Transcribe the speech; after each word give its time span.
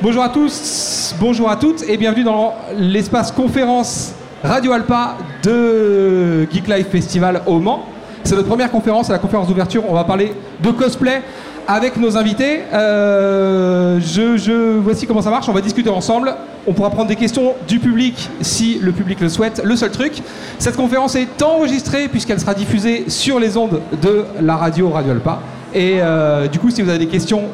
Bonjour 0.00 0.22
à 0.22 0.28
tous, 0.28 1.12
bonjour 1.18 1.50
à 1.50 1.56
toutes 1.56 1.82
et 1.88 1.96
bienvenue 1.96 2.22
dans 2.22 2.54
l'espace 2.76 3.32
conférence 3.32 4.12
Radio 4.44 4.70
Alpa 4.70 5.16
de 5.42 6.46
Geek 6.52 6.68
Life 6.68 6.86
Festival 6.86 7.42
au 7.46 7.58
Mans. 7.58 7.84
C'est 8.22 8.36
notre 8.36 8.46
première 8.46 8.70
conférence, 8.70 9.08
c'est 9.08 9.12
la 9.12 9.18
conférence 9.18 9.48
d'ouverture. 9.48 9.82
On 9.88 9.94
va 9.94 10.04
parler 10.04 10.34
de 10.62 10.70
cosplay 10.70 11.20
avec 11.66 11.96
nos 11.96 12.16
invités. 12.16 12.60
Euh, 12.72 13.98
je, 13.98 14.78
voici 14.78 15.04
comment 15.04 15.20
ça 15.20 15.30
marche. 15.30 15.48
On 15.48 15.52
va 15.52 15.62
discuter 15.62 15.90
ensemble. 15.90 16.32
On 16.64 16.74
pourra 16.74 16.90
prendre 16.90 17.08
des 17.08 17.16
questions 17.16 17.54
du 17.66 17.80
public 17.80 18.30
si 18.40 18.78
le 18.80 18.92
public 18.92 19.18
le 19.18 19.28
souhaite. 19.28 19.60
Le 19.64 19.74
seul 19.74 19.90
truc, 19.90 20.22
cette 20.60 20.76
conférence 20.76 21.16
est 21.16 21.42
enregistrée 21.42 22.06
puisqu'elle 22.06 22.38
sera 22.38 22.54
diffusée 22.54 23.06
sur 23.10 23.40
les 23.40 23.56
ondes 23.56 23.80
de 24.00 24.24
la 24.40 24.54
radio 24.54 24.90
Radio 24.90 25.10
Alpa. 25.10 25.40
Et 25.74 25.96
euh, 26.00 26.46
du 26.46 26.60
coup, 26.60 26.70
si 26.70 26.82
vous 26.82 26.88
avez 26.88 27.00
des 27.00 27.08
questions 27.08 27.48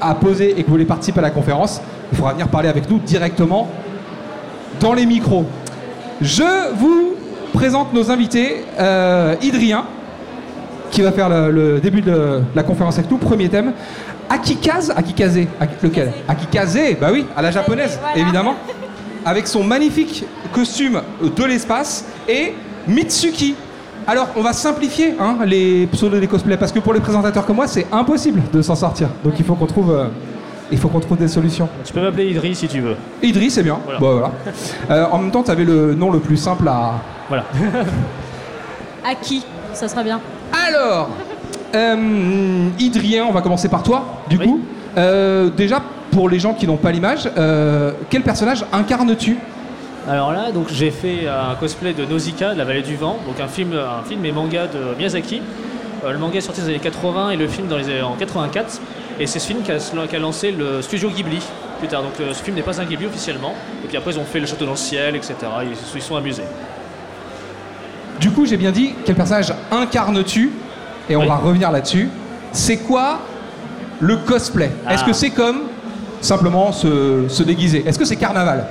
à 0.00 0.14
poser 0.14 0.58
et 0.58 0.62
que 0.62 0.66
vous 0.66 0.72
voulez 0.72 0.84
participer 0.84 1.18
à 1.18 1.22
la 1.22 1.30
conférence, 1.30 1.80
il 2.12 2.16
faudra 2.16 2.32
venir 2.32 2.48
parler 2.48 2.68
avec 2.68 2.88
nous 2.90 2.98
directement 2.98 3.68
dans 4.80 4.92
les 4.94 5.06
micros. 5.06 5.44
Je 6.20 6.74
vous 6.76 7.14
présente 7.52 7.92
nos 7.92 8.10
invités. 8.10 8.64
Euh, 8.78 9.34
Idrien, 9.42 9.84
qui 10.90 11.02
va 11.02 11.12
faire 11.12 11.28
le, 11.28 11.50
le 11.50 11.80
début 11.80 12.00
de 12.02 12.40
la 12.54 12.62
conférence 12.62 12.98
avec 12.98 13.10
nous. 13.10 13.16
Premier 13.18 13.48
thème. 13.48 13.72
Akikaze 14.28 14.92
Akikaze 14.96 15.38
Aki- 15.60 15.74
Lequel 15.82 16.12
Akikaze 16.28 16.78
Bah 17.00 17.08
oui, 17.12 17.26
à 17.36 17.42
la 17.42 17.50
japonaise, 17.50 17.98
Voilà. 18.00 18.18
évidemment. 18.18 18.54
Avec 19.24 19.46
son 19.46 19.62
magnifique 19.64 20.24
costume 20.52 21.00
de 21.36 21.44
l'espace. 21.44 22.04
Et 22.28 22.54
Mitsuki. 22.88 23.54
Alors, 24.06 24.28
on 24.34 24.40
va 24.42 24.52
simplifier 24.52 25.14
hein, 25.20 25.36
les 25.46 25.86
pseudos 25.92 26.20
des 26.20 26.26
cosplays 26.26 26.56
parce 26.56 26.72
que 26.72 26.78
pour 26.80 26.94
les 26.94 27.00
présentateurs 27.00 27.44
comme 27.44 27.56
moi, 27.56 27.66
c'est 27.66 27.86
impossible 27.92 28.40
de 28.52 28.62
s'en 28.62 28.74
sortir. 28.74 29.08
Donc, 29.22 29.34
il 29.38 29.44
faut 29.44 29.54
qu'on 29.54 29.66
trouve, 29.66 29.92
euh, 29.92 30.06
il 30.72 30.78
faut 30.78 30.88
qu'on 30.88 31.00
trouve 31.00 31.18
des 31.18 31.28
solutions. 31.28 31.68
Tu 31.84 31.92
peux 31.92 32.00
m'appeler 32.00 32.30
Idris 32.30 32.54
si 32.54 32.68
tu 32.68 32.80
veux. 32.80 32.96
Idriss, 33.22 33.54
c'est 33.54 33.62
bien. 33.62 33.78
Voilà. 33.84 33.98
Bon, 34.00 34.12
voilà. 34.12 34.30
Euh, 34.90 35.06
en 35.10 35.18
même 35.18 35.30
temps, 35.30 35.42
tu 35.42 35.50
avais 35.50 35.64
le 35.64 35.94
nom 35.94 36.10
le 36.10 36.18
plus 36.20 36.36
simple 36.36 36.68
à. 36.68 36.94
Voilà. 37.28 37.44
À 39.04 39.14
qui? 39.14 39.44
Ça 39.72 39.88
sera 39.88 40.02
bien. 40.02 40.20
Alors, 40.68 41.08
euh, 41.74 42.68
Idrien, 42.78 43.24
on 43.28 43.32
va 43.32 43.40
commencer 43.40 43.68
par 43.68 43.82
toi, 43.82 44.04
du 44.28 44.36
Oui. 44.36 44.44
coup. 44.46 44.60
Euh, 44.98 45.48
déjà, 45.48 45.80
pour 46.10 46.28
les 46.28 46.38
gens 46.38 46.52
qui 46.54 46.66
n'ont 46.66 46.76
pas 46.76 46.90
l'image, 46.90 47.28
euh, 47.38 47.92
quel 48.10 48.22
personnage 48.22 48.64
incarnes-tu? 48.72 49.38
Alors 50.08 50.32
là, 50.32 50.50
donc 50.52 50.66
j'ai 50.70 50.90
fait 50.90 51.28
un 51.28 51.54
cosplay 51.54 51.92
de 51.92 52.04
Nausicaa, 52.04 52.52
de 52.54 52.58
la 52.58 52.64
vallée 52.64 52.82
du 52.82 52.96
vent, 52.96 53.16
donc 53.26 53.38
un 53.40 53.48
film, 53.48 53.72
un 53.74 54.02
film 54.06 54.24
et 54.24 54.32
manga 54.32 54.66
de 54.66 54.96
Miyazaki. 54.98 55.40
Euh, 56.04 56.12
le 56.12 56.18
manga 56.18 56.38
est 56.38 56.40
sorti 56.40 56.60
dans 56.60 56.66
les 56.66 56.74
années 56.74 56.82
80 56.82 57.30
et 57.30 57.36
le 57.36 57.46
film 57.46 57.68
dans 57.68 57.76
les 57.76 57.84
années- 57.84 58.02
en 58.02 58.14
84. 58.16 58.80
Et 59.20 59.26
c'est 59.26 59.38
ce 59.38 59.46
film 59.46 59.62
qui 59.62 59.70
a, 59.70 59.76
qui 59.78 60.16
a 60.16 60.18
lancé 60.18 60.50
le 60.50 60.80
studio 60.82 61.10
Ghibli 61.10 61.40
plus 61.78 61.88
tard. 61.88 62.02
Donc 62.02 62.12
euh, 62.20 62.32
ce 62.32 62.42
film 62.42 62.56
n'est 62.56 62.62
pas 62.62 62.80
un 62.80 62.84
Ghibli 62.84 63.06
officiellement. 63.06 63.54
Et 63.84 63.86
puis 63.88 63.96
après 63.96 64.12
ils 64.12 64.18
ont 64.18 64.24
fait 64.24 64.40
le 64.40 64.46
château 64.46 64.64
dans 64.64 64.70
le 64.72 64.76
ciel, 64.76 65.14
etc. 65.14 65.34
Ils 65.70 65.76
se 65.76 66.00
sont 66.00 66.16
amusés. 66.16 66.44
Du 68.18 68.30
coup, 68.30 68.44
j'ai 68.44 68.56
bien 68.58 68.70
dit, 68.70 68.94
quel 69.04 69.14
personnage 69.14 69.52
incarnes-tu 69.70 70.52
Et 71.08 71.16
on 71.16 71.20
Oui. 71.20 71.26
va 71.28 71.36
revenir 71.36 71.70
là-dessus. 71.70 72.08
C'est 72.52 72.78
quoi 72.78 73.20
le 74.00 74.16
cosplay? 74.16 74.70
Est-ce 74.88 75.02
Ah. 75.04 75.06
que 75.06 75.12
c'est 75.12 75.30
comme 75.30 75.62
simplement 76.20 76.72
se, 76.72 77.26
se 77.28 77.42
déguiser? 77.42 77.82
Est-ce 77.86 77.98
que 77.98 78.04
c'est 78.04 78.16
carnaval? 78.16 78.66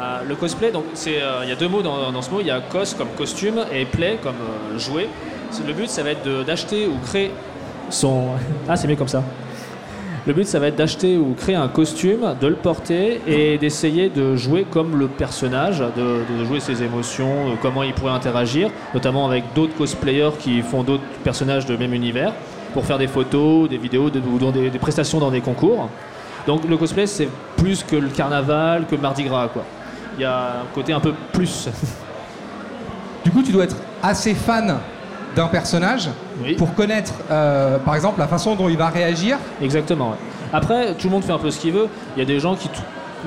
Euh, 0.00 0.18
le 0.28 0.34
cosplay, 0.36 0.70
donc 0.72 0.84
euh, 1.06 1.40
il 1.42 1.48
y 1.48 1.52
a 1.52 1.56
deux 1.56 1.68
mots 1.68 1.82
dans, 1.82 2.10
dans 2.12 2.22
ce 2.22 2.30
mot. 2.30 2.38
Il 2.40 2.46
y 2.46 2.50
a 2.50 2.60
cos 2.60 2.94
comme 2.96 3.08
costume 3.16 3.64
et 3.72 3.84
play 3.84 4.18
comme 4.22 4.34
euh, 4.36 4.78
jouet. 4.78 5.08
C'est- 5.50 5.66
Le 5.66 5.72
but, 5.72 5.88
ça 5.88 6.02
va 6.02 6.10
être 6.10 6.44
d'acheter 6.44 6.86
ou 6.86 6.94
créer 7.04 7.30
son. 7.90 8.28
Ah, 8.68 8.76
c'est 8.76 8.86
mieux 8.88 8.96
comme 8.96 9.08
ça. 9.08 9.22
Le 10.28 10.34
but, 10.34 10.46
ça 10.46 10.58
va 10.58 10.66
être 10.66 10.76
d'acheter 10.76 11.16
ou 11.16 11.32
créer 11.32 11.54
un 11.54 11.68
costume, 11.68 12.34
de 12.38 12.48
le 12.48 12.54
porter 12.54 13.22
et 13.26 13.56
d'essayer 13.56 14.10
de 14.10 14.36
jouer 14.36 14.66
comme 14.70 14.98
le 14.98 15.08
personnage, 15.08 15.82
de, 15.96 16.44
jouer 16.44 16.60
ses 16.60 16.82
émotions, 16.82 17.32
euh, 17.46 17.54
comment 17.62 17.82
il 17.82 17.94
pourrait 17.94 18.12
interagir, 18.12 18.70
notamment 18.92 19.24
avec 19.24 19.44
d'autres 19.54 19.74
cosplayers 19.74 20.32
qui 20.38 20.60
font 20.60 20.82
d'autres 20.82 21.02
personnages 21.24 21.64
de 21.64 21.74
même 21.76 21.94
univers, 21.94 22.34
pour 22.74 22.84
faire 22.84 22.98
des 22.98 23.06
photos, 23.06 23.70
des 23.70 23.78
vidéos 23.78 24.10
de- 24.10 24.20
ou 24.20 24.52
des, 24.52 24.68
des 24.68 24.78
prestations 24.78 25.18
dans 25.18 25.30
des 25.30 25.40
concours. 25.40 25.88
Donc 26.46 26.68
le 26.68 26.76
cosplay, 26.76 27.06
c'est 27.06 27.30
plus 27.56 27.82
que 27.82 27.96
le 27.96 28.08
carnaval, 28.08 28.84
que 28.84 28.96
le 28.96 29.00
Mardi 29.00 29.24
Gras, 29.24 29.48
quoi. 29.48 29.64
Il 30.18 30.20
y 30.20 30.26
a 30.26 30.60
un 30.60 30.74
côté 30.74 30.92
un 30.92 31.00
peu 31.00 31.14
plus. 31.32 31.70
Du 33.24 33.30
coup, 33.30 33.42
tu 33.42 33.50
dois 33.50 33.64
être 33.64 33.76
assez 34.02 34.34
fan 34.34 34.76
d'un 35.38 35.46
personnage 35.46 36.08
Oui. 36.42 36.54
pour 36.54 36.74
connaître, 36.74 37.12
euh, 37.30 37.78
par 37.78 37.94
exemple, 37.94 38.18
la 38.18 38.26
façon 38.26 38.56
dont 38.56 38.68
il 38.68 38.76
va 38.76 38.88
réagir. 38.88 39.36
Exactement. 39.62 40.10
ouais. 40.10 40.16
Après, 40.52 40.94
tout 40.94 41.06
le 41.06 41.12
monde 41.12 41.22
fait 41.24 41.32
un 41.32 41.38
peu 41.38 41.50
ce 41.52 41.60
qu'il 41.60 41.72
veut. 41.72 41.86
Il 42.16 42.18
y 42.18 42.22
a 42.22 42.24
des 42.24 42.40
gens 42.40 42.56
qui 42.56 42.68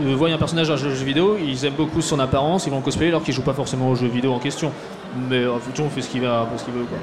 euh, 0.02 0.14
voient 0.16 0.30
un 0.30 0.38
personnage 0.38 0.68
dans 0.68 0.74
un 0.74 0.78
jeu 0.78 0.90
vidéo, 0.90 1.38
ils 1.42 1.64
aiment 1.66 1.76
beaucoup 1.78 2.02
son 2.02 2.20
apparence, 2.20 2.66
ils 2.68 2.70
vont 2.72 2.82
cosplayer 2.82 3.12
alors 3.12 3.24
qu'ils 3.24 3.34
jouent 3.34 3.42
pas 3.44 3.54
forcément 3.54 3.90
au 3.90 3.96
jeu 3.96 4.08
vidéo 4.08 4.34
en 4.34 4.40
question. 4.40 4.72
Mais 5.30 5.44
tout 5.44 5.78
le 5.78 5.84
monde 5.84 5.92
fait 5.94 6.02
ce 6.02 6.10
qu'il 6.10 6.22
ce 6.58 6.64
qu'il 6.66 6.74
veut. 6.74 6.86
Quoi. 6.90 6.98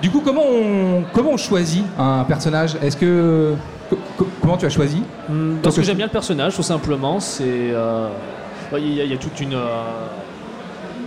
Du 0.00 0.10
coup, 0.10 0.22
comment 0.24 0.42
on, 0.48 1.02
comment 1.12 1.30
on 1.32 1.36
choisit 1.36 1.84
un 1.98 2.22
personnage? 2.24 2.76
Est-ce 2.80 2.96
que. 2.96 3.54
co- 3.90 3.98
co- 4.16 4.28
comment 4.40 4.56
tu 4.56 4.66
as 4.66 4.70
choisi? 4.70 5.02
Hmm, 5.28 5.56
Parce 5.60 5.74
que 5.74 5.80
que- 5.80 5.86
j'aime 5.86 5.96
bien 5.96 6.06
le 6.06 6.12
personnage, 6.12 6.54
tout 6.54 6.62
simplement. 6.62 7.18
C'est, 7.18 7.42
euh, 7.46 8.08
il 8.76 8.94
y, 8.94 9.00
a- 9.00 9.04
il 9.04 9.10
y 9.10 9.14
a 9.14 9.16
toute 9.16 9.40
une, 9.40 9.54
euh, 9.54 9.66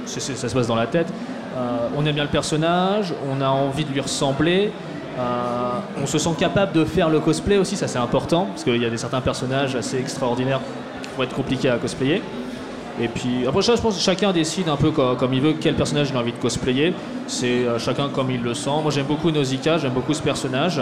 ça 0.06 0.19
se 0.19 0.53
passe 0.53 0.68
dans 0.68 0.75
la 0.75 0.88
tête. 0.88 1.07
Euh, 1.56 1.88
on 1.97 2.06
aime 2.06 2.16
bien 2.16 2.23
le 2.23 2.29
personnage, 2.29 3.13
on 3.29 3.41
a 3.41 3.50
envie 3.50 3.84
de 3.85 3.91
lui 3.91 4.00
ressembler. 4.01 4.72
euh, 5.19 5.69
on 6.01 6.06
se 6.07 6.17
sent 6.17 6.29
capable 6.39 6.72
de 6.72 6.85
faire 6.85 7.09
le 7.09 7.19
cosplay 7.19 7.57
aussi, 7.57 7.75
ça 7.75 7.88
c'est 7.88 8.00
important, 8.00 8.45
parce 8.45 8.63
qu'il 8.63 8.81
y 8.81 8.85
a 8.85 8.89
des 8.89 8.97
certains 8.97 9.19
personnages 9.22 9.75
assez 9.75 9.97
extraordinaires 10.00 10.62
qui 11.03 11.09
vont 11.17 11.23
être 11.23 11.35
compliqués 11.35 11.69
à 11.69 11.75
cosplayer. 11.78 12.22
Et 13.01 13.07
puis 13.09 13.45
après 13.47 13.62
ça, 13.62 13.75
je 13.75 13.81
pense 13.81 13.95
que 13.95 14.01
chacun 14.01 14.31
décide 14.31 14.69
un 14.69 14.75
peu 14.78 14.91
co- 14.91 15.16
comme, 15.16 15.34
il 15.34 15.41
veut 15.41 15.53
quel 15.59 15.75
personnage 15.75 16.09
il 16.12 16.16
a 16.16 16.19
envie 16.19 16.31
de 16.34 16.38
cosplayer. 16.38 16.94
C'est 17.28 17.66
euh, 17.66 17.79
chacun 17.79 18.07
comme 18.09 18.31
il 18.31 18.41
le 18.41 18.53
sent. 18.53 18.69
Moi 18.81 18.91
j'aime 18.91 19.06
beaucoup 19.06 19.31
Nausicaa, 19.31 19.78
j'aime 19.78 19.91
beaucoup 19.94 20.13
ce 20.13 20.22
personnage, 20.22 20.81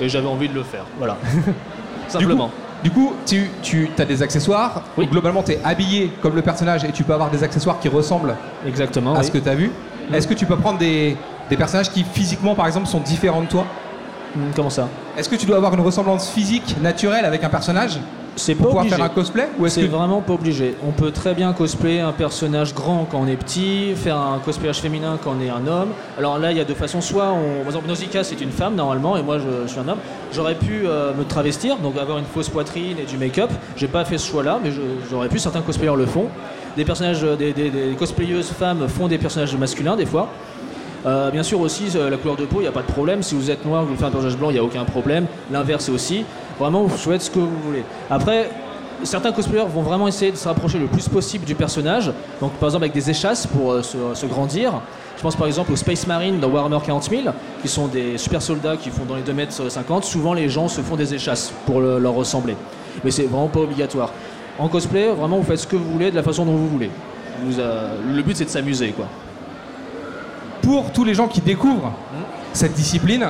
et 0.00 0.08
j'avais 0.08 0.28
envie 0.28 0.48
de 0.48 0.54
le 0.54 0.62
faire. 0.64 0.84
Voilà. 0.98 1.16
Simplement. 2.08 2.50
Du 2.82 2.90
coup, 2.92 3.12
tu, 3.26 3.50
tu 3.60 3.88
as 3.98 4.04
des 4.04 4.22
accessoires. 4.22 4.82
Oui. 4.96 5.06
Globalement, 5.06 5.42
tu 5.42 5.52
es 5.52 5.60
habillé 5.64 6.12
comme 6.22 6.36
le 6.36 6.42
personnage 6.42 6.84
et 6.84 6.92
tu 6.92 7.02
peux 7.02 7.12
avoir 7.12 7.28
des 7.28 7.42
accessoires 7.42 7.80
qui 7.80 7.88
ressemblent 7.88 8.36
Exactement. 8.66 9.14
à 9.14 9.18
oui. 9.18 9.24
ce 9.24 9.30
que 9.32 9.38
tu 9.38 9.48
as 9.48 9.54
vu. 9.56 9.72
Est-ce 10.12 10.26
que 10.28 10.34
tu 10.34 10.46
peux 10.46 10.56
prendre 10.56 10.78
des, 10.78 11.16
des 11.50 11.56
personnages 11.56 11.90
qui 11.90 12.04
physiquement, 12.04 12.54
par 12.54 12.66
exemple, 12.66 12.86
sont 12.86 13.00
différents 13.00 13.42
de 13.42 13.48
toi 13.48 13.64
Hmm, 14.36 14.50
Comment 14.54 14.68
ça? 14.70 14.88
Est-ce 15.16 15.26
que 15.28 15.36
tu 15.36 15.46
dois 15.46 15.56
avoir 15.56 15.72
une 15.72 15.80
ressemblance 15.80 16.28
physique 16.30 16.76
naturelle 16.82 17.24
avec 17.24 17.42
un 17.44 17.48
personnage 17.48 17.98
C'est 18.36 18.54
pour 18.54 18.64
pas 18.66 18.68
pouvoir 18.68 18.82
obligé. 18.84 18.96
faire 18.96 19.04
un 19.06 19.08
cosplay 19.08 19.48
Ou 19.58 19.64
est-ce 19.64 19.76
C'est 19.76 19.86
que 19.86 19.90
vraiment 19.90 20.20
pas 20.20 20.34
obligé. 20.34 20.74
On 20.86 20.90
peut 20.90 21.10
très 21.12 21.32
bien 21.32 21.50
cosplayer 21.54 22.00
un 22.02 22.12
personnage 22.12 22.74
grand 22.74 23.06
quand 23.10 23.20
on 23.20 23.26
est 23.26 23.36
petit, 23.36 23.94
faire 23.96 24.18
un 24.18 24.38
cosplayage 24.44 24.80
féminin 24.80 25.18
quand 25.24 25.34
on 25.38 25.42
est 25.42 25.48
un 25.48 25.66
homme. 25.66 25.88
Alors 26.18 26.38
là, 26.38 26.52
il 26.52 26.58
y 26.58 26.60
a 26.60 26.64
deux 26.64 26.74
façons. 26.74 27.00
Soit, 27.00 27.30
on... 27.32 27.60
par 27.60 27.68
exemple, 27.68 27.88
Nausicaa, 27.88 28.22
c'est 28.22 28.38
une 28.42 28.50
femme 28.50 28.74
normalement, 28.74 29.16
et 29.16 29.22
moi, 29.22 29.38
je, 29.38 29.66
je 29.66 29.70
suis 29.72 29.80
un 29.80 29.88
homme. 29.88 29.98
J'aurais 30.30 30.56
pu 30.56 30.82
euh, 30.84 31.14
me 31.14 31.24
travestir, 31.24 31.78
donc 31.78 31.96
avoir 31.96 32.18
une 32.18 32.26
fausse 32.26 32.50
poitrine 32.50 32.98
et 33.02 33.06
du 33.06 33.16
make-up. 33.16 33.50
J'ai 33.76 33.88
pas 33.88 34.04
fait 34.04 34.18
ce 34.18 34.28
choix-là, 34.30 34.58
mais 34.62 34.70
j'aurais 35.10 35.28
pu. 35.30 35.38
Certains 35.38 35.62
cosplayers 35.62 35.96
le 35.96 36.04
font. 36.04 36.26
Des 36.76 36.84
personnages, 36.84 37.24
euh, 37.24 37.36
des, 37.36 37.72
cosplayeuses 37.98 38.50
femmes 38.50 38.88
font 38.88 39.08
des 39.08 39.18
personnages 39.18 39.54
masculins 39.56 39.96
des 39.96 40.06
fois. 40.06 40.28
Euh, 41.06 41.30
bien 41.30 41.42
sûr 41.42 41.60
aussi 41.60 41.84
euh, 41.94 42.10
la 42.10 42.16
couleur 42.16 42.36
de 42.36 42.44
peau, 42.44 42.56
il 42.58 42.62
n'y 42.62 42.68
a 42.68 42.72
pas 42.72 42.82
de 42.82 42.92
problème. 42.92 43.22
Si 43.22 43.34
vous 43.34 43.50
êtes 43.50 43.64
noir, 43.64 43.84
vous 43.84 43.94
faites 43.94 44.06
un 44.06 44.10
personnage 44.10 44.36
blanc, 44.36 44.50
il 44.50 44.54
n'y 44.54 44.58
a 44.58 44.64
aucun 44.64 44.84
problème. 44.84 45.26
L'inverse 45.50 45.88
aussi. 45.88 46.24
Vraiment, 46.58 46.82
vous 46.82 46.96
faites 46.96 47.22
ce 47.22 47.30
que 47.30 47.38
vous 47.38 47.58
voulez. 47.64 47.84
Après, 48.10 48.50
certains 49.04 49.32
cosplayers 49.32 49.66
vont 49.72 49.82
vraiment 49.82 50.08
essayer 50.08 50.32
de 50.32 50.36
se 50.36 50.48
rapprocher 50.48 50.78
le 50.78 50.86
plus 50.86 51.08
possible 51.08 51.44
du 51.44 51.54
personnage. 51.54 52.12
Donc 52.40 52.52
par 52.54 52.68
exemple 52.68 52.84
avec 52.84 52.94
des 52.94 53.10
échasses 53.10 53.46
pour 53.46 53.74
se, 53.84 54.26
grandir. 54.26 54.80
Je 55.16 55.22
pense 55.22 55.36
par 55.36 55.46
exemple 55.46 55.72
aux 55.72 55.76
Space 55.76 56.06
Marines 56.06 56.40
dans 56.40 56.48
Warhammer 56.48 56.78
40 56.84 57.10
000, 57.10 57.22
qui 57.62 57.68
sont 57.68 57.86
des 57.86 58.18
super 58.18 58.42
soldats 58.42 58.76
qui 58.76 58.90
font 58.90 59.04
dans 59.04 59.16
les 59.16 59.22
2 59.22 59.32
mètres 59.32 59.70
50. 59.70 60.04
Souvent 60.04 60.34
les 60.34 60.48
gens 60.48 60.68
se 60.68 60.80
font 60.80 60.96
des 60.96 61.14
échasses 61.14 61.52
pour 61.66 61.80
le- 61.80 61.98
leur 61.98 62.14
ressembler. 62.14 62.56
Mais 63.04 63.10
c'est 63.12 63.24
vraiment 63.24 63.48
pas 63.48 63.60
obligatoire. 63.60 64.12
En 64.58 64.68
cosplay, 64.68 65.08
vraiment 65.12 65.38
vous 65.38 65.44
faites 65.44 65.58
ce 65.58 65.66
que 65.66 65.76
vous 65.76 65.90
voulez 65.92 66.10
de 66.10 66.16
la 66.16 66.22
façon 66.22 66.44
dont 66.44 66.52
vous 66.56 66.68
voulez. 66.68 66.90
Vous, 67.44 67.60
euh, 67.60 67.94
le 68.12 68.22
but 68.22 68.36
c'est 68.36 68.44
de 68.44 68.50
s'amuser 68.50 68.88
quoi. 68.90 69.06
pour 70.62 70.90
tous 70.92 71.04
les 71.04 71.14
gens 71.14 71.28
qui 71.28 71.40
découvrent 71.40 71.92
cette 72.52 72.72
discipline, 72.74 73.28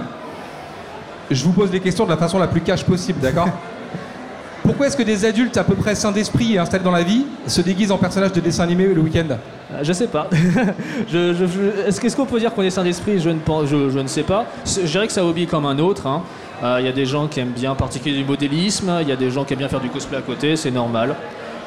je 1.30 1.44
vous 1.44 1.52
pose 1.52 1.70
les 1.70 1.80
questions 1.80 2.04
de 2.04 2.10
la 2.10 2.16
façon 2.16 2.38
la 2.38 2.46
plus 2.48 2.62
cash 2.62 2.84
possible, 2.84 3.20
d'accord 3.20 3.48
Pourquoi 4.62 4.86
est-ce 4.86 4.96
que 4.96 5.02
des 5.02 5.24
adultes 5.24 5.56
à 5.56 5.64
peu 5.64 5.74
près 5.74 5.94
sains 5.94 6.12
d'esprit 6.12 6.54
et 6.54 6.58
installés 6.58 6.84
dans 6.84 6.90
la 6.90 7.02
vie 7.02 7.24
se 7.46 7.60
déguisent 7.62 7.90
en 7.92 7.96
personnages 7.96 8.32
de 8.32 8.40
dessin 8.40 8.64
animé 8.64 8.86
le 8.86 9.00
week-end? 9.00 9.24
Euh, 9.72 9.78
Je 9.82 9.92
sais 9.94 10.08
pas. 10.08 10.28
Je- 11.08 11.32
je- 11.34 11.46
je- 11.46 11.86
Est-ce 11.88 11.98
qu'est-ce 12.00 12.14
qu'on 12.16 12.26
peut 12.26 12.38
dire 12.38 12.52
qu'on 12.52 12.62
est 12.62 12.68
sain 12.70 12.84
d'esprit? 12.84 13.18
Je 13.18 13.30
ne, 13.30 13.38
pense- 13.38 13.66
je, 13.66 13.88
je 13.88 13.98
ne 13.98 14.06
sais 14.08 14.24
pas. 14.24 14.44
Je 14.66 14.82
dirais 14.86 15.06
que 15.06 15.12
c'est 15.12 15.20
un 15.20 15.24
hobby 15.24 15.46
comme 15.46 15.64
un 15.64 15.78
autre. 15.78 16.06
hein. 16.06 16.22
Euh, 16.62 16.78
Il 16.80 16.86
y 16.86 16.88
a 16.88 16.92
des 16.92 17.06
gens 17.06 17.28
qui 17.28 17.40
aiment 17.40 17.52
bien 17.52 17.74
pratiquer 17.74 18.12
du 18.12 18.24
modélisme, 18.24 18.98
il 19.00 19.08
y 19.08 19.12
a 19.12 19.16
des 19.16 19.30
gens 19.30 19.44
qui 19.44 19.52
aiment 19.52 19.60
bien 19.60 19.68
faire 19.68 19.80
du 19.80 19.90
cosplay 19.90 20.18
à 20.18 20.22
côté, 20.22 20.56
c'est 20.56 20.70
normal. 20.70 21.14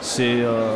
C'est, 0.02 0.42
euh, 0.42 0.76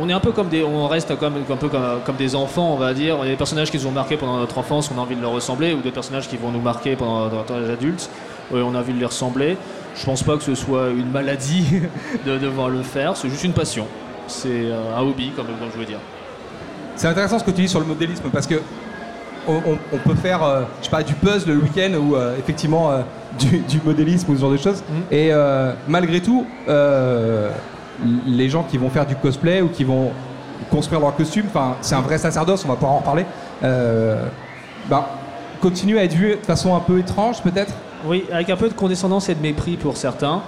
on 0.00 0.08
est 0.08 0.12
un 0.12 0.20
peu 0.20 0.30
comme 0.30 0.48
des, 0.48 0.62
on 0.62 0.86
reste 0.86 1.16
comme, 1.18 1.34
un 1.50 1.56
peu 1.56 1.68
comme, 1.68 2.16
des 2.16 2.36
enfants, 2.36 2.72
on 2.72 2.76
va 2.76 2.94
dire. 2.94 3.16
Il 3.22 3.24
y 3.24 3.28
a 3.28 3.32
des 3.32 3.36
personnages 3.36 3.70
qui 3.70 3.78
nous 3.78 3.86
ont 3.86 3.92
marqués 3.92 4.16
pendant 4.16 4.38
notre 4.38 4.58
enfance, 4.58 4.90
on 4.94 4.98
a 4.98 5.02
envie 5.02 5.16
de 5.16 5.22
leur 5.22 5.32
ressembler, 5.32 5.74
ou 5.74 5.80
des 5.80 5.90
personnages 5.90 6.28
qui 6.28 6.36
vont 6.36 6.50
nous 6.50 6.60
marquer 6.60 6.94
pendant 6.94 7.28
notre 7.28 7.54
âge 7.54 7.70
adulte, 7.70 8.08
on 8.52 8.74
a 8.74 8.78
envie 8.78 8.92
de 8.92 9.00
les 9.00 9.06
ressembler. 9.06 9.56
Je 9.96 10.04
pense 10.04 10.22
pas 10.22 10.36
que 10.36 10.42
ce 10.42 10.54
soit 10.54 10.90
une 10.90 11.10
maladie 11.10 11.64
de 12.26 12.38
devoir 12.38 12.68
le 12.68 12.82
faire, 12.82 13.16
c'est 13.16 13.28
juste 13.28 13.44
une 13.44 13.52
passion. 13.52 13.86
C'est 14.28 14.48
euh, 14.48 14.96
un 14.96 15.02
hobby, 15.02 15.32
comme, 15.34 15.46
je 15.72 15.78
veux 15.78 15.84
dire. 15.84 15.98
C'est 16.96 17.08
intéressant 17.08 17.40
ce 17.40 17.44
que 17.44 17.50
tu 17.50 17.62
dis 17.62 17.68
sur 17.68 17.80
le 17.80 17.86
modélisme 17.86 18.30
parce 18.32 18.46
que 18.46 18.60
on, 19.46 19.98
peut 19.98 20.14
faire, 20.14 20.40
je 20.80 20.88
sais 20.88 21.04
du 21.04 21.12
puzzle 21.12 21.50
le 21.50 21.58
week-end 21.58 21.92
euh, 21.92 22.38
effectivement 22.38 23.04
du, 23.38 23.58
du 23.58 23.80
modélisme 23.84 24.32
ou 24.32 24.36
ce 24.36 24.40
genre 24.40 24.50
de 24.50 24.56
choses. 24.56 24.82
Mhm. 24.88 25.02
Et 25.10 25.28
euh, 25.32 25.72
malgré 25.88 26.20
tout, 26.20 26.46
euh, 26.68 27.50
les 28.26 28.48
gens 28.48 28.64
qui 28.64 28.78
vont 28.78 28.90
faire 28.90 29.06
du 29.06 29.16
cosplay 29.16 29.60
ou 29.62 29.68
qui 29.68 29.84
vont 29.84 30.10
construire 30.70 31.00
leur 31.00 31.14
costume, 31.14 31.46
c'est 31.80 31.94
un 31.94 32.00
vrai 32.00 32.18
sacerdoce, 32.18 32.64
on 32.64 32.68
va 32.68 32.74
pouvoir 32.74 32.92
en 32.92 32.98
reparler. 32.98 33.26
Euh, 33.62 34.26
ben, 34.88 35.04
continuent 35.60 35.98
à 35.98 36.04
être 36.04 36.14
vus 36.14 36.36
de 36.40 36.46
façon 36.46 36.74
un 36.74 36.80
peu 36.80 36.98
étrange 36.98 37.42
peut-être? 37.42 37.72
Oui, 38.06 38.24
avec 38.30 38.50
un 38.50 38.56
peu 38.56 38.68
de 38.68 38.74
condescendance 38.74 39.28
et 39.28 39.34
de 39.34 39.40
mépris 39.40 39.76
pour 39.76 39.96
certains, 39.96 40.42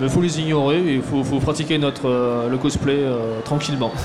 mais 0.00 0.06
il 0.06 0.12
faut 0.12 0.22
les 0.22 0.40
ignorer 0.40 0.78
et 0.78 0.94
il 0.94 1.02
faut, 1.02 1.22
faut 1.22 1.40
pratiquer 1.40 1.78
notre, 1.78 2.08
euh, 2.08 2.48
le 2.48 2.56
cosplay 2.56 2.96
euh, 2.98 3.40
tranquillement. 3.44 3.92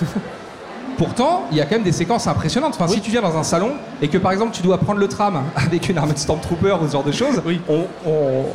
Pourtant, 0.98 1.44
il 1.52 1.58
y 1.58 1.62
a 1.62 1.66
quand 1.66 1.76
même 1.76 1.84
des 1.84 1.92
séquences 1.92 2.26
impressionnantes. 2.28 2.74
Enfin, 2.76 2.86
Oui. 2.90 2.96
si 2.96 3.02
tu 3.02 3.12
viens 3.12 3.22
dans 3.22 3.38
un 3.38 3.44
salon 3.44 3.72
et 4.02 4.08
que 4.08 4.18
par 4.18 4.32
exemple 4.32 4.52
tu 4.56 4.62
dois 4.64 4.78
prendre 4.80 5.00
le 5.00 5.08
tram 5.08 5.42
avec 5.56 5.90
une 5.90 5.98
armée 5.98 6.14
de 6.14 6.18
Stormtrooper 6.20 6.76
ou 6.82 6.88
ce 6.88 6.94
genre 6.94 7.04
de 7.04 7.12
choses, 7.12 7.42
Oui. 7.46 7.62
on, 7.70 7.86
on- 8.06 8.46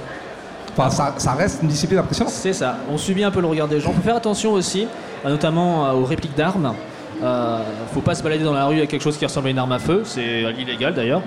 Enfin, 0.77 0.89
ça, 0.89 1.13
ça 1.19 1.33
reste 1.33 1.61
une 1.63 1.69
discipline 1.69 1.99
impressionnante. 1.99 2.33
C'est 2.33 2.55
ça, 2.55 2.77
on 2.91 2.97
subit 2.97 3.23
un 3.25 3.31
peu 3.31 3.43
le 3.43 3.47
regard 3.47 3.69
des 3.69 3.79
gens. 3.79 3.93
faut 3.93 4.01
faire 4.01 4.17
attention 4.17 4.53
aussi, 4.53 4.87
euh, 5.25 5.29
notamment 5.29 5.85
euh, 5.87 5.93
aux 5.93 6.05
répliques 6.05 6.35
d'armes. 6.35 6.73
Euh, 7.23 7.59
faut 7.93 8.01
pas 8.01 8.15
se 8.15 8.23
balader 8.23 8.43
dans 8.43 8.55
la 8.55 8.65
rue 8.65 8.79
avec 8.79 8.89
quelque 8.89 9.03
chose 9.03 9.19
qui 9.19 9.25
ressemble 9.27 9.49
à 9.49 9.51
une 9.51 9.59
arme 9.59 9.73
à 9.73 9.79
feu, 9.79 10.01
c'est 10.07 10.45
euh, 10.45 10.53
illégal 10.59 10.95
d'ailleurs. 10.95 11.21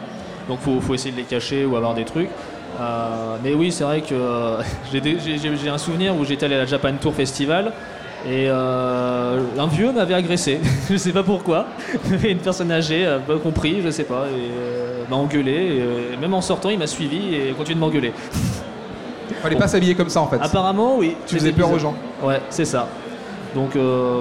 Donc 0.50 0.60
faut, 0.62 0.82
faut 0.82 0.96
essayer 0.96 1.12
de 1.12 1.18
les 1.18 1.24
cacher 1.26 1.64
ou 1.64 1.76
avoir 1.76 1.94
des 1.94 2.06
trucs. 2.06 2.28
Euh, 2.82 3.36
mais 3.44 3.54
oui, 3.54 3.72
c'est 3.72 3.84
vrai 3.84 4.02
que 4.02 4.16
euh, 4.16 4.62
j'ai 4.92 5.70
un 5.70 5.78
souvenir 5.78 6.16
où 6.16 6.26
j'étais 6.26 6.48
allé 6.48 6.56
à 6.56 6.60
la 6.60 6.66
Japan 6.66 6.94
Tour 7.00 7.14
Festival 7.14 7.72
et 8.26 8.48
euh, 8.50 9.40
un 9.58 9.68
vieux 9.68 9.92
m'avait 9.92 10.16
agressé. 10.16 10.60
je 10.90 10.98
sais 10.98 11.12
pas 11.12 11.24
pourquoi. 11.24 11.68
Une 12.24 12.40
personne 12.40 12.72
âgée, 12.72 13.08
pas 13.28 13.38
compris, 13.38 13.82
je 13.84 13.90
sais 13.92 14.04
pas, 14.04 14.26
et 14.28 14.52
euh, 14.52 15.04
m'a 15.10 15.16
engueulé. 15.16 15.52
Et, 15.52 15.82
euh, 15.82 16.18
même 16.20 16.34
en 16.34 16.42
sortant, 16.42 16.70
il 16.70 16.80
m'a 16.80 16.88
suivi 16.88 17.36
et 17.36 17.52
continue 17.52 17.76
de 17.76 17.80
m'engueuler. 17.80 18.14
Fallait 19.42 19.56
pas 19.56 19.68
s'habiller 19.68 19.96
comme 19.96 20.10
ça 20.10 20.22
en 20.22 20.28
fait. 20.28 20.38
Apparemment, 20.42 20.98
oui. 20.98 21.16
Tu 21.28 21.36
faisais 21.36 21.52
peur 21.52 21.72
aux 21.72 21.80
gens. 21.80 21.94
Ouais, 22.24 22.42
c'est 22.50 22.66
ça. 22.66 22.88
Donc, 23.54 23.76
euh, 23.76 24.20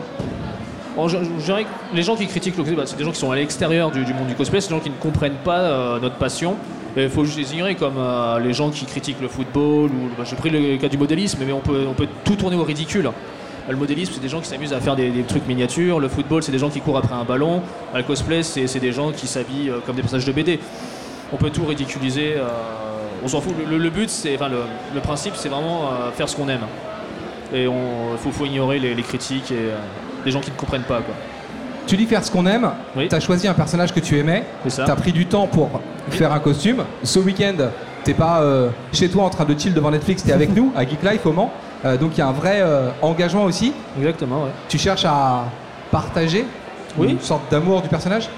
bon, 0.96 1.08
je, 1.08 1.18
je 1.38 1.44
dirais 1.44 1.64
que 1.64 1.96
les 1.96 2.02
gens 2.02 2.14
qui 2.14 2.26
critiquent 2.26 2.56
le 2.56 2.62
cosplay, 2.62 2.76
bah, 2.76 2.84
c'est 2.86 2.96
des 2.96 3.04
gens 3.04 3.10
qui 3.10 3.18
sont 3.18 3.30
à 3.30 3.36
l'extérieur 3.36 3.90
du, 3.90 4.04
du 4.04 4.14
monde 4.14 4.28
du 4.28 4.34
cosplay, 4.34 4.60
c'est 4.60 4.68
des 4.68 4.74
gens 4.74 4.80
qui 4.80 4.90
ne 4.90 4.96
comprennent 4.96 5.40
pas 5.44 5.58
euh, 5.58 6.00
notre 6.00 6.16
passion. 6.16 6.56
Il 6.96 7.10
faut 7.10 7.24
juste 7.24 7.38
les 7.38 7.52
ignorer, 7.52 7.74
comme 7.74 7.98
euh, 7.98 8.38
les 8.38 8.52
gens 8.52 8.70
qui 8.70 8.84
critiquent 8.84 9.20
le 9.20 9.26
football, 9.26 9.90
ou 9.90 10.08
bah, 10.16 10.24
j'ai 10.24 10.36
pris 10.36 10.50
le 10.50 10.76
cas 10.76 10.88
du 10.88 10.96
modélisme, 10.96 11.40
mais 11.44 11.52
on 11.52 11.60
peut, 11.60 11.84
on 11.88 11.94
peut 11.94 12.06
tout 12.24 12.36
tourner 12.36 12.56
au 12.56 12.62
ridicule. 12.62 13.10
Le 13.68 13.76
modélisme, 13.76 14.12
c'est 14.14 14.20
des 14.20 14.28
gens 14.28 14.40
qui 14.40 14.48
s'amusent 14.48 14.72
à 14.74 14.80
faire 14.80 14.94
des, 14.96 15.10
des 15.10 15.22
trucs 15.22 15.46
miniatures. 15.46 15.98
Le 16.00 16.08
football, 16.08 16.42
c'est 16.42 16.52
des 16.52 16.58
gens 16.58 16.68
qui 16.70 16.80
courent 16.80 16.98
après 16.98 17.14
un 17.14 17.24
ballon. 17.24 17.62
Le 17.94 18.02
cosplay, 18.02 18.42
c'est 18.42 18.78
des 18.80 18.92
gens 18.92 19.10
qui 19.12 19.26
s'habillent 19.26 19.70
euh, 19.70 19.78
comme 19.86 19.96
des 19.96 20.02
personnages 20.02 20.26
de 20.26 20.32
BD. 20.32 20.60
On 21.32 21.36
peut 21.36 21.50
tout 21.50 21.64
ridiculiser. 21.64 22.34
euh, 22.36 22.48
on 23.24 23.28
s'en 23.28 23.40
fout. 23.40 23.54
Le, 23.70 23.78
le 23.78 23.90
but, 23.90 24.10
c'est, 24.10 24.34
enfin, 24.34 24.48
le, 24.50 24.58
le 24.94 25.00
principe, 25.00 25.34
c'est 25.36 25.48
vraiment 25.48 25.84
euh, 25.84 26.10
faire 26.12 26.28
ce 26.28 26.36
qu'on 26.36 26.48
aime. 26.48 26.60
Et 27.54 27.66
on 27.66 28.16
faut, 28.18 28.30
faut 28.30 28.44
ignorer 28.44 28.78
les, 28.78 28.94
les 28.94 29.02
critiques 29.02 29.50
et 29.50 29.54
euh, 29.56 29.76
les 30.26 30.30
gens 30.30 30.40
qui 30.40 30.50
ne 30.50 30.56
comprennent 30.56 30.82
pas. 30.82 30.98
Quoi. 30.98 31.14
Tu 31.86 31.96
dis 31.96 32.04
faire 32.06 32.22
ce 32.24 32.30
qu'on 32.30 32.44
aime. 32.46 32.70
Oui. 32.96 33.08
T'as 33.08 33.20
choisi 33.20 33.48
un 33.48 33.54
personnage 33.54 33.94
que 33.94 34.00
tu 34.00 34.18
aimais. 34.18 34.44
Ça. 34.68 34.84
T'as 34.84 34.96
pris 34.96 35.12
du 35.12 35.24
temps 35.26 35.46
pour 35.46 35.70
faire 36.10 36.32
un 36.32 36.38
costume. 36.38 36.84
Ce 37.02 37.18
week-end, 37.18 37.54
t'es 38.04 38.14
pas 38.14 38.42
euh, 38.42 38.68
chez 38.92 39.08
toi 39.08 39.24
en 39.24 39.30
train 39.30 39.44
de 39.46 39.58
chill 39.58 39.72
devant 39.72 39.90
Netflix. 39.90 40.22
T'es 40.22 40.32
avec 40.32 40.54
nous 40.54 40.72
à 40.76 40.82
Geek 40.86 41.02
Life 41.02 41.24
au 41.24 41.32
Mans. 41.32 41.50
Euh, 41.84 41.96
donc 41.96 42.12
il 42.14 42.18
y 42.18 42.22
a 42.22 42.28
un 42.28 42.32
vrai 42.32 42.60
euh, 42.60 42.88
engagement 43.02 43.44
aussi. 43.44 43.72
Exactement, 43.98 44.44
ouais. 44.44 44.50
Tu 44.68 44.78
cherches 44.78 45.04
à 45.04 45.44
partager 45.90 46.46
Oui. 46.96 47.10
une 47.10 47.20
sorte 47.20 47.50
d'amour 47.50 47.82
du 47.82 47.88
personnage? 47.88 48.28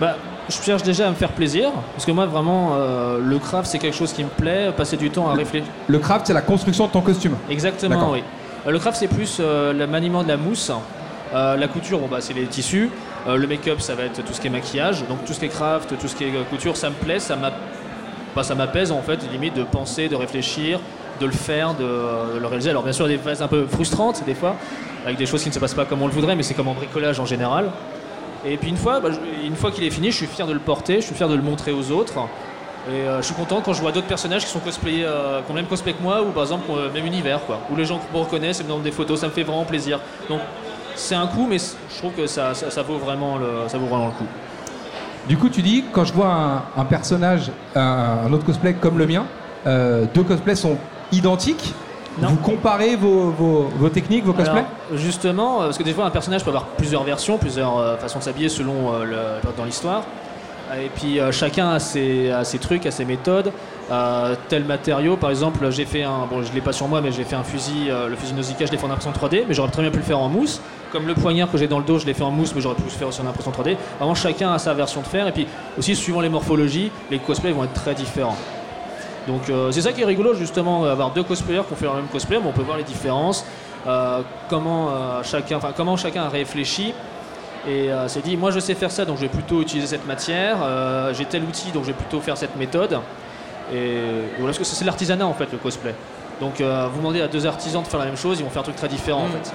Bah, 0.00 0.16
je 0.48 0.56
cherche 0.62 0.82
déjà 0.82 1.06
à 1.08 1.10
me 1.10 1.14
faire 1.14 1.32
plaisir, 1.32 1.70
parce 1.92 2.04
que 2.04 2.12
moi, 2.12 2.26
vraiment, 2.26 2.70
euh, 2.74 3.18
le 3.22 3.38
craft, 3.38 3.66
c'est 3.66 3.78
quelque 3.78 3.96
chose 3.96 4.12
qui 4.12 4.22
me 4.22 4.28
plaît. 4.28 4.70
Passer 4.76 4.96
du 4.96 5.10
temps 5.10 5.28
à 5.28 5.34
réfléchir. 5.34 5.68
Le 5.88 5.98
craft, 5.98 6.26
c'est 6.26 6.34
la 6.34 6.42
construction 6.42 6.86
de 6.86 6.92
ton 6.92 7.00
costume. 7.00 7.36
Exactement, 7.50 8.12
oui. 8.12 8.22
Le 8.66 8.78
craft, 8.78 8.98
c'est 8.98 9.08
plus 9.08 9.40
le 9.40 9.86
maniement 9.86 10.22
de 10.22 10.28
la 10.28 10.36
mousse. 10.36 10.70
La 11.32 11.68
couture, 11.68 11.98
bon, 11.98 12.06
bah, 12.08 12.18
c'est 12.20 12.34
les 12.34 12.46
tissus. 12.46 12.90
Le 13.26 13.46
make-up, 13.46 13.80
ça 13.80 13.94
va 13.96 14.04
être 14.04 14.24
tout 14.24 14.32
ce 14.32 14.40
qui 14.40 14.46
est 14.46 14.50
maquillage. 14.50 15.04
Donc 15.08 15.24
tout 15.24 15.32
ce 15.32 15.40
qui 15.40 15.46
est 15.46 15.48
craft, 15.48 15.94
tout 15.98 16.06
ce 16.08 16.14
qui 16.14 16.24
est 16.24 16.32
couture, 16.48 16.76
ça 16.76 16.90
me 16.90 16.94
plaît, 16.94 17.18
bah, 18.36 18.42
ça 18.42 18.54
m'apaise 18.54 18.92
en 18.92 19.00
fait, 19.00 19.18
limite 19.32 19.54
de 19.54 19.64
penser, 19.64 20.08
de 20.08 20.14
réfléchir, 20.14 20.78
de 21.20 21.26
le 21.26 21.32
faire, 21.32 21.74
de, 21.74 22.38
le 22.38 22.46
réaliser. 22.46 22.70
Alors 22.70 22.82
bien 22.82 22.92
sûr, 22.92 23.06
il 23.06 23.12
y 23.12 23.14
a 23.14 23.16
des 23.16 23.22
phases 23.22 23.42
un 23.42 23.48
peu 23.48 23.66
frustrantes 23.66 24.22
des 24.24 24.34
fois, 24.34 24.56
avec 25.04 25.16
des 25.16 25.26
choses 25.26 25.42
qui 25.42 25.48
ne 25.48 25.54
se 25.54 25.58
passent 25.58 25.74
pas 25.74 25.84
comme 25.84 26.02
on 26.02 26.06
le 26.06 26.12
voudrait, 26.12 26.36
mais 26.36 26.42
c'est 26.42 26.54
comme 26.54 26.68
en 26.68 26.74
bricolage 26.74 27.20
en 27.20 27.26
général. 27.26 27.70
Et 28.44 28.56
puis 28.56 28.70
une 28.70 28.76
fois, 28.76 29.00
bah, 29.00 29.08
fois 29.56 29.70
qu'il 29.70 29.84
est 29.84 29.90
fini, 29.90 30.10
je 30.10 30.16
suis 30.16 30.26
fier 30.26 30.46
de 30.46 30.52
le 30.52 30.60
porter, 30.60 30.96
je 30.96 31.06
suis 31.06 31.14
fier 31.14 31.28
de 31.28 31.34
le 31.34 31.42
montrer 31.42 31.72
aux 31.72 31.90
autres. 31.90 32.14
Et 32.88 32.92
euh, 32.92 33.20
je 33.20 33.26
suis 33.26 33.34
content 33.34 33.60
quand 33.64 33.72
je 33.72 33.80
vois 33.80 33.90
d'autres 33.90 34.06
personnages 34.06 34.44
qui 34.44 34.50
sont 34.50 34.60
euh, 34.60 35.40
qui 35.42 35.50
ont 35.50 35.54
le 35.54 35.60
même 35.60 35.66
cosplay 35.66 35.92
que 35.92 36.02
moi, 36.02 36.22
ou 36.22 36.30
par 36.30 36.44
exemple 36.44 36.70
le 36.70 36.90
même 36.90 37.06
univers, 37.06 37.44
quoi. 37.44 37.58
Où 37.70 37.76
les 37.76 37.84
gens 37.84 38.00
me 38.12 38.18
reconnaissent 38.18 38.60
et 38.60 38.62
me 38.62 38.68
demandent 38.68 38.84
des 38.84 38.92
photos, 38.92 39.20
ça 39.20 39.26
me 39.26 39.32
fait 39.32 39.42
vraiment 39.42 39.64
plaisir. 39.64 39.98
Donc 40.28 40.40
c'est 40.94 41.16
un 41.16 41.26
coup, 41.26 41.46
mais 41.48 41.58
je 41.58 41.98
trouve 41.98 42.12
que 42.12 42.26
ça, 42.26 42.54
ça, 42.54 42.82
vaut 42.82 42.98
vraiment 42.98 43.38
le, 43.38 43.68
ça 43.68 43.78
vaut 43.78 43.86
vraiment 43.86 44.06
le 44.06 44.12
coup. 44.12 44.26
Du 45.28 45.36
coup, 45.36 45.48
tu 45.48 45.60
dis, 45.60 45.84
quand 45.92 46.04
je 46.04 46.12
vois 46.12 46.28
un, 46.28 46.80
un 46.80 46.84
personnage, 46.84 47.50
un, 47.74 48.18
un 48.26 48.32
autre 48.32 48.44
cosplay 48.44 48.74
comme 48.74 48.98
le 48.98 49.06
mien, 49.06 49.26
euh, 49.66 50.04
deux 50.14 50.22
cosplays 50.22 50.54
sont 50.54 50.76
identiques. 51.12 51.74
Non. 52.20 52.28
Vous 52.28 52.36
comparez 52.36 52.96
vos, 52.96 53.30
vos- 53.30 53.68
vos 53.76 53.88
techniques, 53.90 54.24
vos 54.24 54.32
cosplays 54.32 54.60
Alors, 54.60 54.98
justement, 54.98 55.60
euh, 55.60 55.64
parce 55.66 55.76
que 55.76 55.82
des 55.82 55.92
fois 55.92 56.06
un 56.06 56.10
personnage 56.10 56.42
peut 56.42 56.48
avoir 56.48 56.64
plusieurs 56.64 57.02
versions, 57.04 57.36
plusieurs 57.36 57.76
euh, 57.78 57.96
façons 57.98 58.20
de 58.20 58.24
s'habiller 58.24 58.48
selon 58.48 58.94
euh, 58.94 59.04
le- 59.04 59.52
dans 59.56 59.64
l'histoire. 59.64 60.02
Et 60.82 60.88
puis 60.88 61.20
euh, 61.20 61.30
chacun 61.30 61.68
a 61.68 61.78
ses, 61.78 62.30
a 62.30 62.42
ses 62.42 62.58
trucs, 62.58 62.86
a 62.86 62.90
ses 62.90 63.04
méthodes. 63.04 63.52
Tel 64.48 64.64
matériau, 64.64 65.16
par 65.16 65.30
exemple, 65.30 65.70
j'ai 65.70 65.84
fait 65.84 66.02
un, 66.02 66.26
bon, 66.28 66.42
je 66.42 66.52
l'ai 66.52 66.60
pas 66.60 66.72
sur 66.72 66.88
moi, 66.88 67.00
mais 67.00 67.12
j'ai 67.12 67.22
fait 67.22 67.36
un 67.36 67.44
fusil, 67.44 67.88
le 68.08 68.16
fusil 68.16 68.34
Nausicaa, 68.34 68.66
je 68.66 68.72
l'ai 68.72 68.78
fait 68.78 68.86
en 68.86 68.90
impression 68.90 69.12
3D, 69.12 69.44
mais 69.46 69.54
j'aurais 69.54 69.70
très 69.70 69.82
bien 69.82 69.92
pu 69.92 69.98
le 69.98 70.02
faire 70.02 70.18
en 70.18 70.28
mousse. 70.28 70.60
Comme 70.90 71.06
le 71.06 71.14
poignard 71.14 71.48
que 71.52 71.56
j'ai 71.58 71.68
dans 71.68 71.78
le 71.78 71.84
dos, 71.84 71.98
je 72.00 72.06
l'ai 72.06 72.14
fait 72.14 72.24
en 72.24 72.32
mousse, 72.32 72.52
mais 72.54 72.60
j'aurais 72.60 72.74
pu 72.74 72.82
le 72.82 72.88
faire 72.90 73.06
aussi 73.06 73.20
en 73.20 73.26
impression 73.28 73.52
3D. 73.52 73.76
Vraiment, 74.00 74.14
chacun 74.16 74.52
a 74.52 74.58
sa 74.58 74.74
version 74.74 75.02
de 75.02 75.06
faire. 75.06 75.28
Et 75.28 75.32
puis 75.32 75.46
aussi, 75.78 75.94
suivant 75.94 76.20
les 76.20 76.28
morphologies, 76.28 76.90
les 77.12 77.18
cosplays 77.20 77.52
vont 77.52 77.62
être 77.62 77.74
très 77.74 77.94
différents. 77.94 78.36
Donc 79.26 79.50
euh, 79.50 79.72
c'est 79.72 79.80
ça 79.82 79.92
qui 79.92 80.02
est 80.02 80.04
rigolo 80.04 80.34
justement, 80.34 80.84
euh, 80.84 80.92
avoir 80.92 81.10
deux 81.10 81.22
cosplayers 81.22 81.62
qui 81.66 81.72
ont 81.72 81.76
fait 81.76 81.84
leur 81.84 81.94
même 81.94 82.06
cosplay, 82.06 82.38
mais 82.38 82.46
on 82.46 82.52
peut 82.52 82.62
voir 82.62 82.76
les 82.76 82.84
différences, 82.84 83.44
euh, 83.86 84.20
comment, 84.48 84.88
euh, 84.90 85.22
chacun, 85.22 85.58
comment 85.76 85.96
chacun 85.96 86.24
a 86.24 86.28
réfléchi 86.28 86.94
et 87.68 87.88
s'est 88.06 88.20
dit 88.20 88.36
moi 88.36 88.52
je 88.52 88.60
sais 88.60 88.76
faire 88.76 88.92
ça 88.92 89.04
donc 89.04 89.16
je 89.16 89.22
vais 89.22 89.28
plutôt 89.28 89.60
utiliser 89.60 89.88
cette 89.88 90.06
matière, 90.06 90.58
j'ai 91.14 91.24
tel 91.24 91.42
outil 91.42 91.72
donc 91.72 91.82
je 91.82 91.88
vais 91.88 91.96
plutôt 91.96 92.20
faire 92.20 92.36
cette 92.36 92.54
méthode. 92.54 93.00
Et 93.74 93.96
voilà, 94.38 94.54
parce 94.54 94.58
que 94.58 94.64
c'est 94.64 94.84
l'artisanat 94.84 95.26
en 95.26 95.34
fait 95.34 95.50
le 95.50 95.58
cosplay. 95.58 95.92
Donc 96.40 96.60
vous 96.60 96.98
demandez 96.98 97.20
à 97.22 97.26
deux 97.26 97.44
artisans 97.44 97.82
de 97.82 97.88
faire 97.88 97.98
la 97.98 98.06
même 98.06 98.16
chose, 98.16 98.38
ils 98.38 98.44
vont 98.44 98.50
faire 98.50 98.60
un 98.60 98.66
truc 98.66 98.76
très 98.76 98.86
différent 98.86 99.24
en 99.24 99.28
fait. 99.30 99.52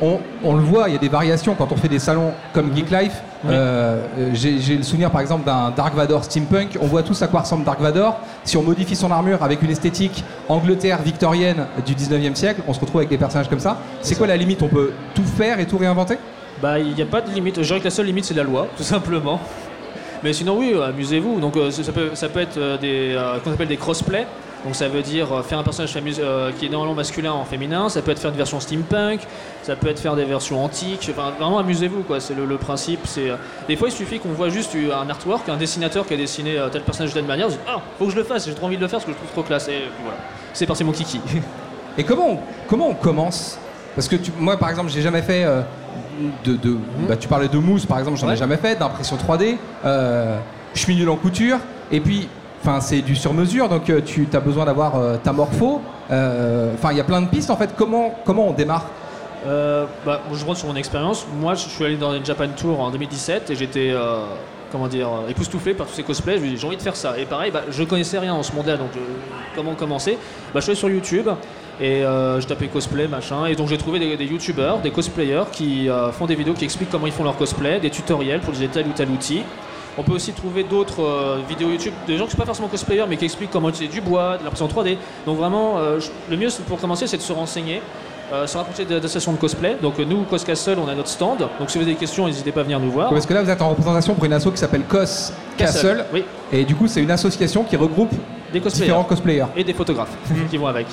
On, 0.00 0.18
on 0.44 0.54
le 0.54 0.62
voit, 0.62 0.88
il 0.88 0.92
y 0.92 0.96
a 0.96 1.00
des 1.00 1.08
variations 1.08 1.54
quand 1.54 1.72
on 1.72 1.76
fait 1.76 1.88
des 1.88 1.98
salons 1.98 2.32
comme 2.52 2.74
Geek 2.74 2.90
Life. 2.90 3.22
Oui. 3.44 3.50
Euh, 3.52 4.00
J'ai 4.32 4.76
le 4.76 4.82
souvenir 4.82 5.10
par 5.10 5.20
exemple 5.20 5.44
d'un 5.44 5.70
Dark 5.70 5.94
Vador 5.94 6.24
steampunk. 6.24 6.78
On 6.80 6.86
voit 6.86 7.02
tous 7.02 7.20
à 7.22 7.28
quoi 7.28 7.40
ressemble 7.40 7.64
Dark 7.64 7.80
Vador. 7.80 8.18
Si 8.44 8.56
on 8.56 8.62
modifie 8.62 8.96
son 8.96 9.10
armure 9.10 9.42
avec 9.42 9.62
une 9.62 9.70
esthétique 9.70 10.24
Angleterre 10.48 11.02
victorienne 11.02 11.66
du 11.86 11.94
19e 11.94 12.34
siècle, 12.34 12.62
on 12.66 12.72
se 12.74 12.80
retrouve 12.80 12.98
avec 12.98 13.08
des 13.10 13.18
personnages 13.18 13.48
comme 13.48 13.60
ça. 13.60 13.78
C'est 14.00 14.16
quoi 14.16 14.26
la 14.26 14.36
limite 14.36 14.62
On 14.62 14.68
peut 14.68 14.92
tout 15.14 15.24
faire 15.24 15.60
et 15.60 15.66
tout 15.66 15.78
réinventer 15.78 16.18
Bah, 16.62 16.78
il 16.78 16.94
n'y 16.94 17.02
a 17.02 17.06
pas 17.06 17.20
de 17.20 17.30
limite. 17.30 17.56
Je 17.56 17.66
dirais 17.66 17.78
que 17.80 17.84
la 17.84 17.90
seule 17.90 18.06
limite, 18.06 18.24
c'est 18.24 18.34
la 18.34 18.44
loi, 18.44 18.66
tout 18.76 18.82
simplement. 18.82 19.40
Mais 20.24 20.32
sinon, 20.32 20.58
oui, 20.58 20.72
euh, 20.74 20.88
amusez-vous. 20.88 21.38
Donc, 21.38 21.56
euh, 21.56 21.70
ça, 21.70 21.92
peut, 21.92 22.10
ça 22.14 22.28
peut 22.28 22.40
être 22.40 22.58
des, 22.80 23.14
euh, 23.16 23.38
qu'on 23.38 23.52
appelle 23.52 23.68
des 23.68 23.76
crossplay. 23.76 24.26
Donc, 24.64 24.74
ça 24.74 24.88
veut 24.88 25.02
dire 25.02 25.32
euh, 25.32 25.42
faire 25.42 25.58
un 25.58 25.62
personnage 25.62 25.94
euh, 26.18 26.50
qui 26.58 26.66
est 26.66 26.68
normalement 26.68 26.94
masculin 26.94 27.32
en 27.32 27.44
féminin. 27.44 27.88
Ça 27.88 28.02
peut 28.02 28.10
être 28.10 28.18
faire 28.18 28.30
une 28.30 28.36
version 28.36 28.58
steampunk. 28.60 29.20
Ça 29.62 29.76
peut 29.76 29.88
être 29.88 30.00
faire 30.00 30.16
des 30.16 30.24
versions 30.24 30.64
antiques. 30.64 31.08
Enfin, 31.12 31.30
vraiment, 31.38 31.58
amusez-vous, 31.58 32.02
quoi. 32.02 32.18
C'est 32.20 32.34
le, 32.34 32.44
le 32.44 32.56
principe. 32.56 33.00
C'est 33.04 33.30
euh, 33.30 33.36
des 33.68 33.76
fois, 33.76 33.88
il 33.88 33.92
suffit 33.92 34.18
qu'on 34.18 34.30
voit 34.30 34.48
juste 34.48 34.74
un 34.76 35.08
artwork, 35.08 35.48
un 35.48 35.56
dessinateur 35.56 36.06
qui 36.06 36.14
a 36.14 36.16
dessiné 36.16 36.58
euh, 36.58 36.68
tel 36.68 36.82
personnage 36.82 37.10
de 37.10 37.14
telle 37.20 37.26
manière. 37.28 37.46
Vous 37.46 37.52
dites, 37.52 37.62
ah, 37.68 37.80
faut 37.98 38.06
que 38.06 38.10
je 38.12 38.16
le 38.16 38.24
fasse. 38.24 38.46
J'ai 38.46 38.54
trop 38.54 38.66
envie 38.66 38.76
de 38.76 38.82
le 38.82 38.88
faire 38.88 38.98
parce 38.98 39.06
que 39.06 39.12
je 39.12 39.16
trouve 39.16 39.30
trop 39.30 39.42
classe. 39.42 39.68
Et 39.68 39.72
puis 39.94 40.02
voilà. 40.02 40.18
C'est 40.52 40.66
parti, 40.66 40.82
mon 40.84 40.92
kiki. 40.92 41.20
Et 41.96 42.04
comment 42.04 42.28
on, 42.30 42.38
comment 42.68 42.88
on 42.88 42.94
commence? 42.94 43.58
Parce 43.94 44.08
que 44.08 44.16
tu- 44.16 44.32
moi, 44.38 44.56
par 44.56 44.70
exemple, 44.70 44.90
j'ai 44.90 45.02
jamais 45.02 45.22
fait 45.22 45.44
de. 46.44 46.54
de- 46.56 46.76
bah, 47.08 47.16
tu 47.16 47.28
parlais 47.28 47.48
de 47.48 47.58
mousse, 47.58 47.86
par 47.86 47.98
exemple, 47.98 48.18
j'en 48.18 48.30
ai 48.30 48.36
jamais 48.36 48.56
fait, 48.56 48.76
d'impression 48.78 49.16
3D. 49.16 49.56
euh, 49.84 50.38
je 50.74 50.80
suis 50.80 50.94
nul 50.94 51.08
en 51.08 51.16
couture. 51.16 51.58
Et 51.90 52.00
puis, 52.00 52.28
enfin, 52.60 52.80
c'est 52.80 53.02
du 53.02 53.16
sur-mesure, 53.16 53.68
donc 53.68 53.88
euh, 53.90 54.00
tu 54.00 54.26
as 54.32 54.40
besoin 54.40 54.64
d'avoir 54.64 54.96
euh, 54.96 55.16
ta 55.16 55.32
morpho. 55.32 55.80
Euh, 56.10 56.72
Enfin, 56.74 56.92
il 56.92 56.98
y 56.98 57.00
a 57.00 57.04
plein 57.04 57.22
de 57.22 57.28
pistes 57.28 57.50
en 57.50 57.56
fait. 57.56 57.74
Comment, 57.76 58.14
comment 58.24 58.48
on 58.48 58.52
démarre 58.52 58.86
bah, 60.04 60.20
je 60.32 60.44
rentre 60.44 60.58
sur 60.58 60.68
mon 60.68 60.76
expérience. 60.76 61.26
Moi, 61.40 61.54
je 61.54 61.68
suis 61.68 61.84
allé 61.84 61.96
dans 61.96 62.12
une 62.12 62.24
Japan 62.24 62.48
Tour 62.54 62.80
en 62.80 62.90
2017 62.90 63.50
et 63.50 63.54
j'étais 63.54 63.94
comment 64.70 64.88
dire, 64.88 65.08
époustouflé 65.28 65.72
par 65.72 65.86
tous 65.86 65.94
ces 65.94 66.02
cosplays. 66.02 66.38
Je 66.38 66.56
j'ai 66.56 66.66
envie 66.66 66.76
de 66.76 66.82
faire 66.82 66.96
ça. 66.96 67.18
Et 67.18 67.24
pareil, 67.24 67.50
bah, 67.50 67.62
je 67.70 67.84
connaissais 67.84 68.18
rien 68.18 68.34
en 68.34 68.42
ce 68.42 68.52
monde-là, 68.52 68.76
donc 68.76 68.90
comment 69.54 69.74
commencer 69.74 70.18
bah, 70.52 70.60
Je 70.60 70.60
suis 70.60 70.70
allé 70.72 70.78
sur 70.78 70.90
YouTube 70.90 71.28
et 71.80 72.00
je 72.02 72.46
tapais 72.46 72.66
cosplay, 72.66 73.08
machin. 73.08 73.46
Et 73.46 73.54
donc 73.54 73.68
j'ai 73.68 73.78
trouvé 73.78 74.00
des, 74.00 74.16
des 74.16 74.26
youtubeurs, 74.26 74.80
des 74.80 74.90
cosplayers 74.90 75.44
qui 75.50 75.88
font 76.12 76.26
des 76.26 76.34
vidéos 76.34 76.54
qui 76.54 76.64
expliquent 76.64 76.90
comment 76.90 77.06
ils 77.06 77.12
font 77.12 77.24
leur 77.24 77.36
cosplay, 77.36 77.80
des 77.80 77.90
tutoriels 77.90 78.40
pour 78.40 78.50
utiliser 78.50 78.70
tel 78.72 78.86
ou 78.86 78.92
tel 78.92 79.08
outil. 79.08 79.44
On 79.98 80.02
peut 80.04 80.12
aussi 80.12 80.32
trouver 80.32 80.62
d'autres 80.62 81.02
euh, 81.02 81.38
vidéos 81.48 81.70
YouTube, 81.70 81.92
des 82.06 82.14
gens 82.16 82.24
qui 82.24 82.28
ne 82.28 82.30
sont 82.32 82.36
pas 82.38 82.46
forcément 82.46 82.68
cosplayers, 82.68 83.04
mais 83.08 83.16
qui 83.16 83.24
expliquent 83.24 83.50
comment 83.50 83.68
utiliser 83.68 83.92
du 83.92 84.00
bois, 84.00 84.38
de 84.38 84.44
l'impression 84.44 84.68
3D. 84.68 84.96
Donc 85.26 85.36
vraiment, 85.38 85.78
euh, 85.78 85.98
le 86.30 86.36
mieux 86.36 86.48
pour 86.68 86.78
commencer, 86.80 87.06
c'est 87.08 87.16
de 87.16 87.22
se 87.22 87.32
renseigner, 87.32 87.82
euh, 88.32 88.46
se 88.46 88.56
rapprocher 88.56 88.84
de- 88.84 88.94
d'associations 89.00 89.32
de 89.32 89.38
cosplay. 89.38 89.76
Donc 89.82 89.98
euh, 89.98 90.04
nous, 90.04 90.22
Coscastle, 90.22 90.76
on 90.78 90.88
a 90.88 90.94
notre 90.94 91.08
stand. 91.08 91.38
Donc 91.58 91.68
si 91.70 91.78
vous 91.78 91.82
avez 91.84 91.92
des 91.94 91.98
questions, 91.98 92.26
n'hésitez 92.26 92.52
pas 92.52 92.60
à 92.60 92.62
venir 92.62 92.78
nous 92.78 92.90
voir. 92.92 93.10
Parce 93.10 93.26
que 93.26 93.34
là, 93.34 93.42
vous 93.42 93.50
êtes 93.50 93.60
en 93.60 93.70
représentation 93.70 94.14
pour 94.14 94.24
une 94.24 94.32
asso 94.34 94.50
qui 94.52 94.58
s'appelle 94.58 94.82
Cos 94.88 95.32
Castle. 95.56 96.04
Oui, 96.12 96.22
Et 96.52 96.64
du 96.64 96.76
coup, 96.76 96.86
c'est 96.86 97.02
une 97.02 97.10
association 97.10 97.64
qui 97.64 97.74
regroupe 97.76 98.12
des 98.52 98.60
cosplayers. 98.60 98.84
différents 98.86 99.04
cosplayers. 99.04 99.46
et 99.56 99.64
des 99.64 99.74
photographes 99.74 100.16
qui 100.50 100.56
vont 100.56 100.68
avec. 100.68 100.86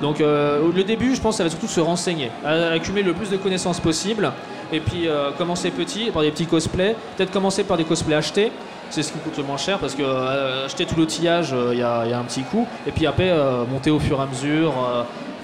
Donc 0.00 0.20
euh, 0.20 0.60
le 0.74 0.84
début, 0.84 1.14
je 1.14 1.20
pense, 1.20 1.36
ça 1.36 1.44
va 1.44 1.50
surtout 1.50 1.68
se 1.68 1.80
renseigner, 1.80 2.30
accumuler 2.44 3.04
le 3.04 3.12
plus 3.12 3.30
de 3.30 3.36
connaissances 3.36 3.78
possible, 3.80 4.32
et 4.72 4.80
puis 4.80 5.06
euh, 5.06 5.30
commencer 5.32 5.70
petit 5.70 6.10
par 6.10 6.22
des 6.22 6.30
petits 6.30 6.46
cosplays, 6.46 6.96
peut-être 7.16 7.30
commencer 7.30 7.62
par 7.64 7.76
des 7.76 7.84
cosplays 7.84 8.16
achetés, 8.16 8.50
c'est 8.90 9.02
ce 9.02 9.12
qui 9.12 9.18
coûte 9.18 9.36
le 9.38 9.44
moins 9.44 9.56
cher 9.56 9.78
parce 9.78 9.94
que 9.94 10.02
euh, 10.02 10.66
acheter 10.66 10.84
tout 10.86 10.94
l'outillage, 10.96 11.52
euh, 11.52 11.70
il 11.72 11.78
y, 11.78 11.82
a- 11.82 12.00
un 12.18 12.24
petit 12.24 12.42
coût, 12.42 12.66
et 12.86 12.90
puis 12.90 13.06
après 13.06 13.32
monter 13.70 13.90
au 13.90 13.98
fur 13.98 14.18
et 14.18 14.22
à 14.22 14.26
mesure, 14.26 14.72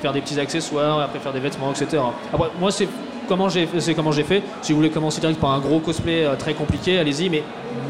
faire 0.03 0.13
des 0.13 0.21
petits 0.21 0.39
accessoires, 0.41 1.01
après 1.01 1.19
faire 1.19 1.33
des 1.33 1.41
vêtements, 1.41 1.71
etc. 1.73 2.03
Après, 2.33 2.49
moi, 2.61 2.71
c'est 2.71 2.89
comment 3.29 3.49
j'ai 3.49 3.69
c'est 3.79 3.95
comment 3.95 4.13
j'ai 4.13 4.23
fait. 4.25 4.43
Si 4.63 4.73
vous 4.73 4.79
voulez 4.79 4.91
commencer 4.91 5.21
direct 5.21 5.41
par 5.41 5.51
un 5.53 5.59
gros 5.61 5.81
cosplay 5.81 6.27
très 6.39 6.55
compliqué, 6.55 6.99
allez-y, 6.99 7.29
mais 7.29 7.43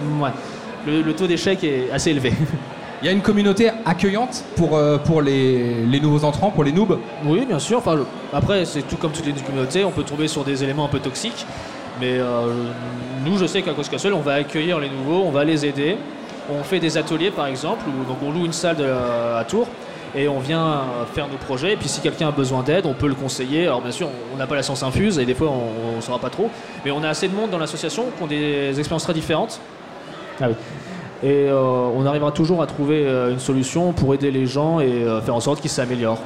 mm, 0.06 0.24
le 0.86 1.12
taux 1.14 1.26
d'échec 1.26 1.62
est 1.64 1.90
assez 1.92 2.10
élevé. 2.10 2.32
Il 3.02 3.06
y 3.06 3.08
a 3.08 3.12
une 3.12 3.22
communauté 3.22 3.70
accueillante 3.86 4.42
pour, 4.56 4.76
euh, 4.76 4.98
pour 4.98 5.22
les, 5.22 5.84
les 5.86 6.00
nouveaux 6.00 6.24
entrants, 6.24 6.50
pour 6.50 6.64
les 6.64 6.72
noobs. 6.72 6.98
Oui, 7.24 7.44
bien 7.46 7.60
sûr. 7.60 7.78
Enfin, 7.78 7.94
le- 7.94 8.06
après, 8.32 8.64
c'est 8.64 8.82
tout 8.82 8.96
comme 8.96 9.12
toutes 9.12 9.26
les 9.26 9.32
communautés, 9.32 9.84
on 9.84 9.90
peut 9.92 10.02
tomber 10.02 10.26
sur 10.26 10.42
des 10.42 10.64
éléments 10.64 10.86
un 10.86 10.88
peu 10.88 10.98
toxiques. 10.98 11.46
Mais 12.00 12.18
euh, 12.18 12.46
nous, 13.24 13.38
je 13.38 13.46
sais 13.46 13.62
qu'à 13.62 13.72
Cause 13.72 13.88
Castle, 13.88 14.14
on 14.14 14.20
va 14.20 14.34
accueillir 14.34 14.80
les 14.80 14.88
nouveaux, 14.88 15.22
on 15.24 15.30
va 15.30 15.44
les 15.44 15.64
aider. 15.64 15.96
On 16.50 16.62
fait 16.64 16.80
des 16.80 16.96
ateliers, 16.96 17.30
par 17.30 17.46
exemple, 17.46 17.84
où 17.88 18.04
donc 18.08 18.18
on 18.24 18.32
loue 18.32 18.44
une 18.46 18.52
salle 18.52 18.76
de- 18.76 18.84
à 18.84 19.44
Tours 19.44 19.68
et 20.16 20.26
on 20.26 20.40
vient 20.40 20.64
euh, 20.66 21.04
faire 21.14 21.28
nos 21.28 21.36
projets. 21.36 21.74
Et 21.74 21.76
puis, 21.76 21.88
si 21.88 22.00
quelqu'un 22.00 22.28
a 22.28 22.32
besoin 22.32 22.62
d'aide, 22.64 22.84
on 22.86 22.94
peut 22.94 23.06
le 23.08 23.14
conseiller. 23.14 23.66
Alors, 23.66 23.80
bien 23.80 23.92
sûr, 23.92 24.08
on 24.34 24.38
n'a 24.38 24.46
pas 24.48 24.56
la 24.56 24.62
science 24.64 24.82
infuse 24.82 25.20
et 25.20 25.24
des 25.24 25.34
fois, 25.34 25.50
on 25.50 25.96
ne 25.96 26.00
saura 26.00 26.18
pas 26.18 26.30
trop. 26.30 26.50
Mais 26.84 26.90
on 26.90 27.02
a 27.04 27.08
assez 27.10 27.28
de 27.28 27.34
monde 27.34 27.50
dans 27.50 27.58
l'association 27.58 28.06
qui 28.16 28.22
ont 28.24 28.26
des 28.26 28.76
expériences 28.76 29.04
très 29.04 29.14
différentes. 29.14 29.60
Ah 30.40 30.46
oui. 30.48 30.54
Et 31.22 31.48
euh, 31.48 31.60
on 31.96 32.06
arrivera 32.06 32.30
toujours 32.30 32.62
à 32.62 32.66
trouver 32.66 33.06
euh, 33.06 33.32
une 33.32 33.40
solution 33.40 33.92
pour 33.92 34.14
aider 34.14 34.30
les 34.30 34.46
gens 34.46 34.80
et 34.80 34.86
euh, 34.86 35.20
faire 35.20 35.34
en 35.34 35.40
sorte 35.40 35.60
qu'ils 35.60 35.70
s'améliorent. 35.70 36.22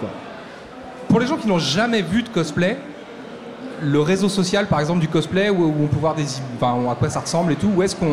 Pour 1.08 1.20
les 1.20 1.26
gens 1.26 1.36
qui 1.36 1.48
n'ont 1.48 1.58
jamais 1.58 2.02
vu 2.02 2.22
de 2.22 2.28
cosplay, 2.28 2.78
le 3.82 4.00
réseau 4.00 4.28
social, 4.28 4.66
par 4.66 4.80
exemple, 4.80 5.00
du 5.00 5.08
cosplay, 5.08 5.50
où, 5.50 5.74
on 5.82 5.86
peut 5.86 5.98
voir 5.98 6.14
des, 6.14 6.24
enfin, 6.56 6.78
à 6.90 6.94
quoi 6.94 7.10
ça 7.10 7.20
ressemble 7.20 7.52
et 7.52 7.56
tout, 7.56 7.68
où 7.74 7.82
est-ce 7.82 7.96
qu'on 7.96 8.06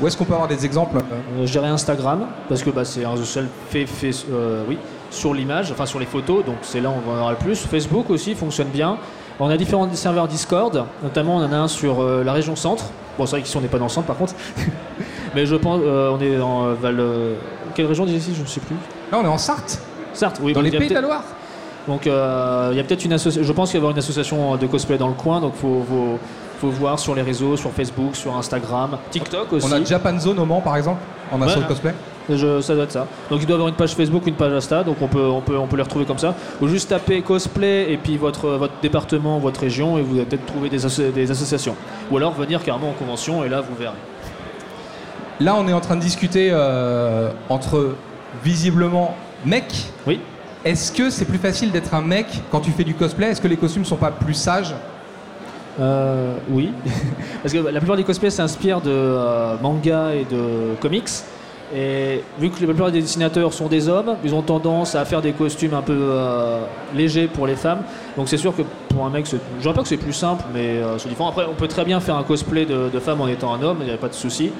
où 0.00 0.06
est-ce 0.06 0.16
qu'on 0.16 0.24
peut 0.24 0.34
avoir 0.34 0.48
des 0.48 0.64
exemples 0.64 0.98
Euh, 0.98 1.46
je 1.46 1.52
dirais 1.52 1.68
Instagram, 1.68 2.26
parce 2.48 2.62
que 2.62 2.70
bah, 2.70 2.84
c'est 2.84 3.04
un 3.04 3.10
réseau 3.10 3.24
social 3.24 3.48
fait, 3.70 3.86
fait 3.86 4.10
euh, 4.32 4.64
oui, 4.68 4.76
sur 5.10 5.32
l'image, 5.32 5.70
enfin 5.70 5.86
sur 5.86 6.00
les 6.00 6.06
photos, 6.06 6.44
donc 6.44 6.56
c'est 6.62 6.80
là 6.80 6.90
où 6.90 6.94
on 7.08 7.16
en 7.16 7.20
aura 7.20 7.30
le 7.30 7.38
plus. 7.38 7.56
Facebook 7.56 8.10
aussi 8.10 8.34
fonctionne 8.34 8.68
bien. 8.68 8.98
On 9.38 9.48
a 9.48 9.56
différents 9.56 9.92
serveurs 9.94 10.28
Discord, 10.28 10.84
notamment 11.02 11.36
on 11.36 11.44
en 11.44 11.52
a 11.52 11.56
un 11.56 11.68
sur 11.68 12.00
euh, 12.00 12.24
la 12.24 12.32
région 12.32 12.56
centre. 12.56 12.86
Bon, 13.16 13.26
c'est 13.26 13.32
vrai 13.32 13.42
qu'ici 13.42 13.56
on 13.56 13.60
n'est 13.60 13.68
pas 13.68 13.78
dans 13.78 13.84
le 13.84 13.90
centre 13.90 14.06
par 14.06 14.16
contre, 14.16 14.34
mais 15.34 15.46
je 15.46 15.56
pense 15.56 15.80
euh, 15.84 16.10
on 16.10 16.20
est 16.20 16.36
dans 16.36 16.66
euh, 16.66 16.74
Val. 16.74 16.98
euh, 17.00 17.34
quelle 17.74 17.86
région 17.86 18.04
d'ici 18.06 18.32
Je 18.36 18.42
ne 18.42 18.46
sais 18.46 18.60
plus. 18.60 18.76
Là, 19.12 19.18
on 19.20 19.24
est 19.24 19.28
en 19.28 19.38
Sarthe, 19.38 19.80
Sarthe, 20.12 20.38
oui. 20.42 20.52
dans 20.52 20.60
les 20.60 20.74
a 20.74 20.78
Pays 20.78 20.88
de 20.88 20.94
la 20.94 21.00
Loire. 21.00 21.24
Donc 21.86 22.06
euh, 22.06 22.68
il 22.72 22.76
y 22.76 22.80
a 22.80 22.84
peut-être 22.84 23.04
une 23.04 23.12
association. 23.12 23.46
Je 23.46 23.52
pense 23.52 23.70
qu'il 23.70 23.76
y 23.76 23.80
avoir 23.80 23.92
une 23.92 23.98
association 23.98 24.56
de 24.56 24.66
cosplay 24.66 24.96
dans 24.96 25.08
le 25.08 25.14
coin, 25.14 25.40
donc 25.40 25.54
faut, 25.54 25.84
faut, 25.88 26.18
faut 26.60 26.68
voir 26.68 26.98
sur 26.98 27.14
les 27.14 27.22
réseaux, 27.22 27.56
sur 27.56 27.70
Facebook, 27.72 28.16
sur 28.16 28.34
Instagram, 28.36 28.96
TikTok 29.10 29.52
aussi. 29.52 29.66
On 29.68 29.72
a 29.72 29.84
Japan 29.84 30.18
Zone 30.18 30.38
au 30.38 30.44
Mans, 30.46 30.60
par 30.62 30.76
exemple, 30.76 31.00
en 31.30 31.40
Ouais. 31.40 31.54
de 31.54 31.60
cosplay. 31.62 31.92
Je- 32.30 32.62
ça 32.62 32.74
doit 32.74 32.84
être 32.84 32.92
ça. 32.92 33.06
Donc 33.28 33.40
il 33.42 33.46
doit 33.46 33.56
avoir 33.56 33.68
une 33.68 33.74
page 33.74 33.94
Facebook, 33.94 34.22
une 34.26 34.34
page 34.34 34.50
Insta, 34.50 34.82
donc 34.82 34.96
on 35.02 35.08
peut, 35.08 35.26
on 35.26 35.42
peut, 35.42 35.58
on 35.58 35.66
peut 35.66 35.76
les 35.76 35.82
retrouver 35.82 36.06
comme 36.06 36.16
ça. 36.16 36.34
Ou 36.62 36.68
juste 36.68 36.88
taper 36.88 37.20
cosplay 37.20 37.92
et 37.92 37.98
puis 37.98 38.16
votre, 38.16 38.48
votre 38.48 38.72
département, 38.80 39.38
votre 39.38 39.60
région, 39.60 39.98
et 39.98 40.02
vous 40.02 40.14
allez 40.16 40.24
peut-être 40.24 40.46
trouver 40.46 40.70
des, 40.70 40.86
asso- 40.86 41.12
des 41.12 41.30
associations. 41.30 41.76
Ou 42.10 42.16
alors 42.16 42.32
venir 42.32 42.62
carrément 42.62 42.88
en 42.88 42.92
convention, 42.94 43.44
et 43.44 43.50
là 43.50 43.60
vous 43.60 43.74
verrez. 43.78 43.92
Là, 45.40 45.56
on 45.56 45.66
est 45.66 45.72
en 45.72 45.80
train 45.80 45.96
de 45.96 46.00
discuter 46.00 46.50
euh, 46.52 47.30
entre 47.48 47.94
visiblement 48.44 49.16
mecs. 49.44 49.86
Oui. 50.06 50.20
Est-ce 50.64 50.92
que 50.92 51.10
c'est 51.10 51.24
plus 51.24 51.38
facile 51.38 51.72
d'être 51.72 51.92
un 51.94 52.00
mec 52.00 52.26
quand 52.50 52.60
tu 52.60 52.70
fais 52.70 52.84
du 52.84 52.94
cosplay? 52.94 53.30
Est-ce 53.30 53.40
que 53.40 53.48
les 53.48 53.56
costumes 53.56 53.84
sont 53.84 53.96
pas 53.96 54.10
plus 54.10 54.34
sages? 54.34 54.74
Euh, 55.80 56.36
oui. 56.48 56.70
Parce 57.42 57.52
que 57.52 57.58
la 57.58 57.80
plupart 57.80 57.96
des 57.96 58.04
cosplays 58.04 58.30
s'inspirent 58.30 58.80
de 58.80 58.90
euh, 58.90 59.56
mangas 59.60 60.12
et 60.12 60.24
de 60.24 60.74
comics. 60.80 61.10
Et 61.74 62.22
vu 62.38 62.50
que 62.50 62.60
la 62.60 62.68
plupart 62.68 62.92
des 62.92 63.00
dessinateurs 63.00 63.52
sont 63.52 63.66
des 63.66 63.88
hommes, 63.88 64.16
ils 64.22 64.34
ont 64.34 64.42
tendance 64.42 64.94
à 64.94 65.04
faire 65.04 65.20
des 65.20 65.32
costumes 65.32 65.74
un 65.74 65.82
peu 65.82 65.96
euh, 65.98 66.60
légers 66.94 67.26
pour 67.26 67.48
les 67.48 67.56
femmes. 67.56 67.80
Donc 68.16 68.28
c'est 68.28 68.36
sûr 68.36 68.54
que 68.54 68.62
pour 68.88 69.04
un 69.04 69.10
mec, 69.10 69.26
je 69.26 69.36
dirais 69.60 69.74
pas 69.74 69.82
que 69.82 69.88
c'est 69.88 69.96
plus 69.96 70.12
simple, 70.12 70.44
mais 70.54 70.80
c'est 70.98 71.08
différent. 71.08 71.30
Après, 71.30 71.44
on 71.50 71.54
peut 71.54 71.66
très 71.66 71.84
bien 71.84 71.98
faire 71.98 72.16
un 72.16 72.22
cosplay 72.22 72.64
de, 72.64 72.90
de 72.90 72.98
femme 73.00 73.20
en 73.20 73.26
étant 73.26 73.52
un 73.52 73.62
homme, 73.62 73.78
il 73.80 73.86
n'y 73.86 73.92
a 73.92 73.96
pas 73.96 74.08
de 74.08 74.14
souci. 74.14 74.52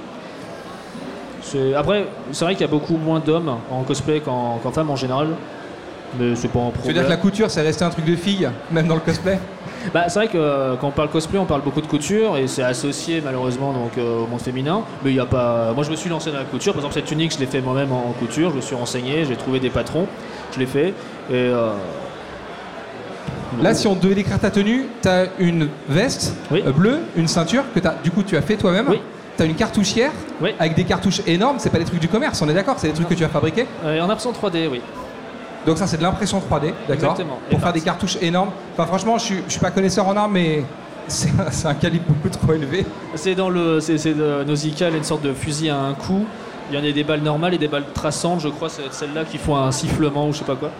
Après, 1.77 2.07
c'est 2.33 2.45
vrai 2.45 2.55
qu'il 2.55 2.63
y 2.63 2.69
a 2.69 2.73
beaucoup 2.73 2.97
moins 2.97 3.21
d'hommes 3.21 3.55
en 3.71 3.83
cosplay 3.83 4.21
qu'en 4.21 4.59
femmes 4.73 4.91
en 4.91 4.97
général. 4.97 5.29
Mais 6.19 6.37
c'est 6.37 6.47
pas 6.49 6.61
un 6.61 6.63
Tu 6.63 6.67
veux 6.69 6.73
problème. 6.75 6.95
dire 6.95 7.05
que 7.07 7.11
la 7.11 7.17
couture, 7.17 7.51
c'est 7.51 7.63
resté 7.63 7.85
un 7.85 7.91
truc 7.91 8.05
de 8.05 8.15
fille, 8.15 8.49
même 8.71 8.87
dans 8.87 8.95
le 8.95 9.01
cosplay? 9.01 9.37
Bah, 9.93 10.05
c'est 10.09 10.21
vrai 10.21 10.29
que 10.29 10.39
euh, 10.39 10.77
quand 10.81 10.87
on 10.87 10.91
parle 10.93 11.09
cosplay, 11.11 11.39
on 11.41 11.45
parle 11.45 11.63
beaucoup 11.63 11.81
de 11.81 11.89
couture 11.89 12.37
et 12.37 12.47
c'est 12.47 12.63
associé 12.63 13.21
malheureusement 13.23 13.73
donc, 13.73 13.99
euh, 13.99 14.23
au 14.23 14.27
monde 14.29 14.41
féminin. 14.41 14.83
Mais 15.05 15.11
il 15.11 15.17
y 15.17 15.21
a 15.21 15.27
pas. 15.27 15.73
Moi, 15.75 15.83
je 15.83 15.91
me 15.91 15.97
suis 15.97 16.09
lancé 16.09 16.31
dans 16.31 16.39
la 16.39 16.45
couture. 16.45 16.73
Par 16.73 16.79
exemple, 16.81 16.95
cette 16.95 17.07
tunique, 17.07 17.35
je 17.35 17.41
l'ai 17.41 17.47
fait 17.47 17.61
moi-même 17.61 17.91
en, 17.93 18.11
en 18.11 18.13
couture. 18.13 18.51
Je 18.51 18.57
me 18.57 18.61
suis 18.61 18.77
renseigné, 18.77 19.25
j'ai 19.25 19.35
trouvé 19.37 19.59
des 19.59 19.71
patrons, 19.71 20.07
je 20.55 20.61
l'ai 20.61 20.67
fait. 20.67 20.89
Et 20.89 20.93
euh, 21.33 21.73
Là, 23.61 23.75
si 23.75 23.87
on 23.87 23.95
devait 23.95 24.15
décrire 24.17 24.39
ta 24.41 24.51
tenue, 24.51 24.87
tu 25.03 25.09
as 25.09 25.27
une 25.39 25.69
veste 25.89 26.35
Oui. 26.51 26.63
bleue, 26.77 27.01
une 27.17 27.29
ceinture 27.29 27.63
que 27.75 27.87
as, 27.87 27.95
du 28.03 28.11
coup 28.11 28.23
tu 28.23 28.37
as 28.37 28.43
fait 28.43 28.57
toi-même. 28.57 28.87
Oui. 28.89 29.01
Tu 29.37 29.43
as 29.43 29.47
une 29.47 29.55
cartouchière 29.55 30.13
Oui. 30.41 30.51
avec 30.59 30.75
des 30.75 30.85
cartouches 30.85 31.21
énormes. 31.27 31.57
C'est 31.59 31.71
pas 31.71 31.79
des 31.79 31.85
trucs 31.85 32.01
du 32.01 32.09
commerce, 32.09 32.41
on 32.43 32.49
est 32.49 32.55
d'accord 32.55 32.77
C'est 32.79 32.89
des 32.89 32.95
trucs 32.95 33.09
que 33.09 33.15
tu 33.15 33.25
as 33.25 33.29
fabriqués. 33.29 33.67
euh, 33.85 34.01
en 34.01 34.09
absent 34.11 34.33
3D, 34.33 34.69
oui. 34.71 34.81
Donc 35.67 35.79
ça, 35.79 35.87
c'est 35.87 35.97
de 35.97 36.03
l'impression 36.03 36.39
3D, 36.39 36.73
d'accord 36.89 37.13
Exactement. 37.13 37.39
Pour 37.49 37.59
Et 37.59 37.63
faire 37.63 37.73
des 37.73 37.81
cartouches 37.81 38.19
énormes. 38.21 38.51
Enfin, 38.75 38.87
franchement, 38.87 39.17
je 39.19 39.25
suis, 39.25 39.43
je 39.47 39.53
suis 39.53 39.61
pas 39.61 39.71
connaisseur 39.71 40.07
en 40.07 40.17
armes, 40.17 40.33
mais 40.33 40.63
c'est 41.09 41.31
un, 41.67 41.75
calibre 41.75 42.05
beaucoup 42.09 42.29
trop 42.29 42.53
élevé. 42.53 42.85
C'est 43.15 43.35
dans 43.35 43.49
le. 43.51 43.81
C'est 43.81 44.15
Nausicaa, 44.47 44.91
une 44.91 45.05
sorte 45.05 45.23
de 45.23 45.33
fusil 45.33 45.71
à 45.71 45.79
un 45.79 45.95
coup. 45.95 46.25
Il 46.71 46.79
y 46.79 46.81
en 46.81 46.85
a 46.89 46.93
des 46.93 47.05
balles 47.05 47.21
normales 47.23 47.55
et 47.55 47.59
des 47.59 47.69
balles 47.69 47.85
traçantes, 47.93 48.41
je 48.41 48.49
crois, 48.49 48.69
c'est 48.71 48.91
celles-là 48.91 49.25
qui 49.25 49.37
font 49.37 49.57
un 49.57 49.71
sifflement 49.71 50.29
ou 50.29 50.33
je 50.33 50.39
sais 50.39 50.45
pas 50.45 50.55
quoi. 50.57 50.71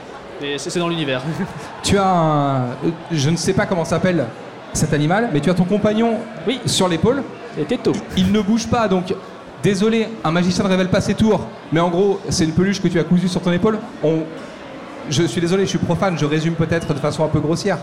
Et 0.43 0.57
c'est 0.59 0.79
dans 0.79 0.89
l'univers. 0.89 1.23
Tu 1.83 1.97
as 1.99 2.07
un. 2.09 2.63
Je 3.11 3.31
ne 3.31 3.37
sais 3.37 3.53
pas 3.53 3.67
comment 3.67 3.85
s'appelle 3.85 4.25
cet 4.73 4.93
animal, 4.93 5.29
mais 5.33 5.41
tu 5.41 5.51
as 5.51 5.55
ton 5.55 5.65
compagnon 5.65 6.15
Oui. 6.47 6.61
sur 6.67 6.89
l'épaule. 6.89 7.23
Il 8.17 8.33
ne 8.33 8.41
bouge 8.41 8.67
pas, 8.67 8.89
donc 8.89 9.15
désolé, 9.63 10.09
un 10.25 10.31
magicien 10.31 10.65
ne 10.65 10.69
révèle 10.69 10.89
pas 10.89 11.01
ses 11.01 11.15
tours, 11.15 11.47
mais 11.73 11.81
en 11.81 11.89
gros, 11.89 12.21
c'est 12.29 12.45
une 12.45 12.53
peluche 12.53 12.81
que 12.83 12.89
tu 12.89 12.99
as 12.99 13.05
cousue 13.05 13.29
sur 13.29 13.41
ton 13.41 13.53
épaule. 13.53 13.79
On... 14.03 14.21
Je 15.11 15.23
suis 15.25 15.41
désolé, 15.41 15.65
je 15.65 15.71
suis 15.71 15.79
profane, 15.79 16.17
je 16.19 16.25
résume 16.25 16.55
peut-être 16.55 16.93
de 16.95 16.99
façon 16.99 17.25
un 17.25 17.29
peu 17.29 17.41
grossière. 17.41 17.79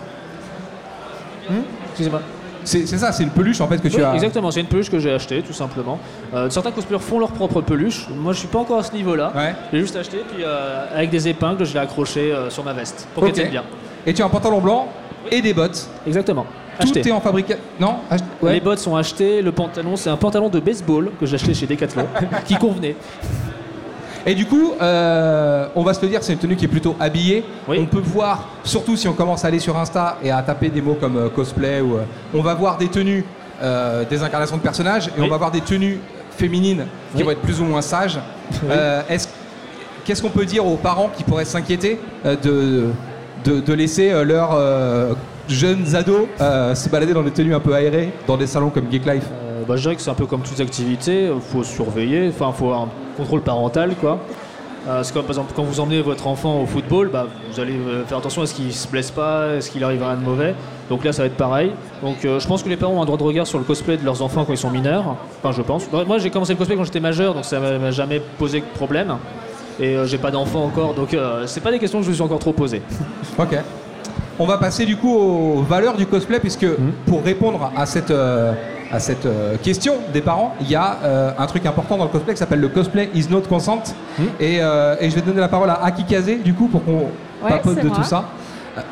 Excusez-moi. 1.90 2.22
C'est 2.64 2.86
ça, 2.86 3.12
c'est 3.12 3.24
une 3.24 3.32
peluche 3.32 3.60
en 3.60 3.68
fait 3.68 3.80
que 3.82 3.88
tu 3.88 3.98
Oui, 3.98 4.04
as. 4.04 4.14
exactement, 4.14 4.52
c'est 4.52 4.60
une 4.60 4.68
peluche 4.68 4.92
que 4.92 5.00
j'ai 5.00 5.12
achetée 5.12 5.42
tout 5.42 5.52
simplement. 5.54 5.98
Euh, 6.34 6.48
certains 6.52 6.72
cosplayers 6.72 7.02
font 7.02 7.18
leur 7.18 7.32
propre 7.32 7.62
peluche. 7.62 8.08
Moi, 8.16 8.34
je 8.34 8.40
suis 8.40 8.48
pas 8.48 8.60
encore 8.60 8.78
à 8.80 8.84
ce 8.84 8.94
niveau-là. 8.94 9.32
Ouais. 9.36 9.56
J'ai 9.74 9.80
juste 9.80 9.96
acheté, 9.96 10.18
puis 10.32 10.44
euh, 10.44 10.86
avec 10.96 11.10
des 11.10 11.28
épingles, 11.28 11.66
je 11.66 11.74
l'ai 11.74 11.80
accroché 11.80 12.32
euh, 12.32 12.52
sur 12.52 12.64
ma 12.64 12.74
veste 12.74 13.08
pour 13.16 13.24
Ok. 13.24 13.30
qu'elle 13.30 13.36
tienne 13.36 13.50
bien. 13.52 13.64
Et 14.06 14.14
tu 14.14 14.22
as 14.22 14.26
un 14.26 14.30
pantalon 14.30 14.62
blanc 14.62 14.88
et 15.32 15.42
des 15.42 15.56
bottes. 15.56 15.90
Exactement. 16.06 16.46
Tout 16.80 16.98
est 16.98 17.12
en 17.12 17.20
fabrication. 17.22 17.62
Non 17.80 17.98
Ach- 18.10 18.20
ouais. 18.42 18.54
Les 18.54 18.60
bottes 18.62 18.80
sont 18.80 18.96
achetées, 18.96 19.42
le 19.42 19.52
pantalon, 19.52 19.96
c'est 19.96 20.10
un 20.10 20.18
pantalon 20.18 20.50
de 20.50 20.60
baseball 20.60 21.12
que 21.20 21.26
j'ai 21.26 21.36
acheté 21.36 21.54
chez 21.54 21.68
Decathlon, 21.68 22.06
qui 22.46 22.56
convenait. 22.56 22.96
Et 24.26 24.36
du 24.36 24.46
coup, 24.46 24.74
euh, 24.82 25.68
on 25.76 25.84
va 25.84 25.94
se 25.96 26.02
le 26.02 26.08
dire, 26.10 26.22
c'est 26.24 26.34
une 26.34 26.40
tenue 26.40 26.56
qui 26.56 26.66
est 26.66 26.70
plutôt 26.70 26.96
habillée. 27.00 27.44
Oui. 27.68 27.78
On 27.82 27.86
peut 27.88 28.02
voir, 28.04 28.50
surtout 28.64 28.96
si 28.96 29.08
on 29.08 29.14
commence 29.14 29.44
à 29.44 29.48
aller 29.48 29.58
sur 29.60 29.76
Insta 29.78 30.18
et 30.24 30.30
à 30.32 30.42
taper 30.44 30.70
des 30.70 30.82
mots 30.82 30.94
comme 31.00 31.18
euh, 31.18 31.30
cosplay, 31.30 31.82
ou, 31.82 31.96
euh, 31.98 32.02
on 32.34 32.42
va 32.42 32.54
voir 32.54 32.78
des 32.78 32.88
tenues, 32.88 33.26
des 34.10 34.24
incarnations 34.24 34.58
de 34.58 34.62
personnages, 34.62 35.08
et 35.10 35.12
Oui. 35.20 35.26
on 35.26 35.30
va 35.30 35.38
voir 35.38 35.52
des 35.52 35.62
tenues 35.62 36.00
féminines 36.38 36.86
qui 37.12 37.18
Oui. 37.18 37.24
vont 37.24 37.32
être 37.32 37.42
plus 37.42 37.62
ou 37.62 37.66
moins 37.66 37.82
sages. 37.82 38.18
Est-ce- 39.10 39.28
Qu'est-ce 40.04 40.22
qu'on 40.24 40.30
peut 40.30 40.46
dire 40.46 40.66
aux 40.66 40.78
parents 40.78 41.12
qui 41.16 41.24
pourraient 41.24 41.46
s'inquiéter 41.46 42.00
de, 42.26 42.88
de, 43.46 43.60
de 43.60 43.74
laisser 43.74 44.10
euh, 44.12 45.14
jeunes 45.52 45.96
ados 45.96 46.28
euh, 46.40 46.74
se 46.76 46.90
balader 46.90 47.14
dans 47.14 47.24
des 47.24 47.32
tenues 47.32 47.54
un 47.54 47.60
peu 47.60 47.74
aérées, 47.74 48.12
dans 48.28 48.38
des 48.38 48.48
salons 48.48 48.70
comme 48.70 48.92
Geek 48.92 49.06
Life 49.06 49.26
Euh, 49.44 49.64
bah, 49.68 49.76
Je 49.76 49.82
dirais 49.84 49.96
que 49.96 50.02
c'est 50.02 50.10
un 50.10 50.16
peu 50.16 50.26
comme 50.26 50.42
toutes 50.42 50.58
les 50.58 50.64
activités, 50.64 51.26
il 51.34 51.42
faut 51.42 51.64
surveiller, 51.64 52.30
enfin 52.30 52.52
il 52.56 52.58
faut 52.58 52.72
un 52.72 52.90
contrôle 53.18 53.42
parental 53.42 53.96
quoi. 54.00 54.20
Euh, 54.88 55.04
c'est 55.04 55.14
comme 55.14 55.22
par 55.24 55.32
exemple 55.32 55.54
quand 55.56 55.62
vous 55.62 55.80
emmenez 55.80 56.02
votre 56.02 56.26
enfant 56.26 56.60
au 56.60 56.66
football, 56.66 57.10
bah, 57.14 57.28
vous 57.52 57.60
allez 57.60 57.74
euh, 57.74 58.04
faire 58.06 58.18
attention 58.18 58.42
à 58.42 58.48
ce 58.48 58.56
qu'il 58.56 58.74
se 58.74 58.88
blesse 58.88 59.12
pas, 59.12 59.56
est-ce 59.56 59.70
qu'il 59.70 59.84
arrive 59.84 60.02
à 60.02 60.08
rien 60.08 60.18
de 60.18 60.24
mauvais. 60.24 60.56
Donc 60.90 61.04
là 61.04 61.14
ça 61.14 61.22
va 61.22 61.28
être 61.28 61.38
pareil. 61.38 61.72
Donc 62.02 62.26
euh, 62.26 62.40
je 62.40 62.48
pense 62.48 62.64
que 62.64 62.70
les 62.70 62.78
parents 62.78 62.94
ont 62.94 63.02
un 63.02 63.06
droit 63.06 63.18
de 63.18 63.24
regard 63.24 63.46
sur 63.46 63.60
le 63.60 63.64
cosplay 63.64 63.98
de 63.98 64.04
leurs 64.04 64.24
enfants 64.24 64.44
quand 64.44 64.54
ils 64.54 64.58
sont 64.58 64.72
mineurs. 64.72 65.16
Enfin 65.38 65.52
je 65.56 65.62
pense. 65.62 65.84
Moi 65.92 66.18
j'ai 66.18 66.32
commencé 66.32 66.54
le 66.54 66.58
cosplay 66.58 66.76
quand 66.76 66.84
j'étais 66.84 67.00
majeur, 67.00 67.36
donc 67.36 67.46
ça 67.46 67.60
m'a 67.60 67.92
jamais 67.92 68.20
posé 68.40 68.62
de 68.62 68.66
problème. 68.74 69.18
Et 69.80 69.96
j'ai 70.06 70.18
pas 70.18 70.32
d'enfant 70.32 70.64
encore, 70.66 70.94
donc 70.94 71.16
c'est 71.46 71.62
pas 71.62 71.72
des 71.72 71.80
questions 71.80 72.00
que 72.00 72.06
je 72.06 72.10
me 72.10 72.14
suis 72.16 72.24
encore 72.24 72.40
trop 72.40 72.54
posées. 72.54 72.82
ok. 73.38 73.58
On 74.40 74.46
va 74.46 74.58
passer 74.58 74.86
du 74.86 74.98
coup 74.98 75.14
aux 75.14 75.62
valeurs 75.62 75.98
du 75.98 76.06
cosplay, 76.06 76.40
puisque 76.40 76.64
mhm. 76.64 76.94
pour 77.06 77.24
répondre 77.24 77.72
à 77.76 77.86
cette, 77.86 78.12
euh, 78.12 78.54
à 78.92 79.00
cette 79.00 79.26
euh, 79.26 79.56
question 79.62 79.96
des 80.14 80.22
parents, 80.22 80.56
il 80.62 80.70
y 80.70 80.76
a 80.76 80.98
euh, 81.04 81.32
un 81.38 81.46
truc 81.46 81.66
important 81.66 81.98
dans 81.98 82.06
le 82.06 82.10
cosplay 82.10 82.34
qui 82.34 82.40
s'appelle 82.40 82.62
le 82.62 82.70
cosplay 82.70 83.10
is 83.14 83.28
not 83.30 83.42
consent. 83.42 83.96
Mhm. 84.18 84.26
Et, 84.40 84.60
je 84.60 85.16
vais 85.16 85.22
donner 85.22 85.42
la 85.42 85.48
parole 85.48 85.70
à 85.70 85.84
Akikaze, 85.84 86.32
du 86.44 86.54
coup, 86.54 86.68
pour 86.68 86.84
qu'on 86.84 87.08
papote 87.48 87.82
de 87.82 87.90
tout 87.90 88.04
ça. 88.04 88.26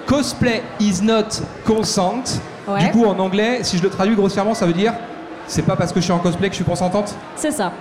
Cosplay 0.05 0.61
is 0.79 1.01
not 1.01 1.43
consent. 1.65 2.41
Du 2.79 2.91
coup, 2.91 3.05
en 3.05 3.17
anglais, 3.19 3.59
si 3.63 3.77
je 3.77 3.83
le 3.83 3.89
traduis 3.89 4.15
grossièrement, 4.15 4.53
ça 4.53 4.65
veut 4.65 4.73
dire 4.73 4.93
c'est 5.47 5.63
pas 5.63 5.75
parce 5.75 5.91
que 5.91 5.99
je 5.99 6.05
suis 6.05 6.13
en 6.13 6.19
cosplay 6.19 6.47
que 6.47 6.53
je 6.53 6.57
suis 6.57 6.65
consentante? 6.65 7.15
C'est 7.35 7.51
ça. 7.51 7.71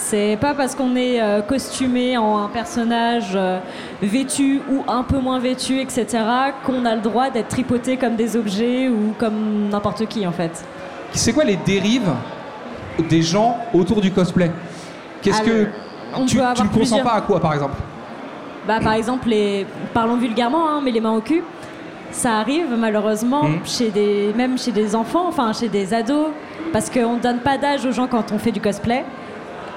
C'est 0.00 0.38
pas 0.40 0.54
parce 0.54 0.74
qu'on 0.74 0.96
est 0.96 1.20
euh, 1.20 1.42
costumé 1.42 2.16
en 2.16 2.42
un 2.42 2.48
personnage 2.48 3.32
euh, 3.34 3.60
vêtu 4.02 4.60
ou 4.70 4.82
un 4.88 5.02
peu 5.02 5.18
moins 5.18 5.38
vêtu, 5.38 5.78
etc., 5.78 6.06
qu'on 6.64 6.86
a 6.86 6.96
le 6.96 7.02
droit 7.02 7.28
d'être 7.28 7.48
tripoté 7.48 7.98
comme 7.98 8.16
des 8.16 8.34
objets 8.34 8.88
ou 8.88 9.14
comme 9.18 9.68
n'importe 9.70 10.06
qui 10.06 10.26
en 10.26 10.32
fait. 10.32 10.64
C'est 11.12 11.34
quoi 11.34 11.44
les 11.44 11.56
dérives 11.56 12.10
des 13.10 13.20
gens 13.20 13.58
autour 13.74 14.00
du 14.00 14.10
cosplay? 14.10 14.50
Qu'est-ce 15.20 15.42
que 15.42 15.68
tu, 16.26 16.38
ne 16.38 16.74
consens 16.74 17.02
pas 17.02 17.12
à 17.12 17.20
quoi 17.20 17.38
par 17.38 17.52
exemple? 17.52 17.76
Bah 18.66 18.78
par 18.82 18.94
exemple 18.94 19.28
les 19.28 19.66
parlons 19.92 20.16
vulgairement 20.16 20.68
hein, 20.68 20.80
mais 20.82 20.92
les 20.92 21.00
mains 21.00 21.12
au 21.12 21.20
cul. 21.20 21.44
Ça 22.10 22.38
arrive 22.38 22.74
malheureusement 22.76 23.44
mmh. 23.44 23.58
chez 23.64 23.90
des 23.90 24.32
même 24.34 24.58
chez 24.58 24.72
des 24.72 24.96
enfants, 24.96 25.28
enfin 25.28 25.52
chez 25.52 25.68
des 25.68 25.92
ados 25.92 26.28
parce 26.72 26.88
qu'on 26.88 27.16
ne 27.16 27.20
donne 27.20 27.38
pas 27.38 27.58
d'âge 27.58 27.84
aux 27.84 27.92
gens 27.92 28.06
quand 28.06 28.32
on 28.32 28.38
fait 28.38 28.50
du 28.50 28.60
cosplay 28.60 29.04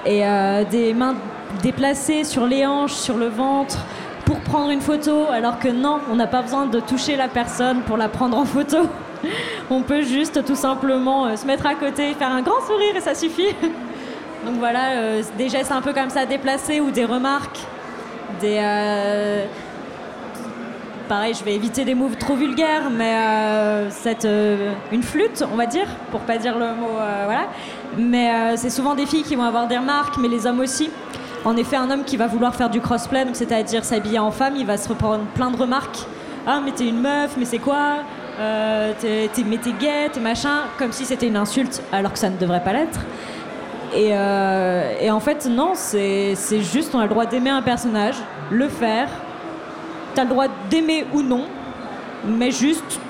et 0.06 0.26
euh, 0.26 0.64
des 0.64 0.94
mains 0.94 1.14
déplacées 1.62 2.24
sur 2.24 2.46
les 2.46 2.66
hanches, 2.66 2.94
sur 2.94 3.16
le 3.16 3.26
ventre 3.26 3.78
pour 4.24 4.40
prendre 4.40 4.70
une 4.70 4.80
photo, 4.80 5.26
alors 5.30 5.58
que 5.58 5.68
non, 5.68 6.00
on 6.10 6.16
n'a 6.16 6.26
pas 6.26 6.42
besoin 6.42 6.66
de 6.66 6.80
toucher 6.80 7.16
la 7.16 7.28
personne 7.28 7.82
pour 7.82 7.96
la 7.96 8.08
prendre 8.08 8.38
en 8.38 8.44
photo. 8.44 8.78
on 9.70 9.82
peut 9.82 10.02
juste 10.02 10.44
tout 10.44 10.54
simplement 10.54 11.26
euh, 11.26 11.36
se 11.36 11.46
mettre 11.46 11.66
à 11.66 11.74
côté, 11.74 12.14
faire 12.14 12.30
un 12.30 12.42
grand 12.42 12.60
sourire 12.66 12.96
et 12.96 13.00
ça 13.00 13.14
suffit. 13.14 13.54
Donc 14.46 14.56
voilà, 14.58 14.92
euh, 14.92 15.22
des 15.38 15.48
gestes 15.48 15.72
un 15.72 15.80
peu 15.80 15.92
comme 15.92 16.10
ça 16.10 16.26
déplacés 16.26 16.80
ou 16.80 16.90
des 16.90 17.04
remarques, 17.04 17.58
des 18.40 18.58
pareil, 21.08 21.34
je 21.34 21.44
vais 21.44 21.54
éviter 21.54 21.84
des 21.84 21.94
mots 21.94 22.10
trop 22.18 22.34
vulgaires, 22.34 22.90
mais 22.90 23.14
cette, 23.90 24.26
une 24.92 25.02
flûte, 25.02 25.44
on 25.52 25.56
va 25.56 25.66
dire, 25.66 25.86
pour 26.10 26.20
pas 26.20 26.38
dire 26.38 26.58
le 26.58 26.74
mot, 26.74 26.96
voilà. 27.24 27.46
Mais 27.96 28.30
euh, 28.30 28.56
c'est 28.56 28.70
souvent 28.70 28.94
des 28.94 29.06
filles 29.06 29.22
qui 29.22 29.36
vont 29.36 29.44
avoir 29.44 29.66
des 29.66 29.78
remarques, 29.78 30.16
mais 30.18 30.28
les 30.28 30.46
hommes 30.46 30.60
aussi. 30.60 30.90
En 31.44 31.56
effet, 31.56 31.76
un 31.76 31.90
homme 31.90 32.04
qui 32.04 32.16
va 32.16 32.26
vouloir 32.26 32.54
faire 32.54 32.70
du 32.70 32.80
crossplay, 32.80 33.26
c'est-à-dire 33.32 33.84
s'habiller 33.84 34.18
en 34.18 34.30
femme, 34.30 34.54
il 34.56 34.66
va 34.66 34.76
se 34.76 34.88
reprendre 34.88 35.24
plein 35.34 35.50
de 35.50 35.56
remarques. 35.56 35.98
Ah, 36.46 36.60
mais 36.64 36.72
t'es 36.72 36.88
une 36.88 37.00
meuf, 37.00 37.36
mais 37.38 37.44
c'est 37.44 37.58
quoi 37.58 37.98
euh, 38.40 38.92
Mais 39.02 39.58
t'es 39.58 39.72
gay, 39.72 40.08
t'es 40.12 40.20
machin, 40.20 40.62
comme 40.78 40.92
si 40.92 41.04
c'était 41.04 41.28
une 41.28 41.36
insulte, 41.36 41.82
alors 41.92 42.12
que 42.12 42.18
ça 42.18 42.30
ne 42.30 42.36
devrait 42.36 42.62
pas 42.62 42.72
l'être. 42.72 43.00
Et, 43.94 44.08
euh, 44.12 45.10
en 45.10 45.20
fait, 45.20 45.46
non, 45.46 45.72
c'est, 45.74 46.34
c'est 46.34 46.62
juste, 46.62 46.94
on 46.94 46.98
a 46.98 47.04
le 47.04 47.10
droit 47.10 47.26
d'aimer 47.26 47.50
un 47.50 47.62
personnage, 47.62 48.16
le 48.50 48.68
faire. 48.68 49.08
T'as 50.14 50.24
le 50.24 50.30
droit 50.30 50.46
d'aimer 50.70 51.06
ou 51.12 51.22
non, 51.22 51.46
mais 52.26 52.50
juste, 52.50 53.00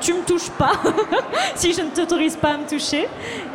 tu 0.00 0.12
me 0.12 0.22
touches 0.22 0.50
pas 0.50 0.72
si 1.54 1.72
je 1.72 1.80
ne 1.80 1.88
t'autorise 1.88 2.36
pas 2.36 2.50
à 2.50 2.58
me 2.58 2.68
toucher 2.68 3.08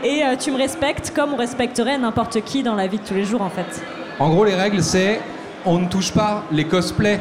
et 0.03 0.23
euh, 0.23 0.35
tu 0.35 0.51
me 0.51 0.57
respectes 0.57 1.11
comme 1.15 1.33
on 1.33 1.37
respecterait 1.37 1.97
n'importe 1.97 2.41
qui 2.41 2.63
dans 2.63 2.75
la 2.75 2.87
vie 2.87 2.97
de 2.97 3.05
tous 3.05 3.13
les 3.13 3.25
jours 3.25 3.41
en 3.41 3.49
fait. 3.49 3.83
En 4.19 4.29
gros, 4.29 4.43
les 4.43 4.55
règles, 4.55 4.81
c'est 4.81 5.21
on 5.65 5.77
ne 5.77 5.87
touche 5.87 6.11
pas 6.11 6.43
les 6.51 6.65
cosplays 6.65 7.19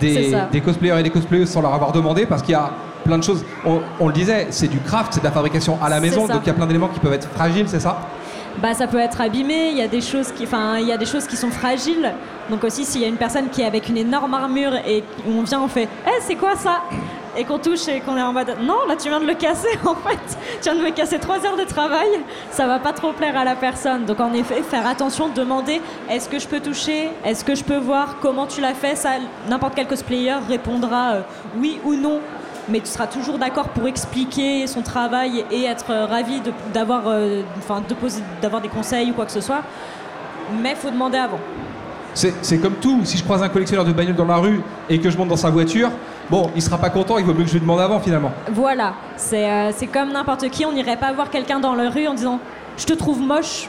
des, 0.00 0.36
des 0.50 0.60
cosplayers 0.60 1.00
et 1.00 1.02
des 1.02 1.10
cosplayeuses 1.10 1.50
sans 1.50 1.62
leur 1.62 1.72
avoir 1.72 1.92
demandé 1.92 2.26
parce 2.26 2.42
qu'il 2.42 2.52
y 2.52 2.56
a 2.56 2.70
plein 3.04 3.18
de 3.18 3.24
choses. 3.24 3.44
On, 3.64 4.06
le 4.06 4.12
disait, 4.12 4.48
c'est 4.50 4.68
du 4.68 4.78
craft, 4.80 5.14
c'est 5.14 5.20
de 5.20 5.24
la 5.24 5.32
fabrication 5.32 5.78
à 5.82 5.88
la 5.88 6.00
maison, 6.00 6.26
donc 6.26 6.40
il 6.42 6.46
y 6.46 6.50
a 6.50 6.54
plein 6.54 6.66
d'éléments 6.66 6.88
qui 6.88 7.00
peuvent 7.00 7.12
être 7.12 7.28
fragiles, 7.30 7.68
c'est 7.68 7.80
ça? 7.80 8.00
Bah, 8.58 8.74
ça 8.74 8.86
peut 8.86 8.98
être 8.98 9.20
abîmé, 9.20 9.70
il 9.70 9.76
y 9.76 9.82
a 9.82 9.88
des 9.88 10.00
choses 10.00 10.32
qui, 10.32 10.44
il 10.44 10.86
y 10.86 10.92
a 10.92 10.96
des 10.96 11.06
choses 11.06 11.26
qui 11.26 11.36
sont 11.36 11.50
fragiles. 11.50 12.12
Donc 12.50 12.64
aussi, 12.64 12.84
s'il 12.84 13.02
y 13.02 13.04
a 13.04 13.08
une 13.08 13.16
personne 13.16 13.48
qui 13.48 13.62
est 13.62 13.66
avec 13.66 13.88
une 13.88 13.96
énorme 13.96 14.34
armure 14.34 14.74
et 14.86 15.02
on 15.28 15.42
vient, 15.42 15.60
on 15.60 15.68
fait, 15.68 15.88
eh, 16.06 16.20
c'est 16.20 16.36
quoi 16.36 16.54
ça? 16.56 16.82
Et 17.38 17.44
qu'on 17.44 17.58
touche 17.58 17.86
et 17.88 18.00
qu'on 18.00 18.16
est 18.16 18.22
en 18.22 18.32
mode 18.32 18.54
non, 18.62 18.86
là 18.88 18.96
tu 18.96 19.10
viens 19.10 19.20
de 19.20 19.26
le 19.26 19.34
casser 19.34 19.68
en 19.84 19.94
fait, 19.94 20.38
tu 20.62 20.70
viens 20.70 20.74
de 20.74 20.82
me 20.82 20.90
casser 20.90 21.18
trois 21.18 21.44
heures 21.44 21.56
de 21.58 21.64
travail, 21.64 22.08
ça 22.50 22.66
va 22.66 22.78
pas 22.78 22.94
trop 22.94 23.12
plaire 23.12 23.36
à 23.36 23.44
la 23.44 23.56
personne. 23.56 24.06
Donc 24.06 24.20
en 24.20 24.32
effet, 24.32 24.62
faire 24.62 24.86
attention, 24.86 25.28
demander 25.28 25.82
est-ce 26.08 26.30
que 26.30 26.38
je 26.38 26.48
peux 26.48 26.60
toucher, 26.60 27.10
est-ce 27.24 27.44
que 27.44 27.54
je 27.54 27.62
peux 27.62 27.76
voir? 27.76 28.16
Comment 28.22 28.46
tu 28.46 28.62
l'as 28.62 28.74
fait, 28.74 28.96
ça 28.96 29.10
n'importe 29.48 29.74
quel 29.74 29.86
cosplayer 29.86 30.34
répondra 30.48 31.12
euh, 31.12 31.20
oui 31.58 31.78
ou 31.84 31.94
non. 31.94 32.20
Mais 32.68 32.80
tu 32.80 32.86
seras 32.86 33.06
toujours 33.06 33.38
d'accord 33.38 33.68
pour 33.68 33.86
expliquer 33.86 34.66
son 34.66 34.82
travail 34.82 35.44
et 35.50 35.64
être 35.64 35.92
ravi 36.08 36.42
d'avoir 36.74 37.04
euh, 37.06 37.42
d'avoir 38.42 38.60
des 38.60 38.68
conseils 38.68 39.10
ou 39.10 39.14
quoi 39.14 39.26
que 39.26 39.32
ce 39.32 39.40
soit. 39.40 39.62
Mais 40.62 40.74
faut 40.74 40.90
demander 40.90 41.18
avant. 41.18 41.38
C'est 42.14 42.58
comme 42.58 42.74
tout, 42.74 43.04
si 43.04 43.18
je 43.18 43.24
croise 43.24 43.42
un 43.42 43.48
collectionneur 43.50 43.84
de 43.84 43.92
bagnoles 43.92 44.16
dans 44.16 44.24
la 44.24 44.38
rue 44.38 44.62
et 44.88 44.98
que 44.98 45.10
je 45.10 45.18
monte 45.18 45.28
dans 45.28 45.36
sa 45.36 45.50
voiture, 45.50 45.90
bon, 46.30 46.50
il 46.56 46.62
sera 46.62 46.78
pas 46.78 46.88
content, 46.88 47.18
il 47.18 47.26
vaut 47.26 47.34
mieux 47.34 47.42
que 47.42 47.48
je 47.48 47.54
lui 47.54 47.60
demande 47.60 47.80
avant 47.80 48.00
finalement. 48.00 48.32
Voilà, 48.50 48.94
c'est 49.16 49.50
euh, 49.50 49.70
comme 49.92 50.12
n'importe 50.12 50.48
qui, 50.48 50.64
on 50.64 50.72
n'irait 50.72 50.96
pas 50.96 51.12
voir 51.12 51.28
quelqu'un 51.28 51.60
dans 51.60 51.74
la 51.74 51.90
rue 51.90 52.08
en 52.08 52.14
disant 52.14 52.40
je 52.78 52.86
te 52.86 52.94
trouve 52.94 53.20
moche. 53.20 53.68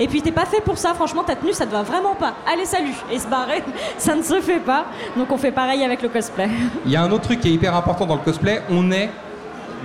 Et 0.00 0.08
puis 0.08 0.22
t'es 0.22 0.32
pas 0.32 0.46
fait 0.46 0.60
pour 0.60 0.78
ça, 0.78 0.94
franchement 0.94 1.22
ta 1.22 1.36
tenue 1.36 1.52
ça 1.52 1.66
te 1.66 1.72
va 1.72 1.82
vraiment 1.82 2.14
pas. 2.14 2.34
Allez 2.50 2.64
salut 2.64 2.94
et 3.10 3.18
se 3.18 3.26
barrer, 3.28 3.62
ça 3.98 4.14
ne 4.14 4.22
se 4.22 4.40
fait 4.40 4.60
pas. 4.60 4.86
Donc 5.16 5.30
on 5.30 5.36
fait 5.36 5.52
pareil 5.52 5.84
avec 5.84 6.02
le 6.02 6.08
cosplay. 6.08 6.48
Il 6.86 6.92
y 6.92 6.96
a 6.96 7.02
un 7.02 7.10
autre 7.10 7.24
truc 7.24 7.40
qui 7.40 7.48
est 7.48 7.52
hyper 7.52 7.74
important 7.76 8.06
dans 8.06 8.16
le 8.16 8.20
cosplay, 8.20 8.62
on 8.70 8.90
est 8.90 9.10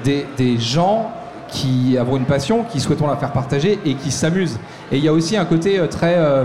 des, 0.04 0.26
des 0.38 0.58
gens 0.58 1.12
qui 1.48 1.98
avons 1.98 2.17
une 2.17 2.26
passion, 2.26 2.63
qui 2.63 2.80
souhaitons 2.80 3.08
la 3.08 3.17
faire 3.17 3.32
partager 3.32 3.80
et 3.86 3.96
qui 3.96 4.12
s'amusent. 4.12 4.60
Et 4.91 4.98
il 4.98 5.04
y 5.04 5.08
a 5.08 5.13
aussi 5.13 5.38
un 5.38 5.46
côté 5.46 5.80
euh, 5.80 5.88
très 5.88 6.15
euh, 6.17 6.43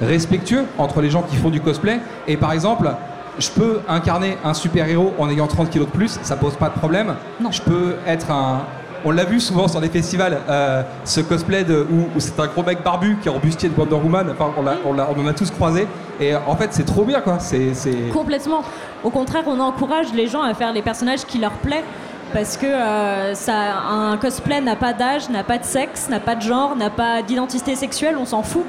respectueux 0.00 0.64
entre 0.78 1.00
les 1.00 1.10
gens 1.10 1.22
qui 1.22 1.36
font 1.36 1.50
du 1.50 1.60
cosplay. 1.60 2.00
Et 2.26 2.36
par 2.36 2.52
exemple, 2.52 2.90
je 3.38 3.50
peux 3.50 3.80
incarner 3.88 4.36
un 4.44 4.54
super-héros 4.54 5.12
en 5.18 5.28
ayant 5.28 5.46
30 5.46 5.70
kilos 5.70 5.88
de 5.88 5.92
plus, 5.92 6.18
ça 6.22 6.36
pose 6.36 6.54
pas 6.54 6.68
de 6.68 6.78
problème. 6.78 7.14
Non. 7.40 7.50
Je 7.50 7.62
peux 7.62 7.96
être 8.06 8.30
un. 8.30 8.62
On 9.06 9.10
l'a 9.10 9.24
vu 9.24 9.38
souvent 9.38 9.68
sur 9.68 9.80
les 9.80 9.90
festivals, 9.90 10.38
euh, 10.48 10.82
ce 11.04 11.20
cosplay 11.20 11.62
de, 11.62 11.86
où, 11.90 12.18
c'est 12.18 12.40
un 12.40 12.46
gros 12.46 12.62
mec 12.62 12.82
barbu 12.82 13.18
qui 13.22 13.28
est 13.28 13.38
bustier 13.38 13.68
de 13.68 13.78
Wonder 13.78 13.96
Woman. 13.96 14.30
Enfin, 14.32 14.50
on, 14.56 14.64
on, 14.90 14.98
en 14.98 15.26
a 15.26 15.32
tous 15.34 15.50
croisé. 15.50 15.86
Et 16.18 16.34
en 16.34 16.56
fait, 16.56 16.72
c'est 16.72 16.86
trop 16.86 17.04
bien, 17.04 17.20
quoi. 17.20 17.38
C'est, 17.38 17.72
Complètement. 18.12 18.62
Au 19.02 19.10
contraire, 19.10 19.42
on 19.46 19.60
encourage 19.60 20.12
les 20.14 20.26
gens 20.26 20.42
à 20.42 20.54
faire 20.54 20.72
les 20.72 20.80
personnages 20.80 21.26
qui 21.26 21.38
leur 21.38 21.52
plaisent 21.52 21.84
parce 22.32 22.56
que 22.56 22.66
euh, 22.66 23.34
ça, 23.34 23.76
un 23.90 24.16
cosplay 24.16 24.60
n'a 24.62 24.74
pas 24.74 24.94
d'âge, 24.94 25.28
n'a 25.28 25.44
pas 25.44 25.58
de 25.58 25.64
sexe, 25.64 26.08
n'a 26.08 26.20
pas 26.20 26.34
de 26.34 26.40
genre, 26.40 26.74
n'a 26.74 26.90
pas 26.90 27.22
d'identité 27.22 27.76
sexuelle, 27.76 28.16
on 28.18 28.24
s'en 28.24 28.42
fout. 28.42 28.64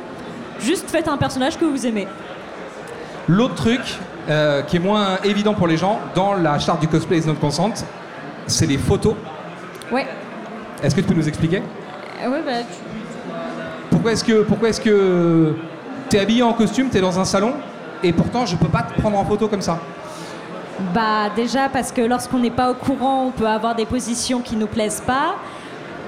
Juste 0.59 0.89
faites 0.89 1.07
un 1.07 1.17
personnage 1.17 1.57
que 1.57 1.65
vous 1.65 1.87
aimez. 1.87 2.07
L'autre 3.27 3.55
truc 3.55 3.81
euh, 4.29 4.61
qui 4.63 4.75
est 4.75 4.79
moins 4.79 5.17
évident 5.23 5.53
pour 5.53 5.67
les 5.67 5.77
gens 5.77 5.99
dans 6.13 6.33
la 6.33 6.59
charte 6.59 6.81
du 6.81 6.87
cosplay 6.87 7.19
is 7.19 7.25
not 7.25 7.35
consent, 7.35 7.85
c'est 8.47 8.67
les 8.67 8.77
photos. 8.77 9.15
Ouais. 9.91 10.05
Est-ce 10.83 10.95
que 10.95 11.01
tu 11.01 11.07
peux 11.07 11.13
nous 11.13 11.27
expliquer 11.27 11.61
euh, 12.23 12.29
Ouais, 12.29 12.41
bah. 12.45 12.51
Pourquoi 13.89 14.11
est-ce 14.11 14.23
que 14.23 14.43
pourquoi 14.43 14.69
est-ce 14.69 14.81
que 14.81 15.55
t'es 16.09 16.19
habillé 16.19 16.43
en 16.43 16.53
costume, 16.53 16.89
t'es 16.89 17.01
dans 17.01 17.19
un 17.19 17.25
salon 17.25 17.53
et 18.03 18.13
pourtant 18.13 18.45
je 18.45 18.55
peux 18.55 18.67
pas 18.67 18.83
te 18.83 18.99
prendre 18.99 19.17
en 19.17 19.25
photo 19.25 19.47
comme 19.47 19.61
ça? 19.61 19.79
Bah 20.93 21.29
déjà 21.35 21.69
parce 21.69 21.91
que 21.91 22.01
lorsqu'on 22.01 22.39
n'est 22.39 22.51
pas 22.51 22.69
au 22.69 22.73
courant, 22.73 23.25
on 23.27 23.31
peut 23.31 23.47
avoir 23.47 23.75
des 23.75 23.85
positions 23.85 24.41
qui 24.41 24.55
nous 24.57 24.67
plaisent 24.67 25.01
pas 25.05 25.35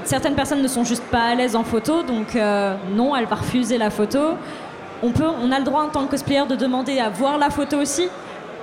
certaines 0.07 0.35
personnes 0.35 0.61
ne 0.61 0.67
sont 0.67 0.83
juste 0.83 1.03
pas 1.03 1.23
à 1.23 1.35
l'aise 1.35 1.55
en 1.55 1.63
photo, 1.63 2.01
donc 2.01 2.35
euh, 2.35 2.75
non, 2.95 3.15
elle 3.15 3.25
va 3.25 3.35
refuser 3.35 3.77
la 3.77 3.89
photo. 3.89 4.19
On, 5.03 5.11
peut, 5.11 5.25
on 5.41 5.51
a 5.51 5.59
le 5.59 5.65
droit 5.65 5.83
en 5.83 5.89
tant 5.89 6.05
que 6.05 6.11
cosplayer 6.11 6.45
de 6.47 6.55
demander 6.55 6.97
à 6.99 7.09
voir 7.09 7.37
la 7.37 7.49
photo 7.49 7.77
aussi. 7.77 8.07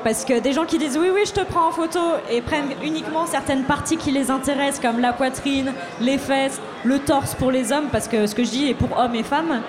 Parce 0.05 0.27
que 0.27 0.39
des 0.39 0.53
gens 0.53 0.67
qui 0.67 0.77
disent 0.77 0.99
oui, 0.99 1.09
oui, 1.13 1.23
je 1.25 1.33
te 1.33 1.41
prends 1.41 1.69
en 1.69 1.73
photo 1.73 1.99
et 2.31 2.43
prennent 2.43 2.75
uniquement 2.85 3.25
certaines 3.25 3.65
parties 3.65 3.97
qui 3.97 4.11
les 4.11 4.31
intéressent, 4.31 4.81
comme 4.81 5.01
la 5.01 5.15
poitrine, 5.15 5.73
les 5.99 6.19
fesses, 6.19 6.61
le 6.85 6.99
torse 6.99 7.35
pour 7.35 7.51
les 7.51 7.73
hommes, 7.73 7.89
parce 7.91 8.07
que 8.07 8.27
ce 8.27 8.35
que 8.35 8.45
je 8.45 8.51
dis 8.51 8.69
est 8.69 8.75
pour 8.75 8.99
hommes 8.99 9.15
et 9.15 9.23
femmes. 9.23 9.63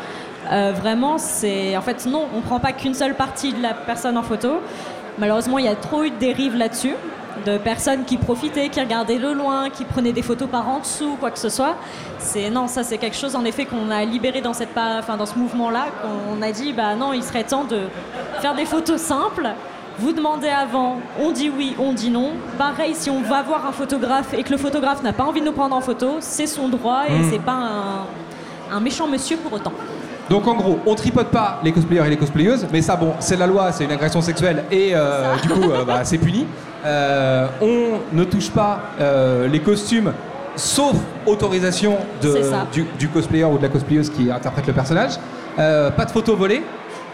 Euh, 0.51 0.73
vraiment, 0.75 1.17
c'est. 1.17 1.77
En 1.77 1.81
fait, 1.81 2.05
non, 2.05 2.27
on 2.35 2.41
prend 2.41 2.59
pas 2.59 2.73
qu'une 2.73 2.93
seule 2.93 3.15
partie 3.15 3.53
de 3.53 3.61
la 3.61 3.73
personne 3.73 4.17
en 4.17 4.23
photo. 4.23 4.59
Malheureusement, 5.17 5.57
il 5.57 5.65
y 5.65 5.69
a 5.69 5.75
trop 5.75 6.03
eu 6.03 6.11
de 6.11 6.17
dérives 6.17 6.55
là-dessus. 6.55 6.95
de 7.45 7.57
personnes 7.57 8.05
qui 8.05 8.17
profitaient, 8.17 8.69
qui 8.69 8.79
regardaient 8.79 9.17
le 9.17 9.33
loin, 9.33 9.69
qui 9.69 9.83
prenaient 9.83 10.13
des 10.13 10.21
photos 10.21 10.47
par 10.49 10.67
en 10.69 10.79
dessous, 10.79 11.17
quoi 11.19 11.31
que 11.31 11.39
ce 11.39 11.49
soit. 11.49 11.75
C'est 12.17 12.49
non, 12.49 12.67
ça 12.67 12.83
c'est 12.83 12.97
quelque 12.97 13.17
chose 13.17 13.35
en 13.35 13.43
effet 13.43 13.65
qu'on 13.65 13.91
a 13.91 14.05
libéré 14.05 14.39
dans 14.41 14.53
cette, 14.53 14.69
enfin, 14.75 15.17
dans 15.17 15.25
ce 15.25 15.37
mouvement-là. 15.37 15.87
qu'on 16.01 16.41
a 16.41 16.51
dit, 16.51 16.71
bah 16.73 16.95
non, 16.95 17.11
il 17.13 17.23
serait 17.23 17.43
temps 17.43 17.65
de 17.65 17.81
faire 18.39 18.55
des 18.55 18.65
photos 18.65 19.01
simples. 19.01 19.49
Vous 19.99 20.11
demandez 20.11 20.49
avant, 20.49 20.97
on 21.21 21.31
dit 21.31 21.49
oui, 21.55 21.75
on 21.79 21.93
dit 21.93 22.09
non. 22.09 22.31
Pareil, 22.57 22.93
si 22.95 23.09
on 23.09 23.21
va 23.21 23.41
voir 23.43 23.65
un 23.65 23.71
photographe 23.71 24.33
et 24.37 24.43
que 24.43 24.51
le 24.51 24.57
photographe 24.57 25.01
n'a 25.03 25.13
pas 25.13 25.23
envie 25.23 25.39
de 25.41 25.45
nous 25.45 25.53
prendre 25.53 25.75
en 25.75 25.81
photo, 25.81 26.17
c'est 26.19 26.47
son 26.47 26.67
droit 26.67 27.03
et 27.07 27.13
Mm. 27.19 27.29
c'est 27.31 27.39
pas 27.41 27.53
un, 28.71 28.75
un 28.75 28.79
méchant 28.81 29.07
monsieur 29.07 29.37
pour 29.37 29.53
autant. 29.53 29.71
Donc 30.29 30.47
en 30.47 30.55
gros, 30.55 30.79
on 30.85 30.95
tripote 30.95 31.27
pas 31.27 31.59
les 31.63 31.71
cosplayers 31.71 32.05
et 32.07 32.09
les 32.09 32.17
cosplayeuses, 32.17 32.65
mais 32.73 32.81
ça 32.81 32.95
bon, 32.95 33.13
c'est 33.19 33.37
la 33.37 33.45
loi, 33.47 33.71
c'est 33.71 33.83
une 33.85 33.91
agression 33.91 34.21
sexuelle 34.21 34.63
et 34.71 34.91
euh, 34.93 35.35
du 35.41 35.49
coup 35.49 35.69
euh, 35.71 35.85
bah, 35.85 36.01
c'est 36.03 36.17
puni. 36.17 36.45
Euh, 36.87 37.47
on 37.63 38.15
ne 38.15 38.23
touche 38.25 38.51
pas 38.51 38.79
les 39.51 39.59
costumes 39.59 40.13
sauf 40.55 40.93
autorisation 41.25 41.97
de- 42.21 42.39
du, 42.71 42.85
du 42.99 43.07
cosplayer 43.09 43.43
ou 43.45 43.57
de 43.57 43.63
la 43.63 43.69
cosplayeuse 43.69 44.11
qui 44.11 44.29
interprète 44.29 44.67
le 44.67 44.73
personnage. 44.73 45.13
Pas 45.57 46.05
de 46.05 46.11
photos 46.11 46.37
volées, 46.37 46.61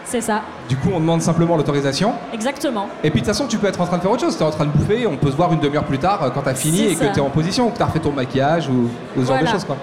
C'est 0.04 0.20
ça, 0.20 0.42
du 0.68 0.76
coup 0.76 0.88
on 0.92 1.00
demande 1.00 1.22
simplement 1.22 1.56
l'autorisation. 1.56 2.12
exactement. 2.32 2.88
Et 3.04 3.10
puis 3.10 3.20
de 3.20 3.26
toute 3.26 3.34
façon 3.34 3.46
tu 3.46 3.56
peux 3.58 3.66
être 3.68 3.80
en 3.80 3.86
train 3.86 3.96
de 3.98 4.02
faire 4.02 4.10
autre 4.10 4.22
chose, 4.22 4.36
tu 4.36 4.42
es 4.42 4.46
en 4.46 4.50
train 4.50 4.66
de 4.66 4.70
bouffer, 4.70 5.06
on 5.06 5.16
peut 5.16 5.30
se 5.30 5.36
voir 5.36 5.52
une 5.52 5.60
demi-heure 5.60 5.84
plus 5.84 5.98
tard 5.98 6.22
euh, 6.22 6.30
quand 6.30 6.42
tu 6.42 6.48
as 6.48 6.54
fini 6.54 6.84
et 6.88 6.94
que 6.96 7.04
tu 7.12 7.18
es 7.18 7.20
en 7.20 7.30
position, 7.30 7.68
ou 7.68 7.70
que 7.70 7.76
tu 7.76 7.82
as 7.82 7.86
refait 7.86 8.00
ton 8.00 8.12
maquillage 8.12 8.68
ou, 8.68 8.88
ou 9.16 9.22
ce 9.22 9.26
genre 9.28 9.40
de 9.40 9.46
choses 9.46 9.64
quoi. 9.64 9.76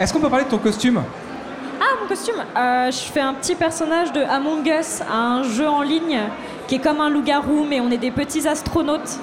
Est-ce 0.00 0.12
qu'on 0.12 0.20
peut 0.20 0.30
parler 0.30 0.44
de 0.46 0.50
ton 0.50 0.58
costume? 0.58 1.02
Ah, 1.80 1.84
mon 2.00 2.08
costume 2.08 2.36
Euh, 2.56 2.90
Je 2.90 2.98
fais 3.12 3.20
un 3.20 3.34
petit 3.34 3.54
personnage 3.54 4.12
de 4.12 4.20
Among 4.22 4.66
Us, 4.66 5.00
un 5.12 5.42
jeu 5.42 5.68
en 5.68 5.82
ligne 5.82 6.20
qui 6.66 6.76
est 6.76 6.78
comme 6.80 7.00
un 7.00 7.08
loup-garou, 7.10 7.66
mais 7.68 7.80
on 7.80 7.90
est 7.90 7.98
des 7.98 8.10
petits 8.10 8.46
astronautes. 8.48 9.18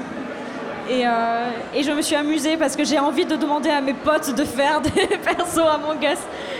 Et, 0.89 1.05
euh, 1.07 1.49
et 1.73 1.81
je 1.83 1.91
me 1.91 2.01
suis 2.01 2.15
amusée 2.15 2.57
parce 2.57 2.75
que 2.75 2.83
j'ai 2.83 2.99
envie 2.99 3.25
de 3.25 3.35
demander 3.35 3.69
à 3.69 3.81
mes 3.81 3.93
potes 3.93 4.35
de 4.35 4.43
faire 4.43 4.81
des 4.81 4.89
persos 5.23 5.57
Among 5.59 6.01
Us. 6.03 6.19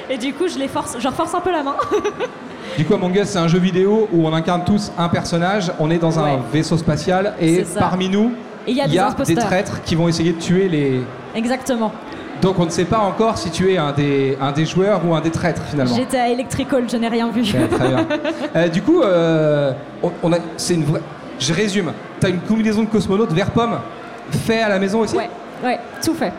Et 0.09 0.17
du 0.17 0.33
coup, 0.33 0.47
je 0.47 0.57
les 0.57 0.67
force, 0.67 0.95
je 0.97 1.03
leur 1.03 1.13
force 1.13 1.33
un 1.35 1.41
peu 1.41 1.51
la 1.51 1.63
main. 1.63 1.75
Du 2.77 2.83
coup, 2.85 2.93
Among 2.93 3.15
Us, 3.15 3.27
c'est 3.29 3.39
un 3.39 3.47
jeu 3.47 3.59
vidéo 3.59 4.07
où 4.11 4.27
on 4.27 4.33
incarne 4.33 4.63
tous 4.65 4.91
un 4.97 5.07
personnage, 5.07 5.71
on 5.79 5.89
est 5.89 5.97
dans 5.97 6.19
un 6.19 6.23
Ouais. 6.35 6.39
vaisseau 6.51 6.77
spatial 6.77 7.33
et 7.39 7.63
parmi 7.79 8.09
nous, 8.09 8.31
il 8.67 8.75
y 8.75 8.81
a 8.81 8.87
des 9.25 9.35
traîtres 9.35 9.81
qui 9.83 9.95
vont 9.95 10.07
essayer 10.07 10.33
de 10.33 10.39
tuer 10.39 10.67
les. 10.67 11.01
Exactement. 11.35 11.91
Donc 12.41 12.59
on 12.59 12.65
ne 12.65 12.69
sait 12.69 12.83
pas 12.85 12.99
encore 12.99 13.37
si 13.37 13.49
tu 13.49 13.71
es 13.71 13.77
un 13.77 13.93
des, 13.93 14.37
un 14.41 14.51
des 14.51 14.65
joueurs 14.65 15.01
ou 15.07 15.15
un 15.15 15.21
des 15.21 15.31
traîtres 15.31 15.61
finalement. 15.69 15.95
J'étais 15.95 16.17
à 16.19 16.29
Electrical, 16.29 16.83
je 16.91 16.97
n'ai 16.97 17.07
rien 17.07 17.29
vu. 17.31 17.41
Ouais, 17.43 17.67
très 17.67 17.87
bien. 17.87 18.05
Euh, 18.55 18.67
du 18.67 18.81
coup, 18.81 19.01
euh, 19.01 19.71
on, 20.03 20.11
on 20.23 20.33
a, 20.33 20.37
c'est 20.57 20.73
une 20.73 20.83
vraie. 20.83 21.01
Je 21.39 21.53
résume. 21.53 21.91
Tu 22.19 22.25
as 22.27 22.29
une 22.29 22.39
combinaison 22.39 22.81
de 22.83 22.87
cosmonaute 22.87 23.31
vert 23.31 23.51
pomme 23.51 23.77
fait 24.31 24.61
à 24.61 24.69
la 24.69 24.79
maison 24.79 24.99
aussi? 24.99 25.15
Ouais, 25.15 25.29
ouais, 25.63 25.79
tout 26.03 26.13
fait. 26.13 26.31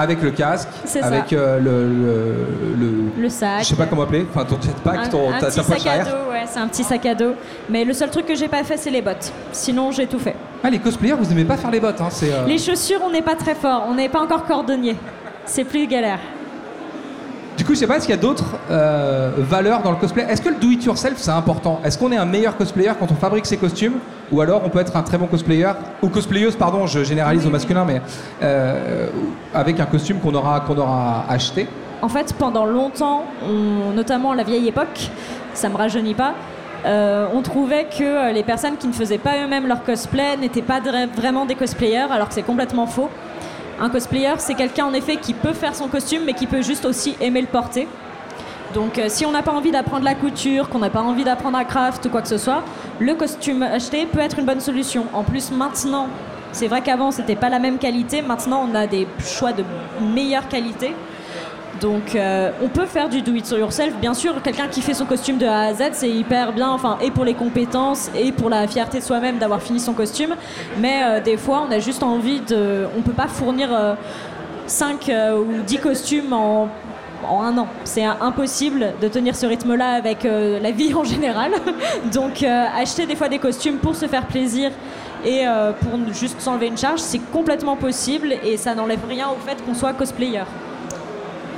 Avec 0.00 0.22
le 0.22 0.30
casque, 0.30 0.68
avec 1.02 1.32
euh, 1.32 1.58
le, 1.58 1.88
le, 1.88 2.76
le- 2.78 3.22
Le 3.22 3.28
sac. 3.28 3.60
Je 3.60 3.64
sais 3.64 3.74
pas 3.74 3.86
comment 3.86 4.02
appeler, 4.02 4.24
enfin 4.32 4.44
ton 4.44 4.60
jetpack, 4.60 4.98
Un, 5.06 5.08
ton, 5.08 5.28
un 5.32 5.38
ta, 5.38 5.46
petit 5.46 5.56
ta 5.56 5.62
sac 5.64 5.86
à 5.86 6.04
dos, 6.04 6.10
ouais, 6.30 6.44
c'est 6.46 6.60
un 6.60 6.68
petit 6.68 6.84
sac 6.84 7.04
à 7.06 7.14
dos. 7.14 7.32
Mais 7.68 7.84
le 7.84 7.92
seul 7.92 8.08
truc 8.10 8.26
que 8.26 8.34
j'ai 8.36 8.46
pas 8.48 8.62
fait, 8.62 8.76
c'est 8.76 8.90
les 8.90 9.02
bottes. 9.02 9.32
Sinon, 9.52 9.90
j'ai 9.90 10.06
tout 10.06 10.18
fait. 10.20 10.36
Ah, 10.62 10.70
les 10.70 10.78
cosplayers, 10.78 11.14
vous 11.14 11.30
aimez 11.32 11.44
pas 11.44 11.56
faire 11.56 11.70
les 11.70 11.80
bottes, 11.80 12.00
hein, 12.00 12.08
euh, 12.22 12.46
Les 12.46 12.58
chaussures, 12.58 13.00
on 13.04 13.10
n'est 13.10 13.22
pas 13.22 13.34
très 13.34 13.54
fort. 13.54 13.86
On 13.88 13.94
n'est 13.94 14.08
pas 14.08 14.20
encore 14.20 14.44
cordonnier. 14.44 14.96
C'est 15.46 15.64
plus 15.64 15.86
galère. 15.86 16.18
Du 17.58 17.64
coup, 17.64 17.74
je 17.74 17.80
sais 17.80 17.88
pas, 17.88 17.96
est-ce 17.96 18.06
qu'il 18.06 18.14
y 18.14 18.18
a 18.18 18.20
d'autres 18.22 18.54
euh, 18.70 19.32
valeurs 19.38 19.82
dans 19.82 19.90
le 19.90 19.96
cosplay? 19.96 20.24
Est-ce 20.30 20.40
que 20.40 20.48
le 20.48 20.54
do-it-yourself, 20.54 21.14
c'est 21.16 21.32
important? 21.32 21.80
Est-ce 21.84 21.98
qu'on 21.98 22.12
est 22.12 22.16
un 22.16 22.24
meilleur 22.24 22.56
cosplayer 22.56 22.92
quand 22.98 23.10
on 23.10 23.16
fabrique 23.16 23.46
ses 23.46 23.56
costumes? 23.56 23.94
Ou 24.30 24.40
alors 24.40 24.62
on 24.64 24.68
peut 24.68 24.78
être 24.78 24.96
un 24.96 25.02
très 25.02 25.18
bon 25.18 25.26
cosplayer, 25.26 25.70
ou 26.00 26.08
cosplayeuse, 26.08 26.54
pardon, 26.54 26.86
je 26.86 27.02
généralise 27.02 27.44
au 27.46 27.50
masculin, 27.50 27.84
mais 27.84 28.00
euh, 28.42 29.08
avec 29.52 29.80
un 29.80 29.86
costume 29.86 30.20
qu'on 30.20 30.34
aura, 30.34 30.60
qu'on 30.60 30.78
aura 30.78 31.24
acheté. 31.28 31.66
En 32.00 32.08
fait, 32.08 32.32
pendant 32.38 32.64
longtemps, 32.64 33.24
on- 33.44 33.92
notamment 33.92 34.34
la 34.34 34.44
vieille 34.44 34.68
époque, 34.68 35.10
ça 35.52 35.68
me 35.68 35.76
rajeunit 35.76 36.14
pas, 36.14 36.34
euh, 36.86 37.26
on 37.34 37.42
trouvait 37.42 37.86
que 37.86 38.32
les 38.32 38.44
personnes 38.44 38.76
qui 38.76 38.86
ne 38.86 38.92
faisaient 38.92 39.18
pas 39.18 39.32
eux-mêmes 39.44 39.66
leur 39.66 39.82
cosplay 39.82 40.36
n'étaient 40.36 40.62
pas 40.62 40.78
vraiment 41.16 41.44
des 41.44 41.56
cosplayers, 41.56 42.06
alors 42.12 42.28
que 42.28 42.34
c'est 42.34 42.42
complètement 42.42 42.86
faux. 42.86 43.08
Un 43.80 43.90
cosplayer, 43.90 44.34
c'est 44.38 44.54
quelqu'un 44.54 44.86
en 44.86 44.92
effet 44.92 45.16
qui 45.16 45.34
peut 45.34 45.52
faire 45.52 45.74
son 45.74 45.86
costume, 45.86 46.22
mais 46.24 46.34
qui 46.34 46.46
peut 46.46 46.62
juste 46.62 46.84
aussi 46.84 47.16
aimer 47.20 47.40
le 47.40 47.46
porter. 47.46 47.86
Donc 48.74 48.98
euh, 48.98 49.06
si 49.08 49.24
on 49.24 49.30
n'a 49.30 49.42
pas 49.42 49.52
envie 49.52 49.70
d'apprendre 49.70 50.04
la 50.04 50.14
couture, 50.14 50.68
qu'on 50.68 50.80
n'a 50.80 50.90
pas 50.90 51.00
envie 51.00 51.24
d'apprendre 51.24 51.56
à 51.56 51.64
craft 51.64 52.04
ou 52.06 52.08
quoi 52.10 52.20
que 52.20 52.28
ce 52.28 52.38
soit, 52.38 52.62
le 52.98 53.14
costume 53.14 53.62
acheté 53.62 54.04
peut 54.06 54.18
être 54.18 54.38
une 54.38 54.46
bonne 54.46 54.60
solution. 54.60 55.06
En 55.12 55.22
plus 55.22 55.52
maintenant, 55.52 56.08
c'est 56.52 56.66
vrai 56.66 56.82
qu'avant 56.82 57.10
c'était 57.10 57.36
pas 57.36 57.48
la 57.48 57.60
même 57.60 57.78
qualité, 57.78 58.20
maintenant 58.20 58.66
on 58.70 58.74
a 58.74 58.86
des 58.86 59.06
choix 59.20 59.52
de 59.52 59.64
meilleure 60.02 60.48
qualité. 60.48 60.92
Donc 61.80 62.14
euh, 62.14 62.50
on 62.62 62.68
peut 62.68 62.86
faire 62.86 63.08
du 63.08 63.22
do 63.22 63.32
it 63.34 63.48
yourself, 63.50 63.94
bien 64.00 64.14
sûr, 64.14 64.40
quelqu'un 64.42 64.68
qui 64.68 64.80
fait 64.82 64.94
son 64.94 65.04
costume 65.04 65.38
de 65.38 65.46
A 65.46 65.60
à 65.60 65.74
Z, 65.74 65.82
c'est 65.92 66.10
hyper 66.10 66.52
bien, 66.52 66.70
enfin, 66.70 66.98
et 67.00 67.10
pour 67.10 67.24
les 67.24 67.34
compétences, 67.34 68.10
et 68.16 68.32
pour 68.32 68.50
la 68.50 68.66
fierté 68.66 68.98
de 68.98 69.04
soi-même 69.04 69.38
d'avoir 69.38 69.62
fini 69.62 69.78
son 69.78 69.92
costume, 69.92 70.34
mais 70.78 71.02
euh, 71.02 71.20
des 71.20 71.36
fois 71.36 71.64
on 71.68 71.72
a 71.72 71.78
juste 71.78 72.02
envie 72.02 72.40
de... 72.40 72.86
On 72.98 73.02
peut 73.02 73.12
pas 73.12 73.28
fournir 73.28 73.68
5 74.66 75.10
ou 75.36 75.62
10 75.62 75.78
costumes 75.78 76.32
en, 76.32 76.68
en 77.26 77.42
un 77.42 77.58
an. 77.58 77.68
C'est 77.84 78.06
euh, 78.06 78.12
impossible 78.20 78.94
de 79.00 79.08
tenir 79.08 79.34
ce 79.34 79.46
rythme-là 79.46 79.90
avec 79.90 80.24
euh, 80.24 80.60
la 80.60 80.70
vie 80.70 80.94
en 80.94 81.04
général. 81.04 81.52
Donc 82.12 82.42
euh, 82.42 82.64
acheter 82.76 83.06
des 83.06 83.16
fois 83.16 83.28
des 83.28 83.38
costumes 83.38 83.78
pour 83.78 83.96
se 83.96 84.06
faire 84.06 84.26
plaisir 84.26 84.70
et 85.24 85.46
euh, 85.46 85.72
pour 85.72 85.98
juste 86.12 86.40
s'enlever 86.40 86.68
une 86.68 86.78
charge, 86.78 87.00
c'est 87.00 87.18
complètement 87.32 87.76
possible 87.76 88.34
et 88.44 88.56
ça 88.56 88.74
n'enlève 88.74 89.04
rien 89.08 89.28
au 89.28 89.36
fait 89.46 89.64
qu'on 89.64 89.74
soit 89.74 89.92
cosplayer. 89.92 90.42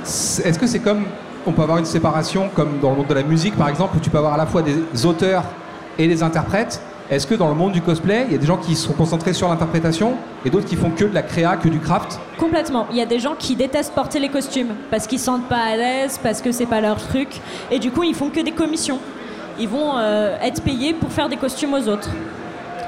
Est-ce 0.03 0.59
que 0.59 0.67
c'est 0.67 0.79
comme. 0.79 1.05
On 1.45 1.53
peut 1.53 1.63
avoir 1.63 1.79
une 1.79 1.85
séparation, 1.85 2.49
comme 2.53 2.79
dans 2.79 2.91
le 2.91 2.97
monde 2.97 3.07
de 3.07 3.15
la 3.15 3.23
musique 3.23 3.55
par 3.55 3.67
exemple, 3.67 3.97
où 3.97 3.99
tu 3.99 4.11
peux 4.11 4.19
avoir 4.19 4.35
à 4.35 4.37
la 4.37 4.45
fois 4.45 4.61
des 4.61 5.05
auteurs 5.05 5.43
et 5.97 6.07
des 6.07 6.21
interprètes? 6.21 6.81
Est-ce 7.09 7.27
que 7.27 7.35
dans 7.35 7.49
le 7.49 7.55
monde 7.55 7.73
du 7.73 7.81
cosplay, 7.81 8.25
il 8.27 8.31
y 8.31 8.35
a 8.35 8.37
des 8.37 8.45
gens 8.45 8.55
qui 8.57 8.73
sont 8.73 8.93
concentrés 8.93 9.33
sur 9.33 9.49
l'interprétation 9.49 10.13
et 10.45 10.49
d'autres 10.49 10.67
qui 10.67 10.77
font 10.77 10.91
que 10.91 11.03
de 11.03 11.13
la 11.13 11.23
créa, 11.23 11.57
que 11.57 11.67
du 11.67 11.79
craft? 11.79 12.19
Complètement. 12.37 12.87
Il 12.91 12.95
y 12.95 13.01
a 13.01 13.05
des 13.05 13.19
gens 13.19 13.35
qui 13.37 13.55
détestent 13.55 13.93
porter 13.93 14.19
les 14.19 14.29
costumes 14.29 14.69
parce 14.89 15.07
qu'ils 15.07 15.19
se 15.19 15.25
sentent 15.25 15.49
pas 15.49 15.57
à 15.57 15.75
l'aise, 15.75 16.19
parce 16.23 16.41
que 16.41 16.53
c'est 16.53 16.67
pas 16.67 16.79
leur 16.79 16.95
truc. 16.95 17.27
Et 17.69 17.79
du 17.79 17.91
coup, 17.91 18.03
ils 18.03 18.15
font 18.15 18.29
que 18.29 18.39
des 18.39 18.51
commissions. 18.51 18.99
Ils 19.59 19.67
vont 19.67 19.97
euh, 19.97 20.37
être 20.41 20.61
payés 20.61 20.93
pour 20.93 21.11
faire 21.11 21.27
des 21.27 21.35
costumes 21.35 21.73
aux 21.73 21.89
autres. 21.89 22.11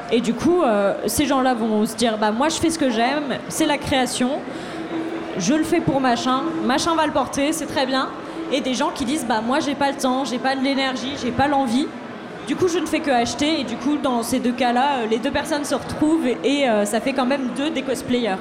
Et 0.09 0.21
du 0.21 0.33
coup, 0.33 0.61
euh, 0.61 0.93
ces 1.07 1.25
gens-là 1.25 1.53
vont 1.53 1.85
se 1.85 1.95
dire 1.95 2.17
bah 2.17 2.31
moi 2.31 2.47
je 2.47 2.55
fais 2.55 2.69
ce 2.69 2.79
que 2.79 2.89
j'aime, 2.89 3.39
c'est 3.49 3.65
la 3.65 3.77
création. 3.77 4.29
Je 5.37 5.53
le 5.53 5.63
fais 5.63 5.81
pour 5.81 5.99
machin, 5.99 6.41
machin 6.65 6.95
va 6.95 7.05
le 7.05 7.11
porter, 7.11 7.53
c'est 7.53 7.65
très 7.65 7.85
bien. 7.85 8.09
Et 8.51 8.61
des 8.61 8.73
gens 8.73 8.91
qui 8.93 9.05
disent 9.05 9.25
bah 9.27 9.41
moi 9.45 9.59
j'ai 9.59 9.75
pas 9.75 9.91
le 9.91 9.97
temps, 9.97 10.25
j'ai 10.25 10.37
pas 10.37 10.55
de 10.55 10.61
l'énergie, 10.61 11.13
j'ai 11.21 11.31
pas 11.31 11.47
l'envie. 11.47 11.87
Du 12.47 12.57
coup, 12.57 12.67
je 12.67 12.77
ne 12.77 12.85
fais 12.85 12.99
que 12.99 13.09
acheter 13.09 13.61
et 13.61 13.63
du 13.63 13.75
coup, 13.77 13.95
dans 13.95 14.21
ces 14.21 14.39
deux 14.39 14.51
cas-là, 14.51 14.97
euh, 14.97 15.05
les 15.09 15.17
deux 15.17 15.31
personnes 15.31 15.63
se 15.63 15.73
retrouvent 15.73 16.27
et, 16.27 16.37
et, 16.43 16.69
euh, 16.69 16.83
ça 16.83 16.99
fait 16.99 17.13
quand 17.13 17.25
même 17.25 17.51
deux 17.55 17.69
des 17.69 17.83
cosplayers. 17.83 18.35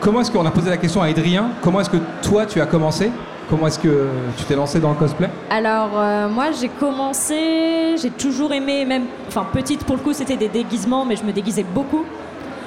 Comment 0.00 0.20
est-ce 0.20 0.30
qu'on 0.30 0.46
a 0.46 0.52
posé 0.52 0.70
la 0.70 0.76
question 0.76 1.02
à 1.02 1.06
Adrien? 1.06 1.48
Comment 1.62 1.80
est-ce 1.80 1.90
que 1.90 1.96
toi 2.22 2.46
tu 2.46 2.60
as 2.60 2.66
commencé? 2.66 3.10
Comment 3.50 3.66
est-ce 3.66 3.78
que 3.78 4.08
tu 4.36 4.44
t'es 4.44 4.54
lancé 4.54 4.80
dans 4.80 4.90
le 4.90 4.96
cosplay? 4.96 5.28
Alors 5.50 5.90
euh, 5.94 6.28
moi 6.28 6.46
j'ai 6.52 6.68
commencé, 6.68 7.96
j'ai 7.96 8.10
toujours 8.10 8.52
aimé, 8.52 8.84
même, 8.84 9.04
enfin 9.28 9.46
petite 9.52 9.84
pour 9.84 9.96
le 9.96 10.02
coup 10.02 10.12
c'était 10.12 10.36
des 10.36 10.48
déguisements, 10.48 11.04
mais 11.04 11.16
je 11.16 11.24
me 11.24 11.32
déguisais 11.32 11.64
beaucoup. 11.64 12.04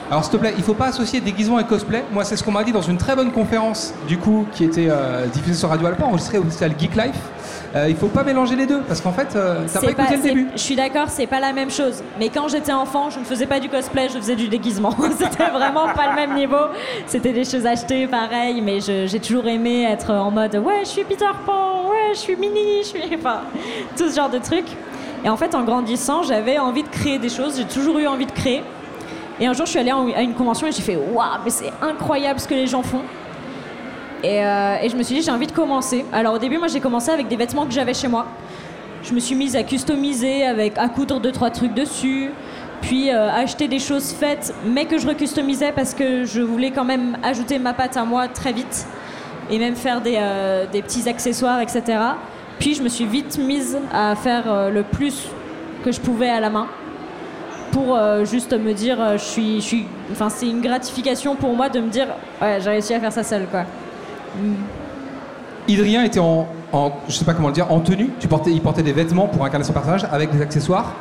Alors 0.09 0.23
s'il 0.23 0.33
te 0.33 0.37
plaît, 0.37 0.53
il 0.57 0.63
faut 0.63 0.73
pas 0.73 0.87
associer 0.87 1.21
déguisement 1.21 1.59
et 1.59 1.65
cosplay. 1.65 2.03
Moi, 2.11 2.23
c'est 2.23 2.35
ce 2.35 2.43
qu'on 2.43 2.51
m'a 2.51 2.63
dit 2.63 2.71
dans 2.71 2.81
une 2.81 2.97
très 2.97 3.15
bonne 3.15 3.31
conférence, 3.31 3.93
du 4.07 4.17
coup, 4.17 4.47
qui 4.51 4.63
était 4.63 4.87
euh, 4.89 5.27
diffusée 5.27 5.53
sur 5.53 5.69
Radio 5.69 5.85
Alpa, 5.85 6.05
enregistrée 6.05 6.39
au 6.39 6.43
festival 6.43 6.73
Geek 6.79 6.95
Life. 6.95 7.19
Euh, 7.75 7.85
il 7.87 7.95
faut 7.95 8.07
pas 8.07 8.23
mélanger 8.23 8.55
les 8.55 8.65
deux, 8.65 8.81
parce 8.81 9.01
qu'en 9.01 9.11
fait, 9.11 9.35
euh, 9.35 9.67
t'as 9.71 9.81
pas 9.81 9.91
écouté 9.91 10.15
le 10.15 10.23
début. 10.23 10.47
Je 10.55 10.61
suis 10.61 10.75
d'accord, 10.75 11.09
c'est 11.09 11.27
pas 11.27 11.39
la 11.39 11.53
même 11.53 11.69
chose. 11.69 12.01
Mais 12.17 12.29
quand 12.29 12.47
j'étais 12.47 12.71
enfant, 12.71 13.11
je 13.11 13.19
ne 13.19 13.23
faisais 13.23 13.45
pas 13.45 13.59
du 13.59 13.69
cosplay, 13.69 14.09
je 14.09 14.17
faisais 14.17 14.35
du 14.35 14.47
déguisement. 14.47 14.95
c'était 15.19 15.51
vraiment 15.51 15.93
pas 15.93 16.09
le 16.09 16.15
même 16.15 16.33
niveau. 16.33 16.65
C'était 17.05 17.31
des 17.31 17.45
choses 17.45 17.67
achetées, 17.67 18.07
pareil, 18.07 18.61
mais 18.61 18.79
j'ai 18.81 19.19
toujours 19.19 19.47
aimé 19.47 19.83
être 19.83 20.11
en 20.11 20.31
mode 20.31 20.55
ouais, 20.55 20.79
je 20.85 20.89
suis 20.89 21.03
Peter 21.03 21.25
Pan, 21.45 21.87
ouais, 21.91 22.13
je 22.13 22.19
suis 22.19 22.35
Minnie, 22.35 22.81
je 22.81 22.87
suis. 22.87 22.99
Enfin, 23.19 23.41
tout 23.95 24.09
ce 24.09 24.15
genre 24.15 24.29
de 24.29 24.39
trucs. 24.39 24.69
Et 25.23 25.29
en 25.29 25.37
fait, 25.37 25.53
en 25.53 25.63
grandissant, 25.63 26.23
j'avais 26.23 26.57
envie 26.57 26.83
de 26.83 26.87
créer 26.87 27.19
des 27.19 27.29
choses, 27.29 27.57
j'ai 27.57 27.65
toujours 27.65 27.99
eu 27.99 28.07
envie 28.07 28.25
de 28.25 28.31
créer. 28.31 28.63
Et 29.39 29.45
un 29.45 29.53
jour, 29.53 29.65
je 29.65 29.71
suis 29.71 29.79
allée 29.79 29.91
à 29.91 30.21
une 30.21 30.33
convention 30.33 30.67
et 30.67 30.71
j'ai 30.71 30.81
fait 30.81 30.97
waouh, 30.97 31.25
mais 31.43 31.49
c'est 31.49 31.71
incroyable 31.81 32.39
ce 32.39 32.47
que 32.47 32.53
les 32.53 32.67
gens 32.67 32.83
font. 32.83 33.03
Et, 34.21 34.45
euh, 34.45 34.75
et 34.81 34.89
je 34.89 34.97
me 34.97 35.03
suis 35.03 35.15
dit, 35.15 35.21
j'ai 35.21 35.31
envie 35.31 35.47
de 35.47 35.53
commencer. 35.53 36.03
Alors 36.11 36.33
au 36.33 36.37
début, 36.37 36.57
moi, 36.57 36.67
j'ai 36.67 36.81
commencé 36.81 37.09
avec 37.09 37.29
des 37.29 37.37
vêtements 37.37 37.65
que 37.65 37.71
j'avais 37.71 37.93
chez 37.93 38.09
moi. 38.09 38.25
Je 39.01 39.13
me 39.13 39.19
suis 39.21 39.35
mise 39.35 39.55
à 39.55 39.63
customiser, 39.63 40.45
avec, 40.45 40.77
à 40.77 40.89
coudre 40.89 41.21
deux, 41.21 41.31
trois 41.31 41.51
trucs 41.51 41.73
dessus. 41.73 42.31
Puis 42.81 43.11
euh, 43.11 43.29
acheter 43.31 43.69
des 43.69 43.79
choses 43.79 44.11
faites, 44.11 44.53
mais 44.65 44.85
que 44.85 44.97
je 44.97 45.07
recustomisais 45.07 45.71
parce 45.71 45.93
que 45.93 46.25
je 46.25 46.41
voulais 46.41 46.71
quand 46.71 46.85
même 46.85 47.17
ajouter 47.23 47.59
ma 47.59 47.73
patte 47.73 47.95
à 47.95 48.03
moi 48.03 48.27
très 48.27 48.51
vite. 48.51 48.87
Et 49.49 49.57
même 49.57 49.75
faire 49.75 50.01
des, 50.01 50.17
euh, 50.17 50.65
petits 50.67 51.07
accessoires, 51.07 51.61
etc. 51.61 51.83
Puis 52.59 52.75
je 52.75 52.83
me 52.83 52.89
suis 52.89 53.05
vite 53.05 53.37
mise 53.37 53.77
à 53.93 54.15
faire 54.15 54.69
le 54.69 54.83
plus 54.83 55.29
que 55.83 55.93
je 55.93 56.01
pouvais 56.01 56.29
à 56.29 56.41
la 56.41 56.49
main. 56.49 56.67
Pour 57.71 57.95
euh, 57.95 58.25
juste 58.25 58.53
me 58.53 58.73
dire, 58.73 58.97
euh, 59.01 59.13
je 59.17 59.23
suis, 59.23 59.55
je 59.61 59.65
suis, 59.65 59.85
enfin 60.11 60.29
c'est 60.29 60.47
une 60.47 60.61
gratification 60.61 61.35
pour 61.35 61.55
moi 61.55 61.69
de 61.69 61.79
me 61.79 61.89
dire, 61.89 62.07
ouais, 62.41 62.59
j'ai 62.61 62.69
réussi 62.69 62.93
à 62.93 62.99
faire 62.99 63.11
ça 63.13 63.23
seule, 63.23 63.45
quoi. 63.49 63.63
Idrien 65.67 66.03
était 66.03 66.19
en, 66.19 66.47
en, 66.73 66.91
je 67.07 67.13
sais 67.13 67.25
pas 67.25 67.33
comment 67.33 67.49
le 67.49 67.53
dire, 67.53 67.71
en 67.71 67.79
tenue. 67.79 68.09
Tu 68.19 68.27
portais, 68.27 68.51
il 68.51 68.61
portait 68.61 68.81
des 68.83 68.93
vêtements 68.93 69.27
pour 69.27 69.45
incarner 69.45 69.63
son 69.65 69.73
personnage 69.73 70.05
avec 70.11 70.31
des 70.31 70.41
accessoires. 70.41 70.93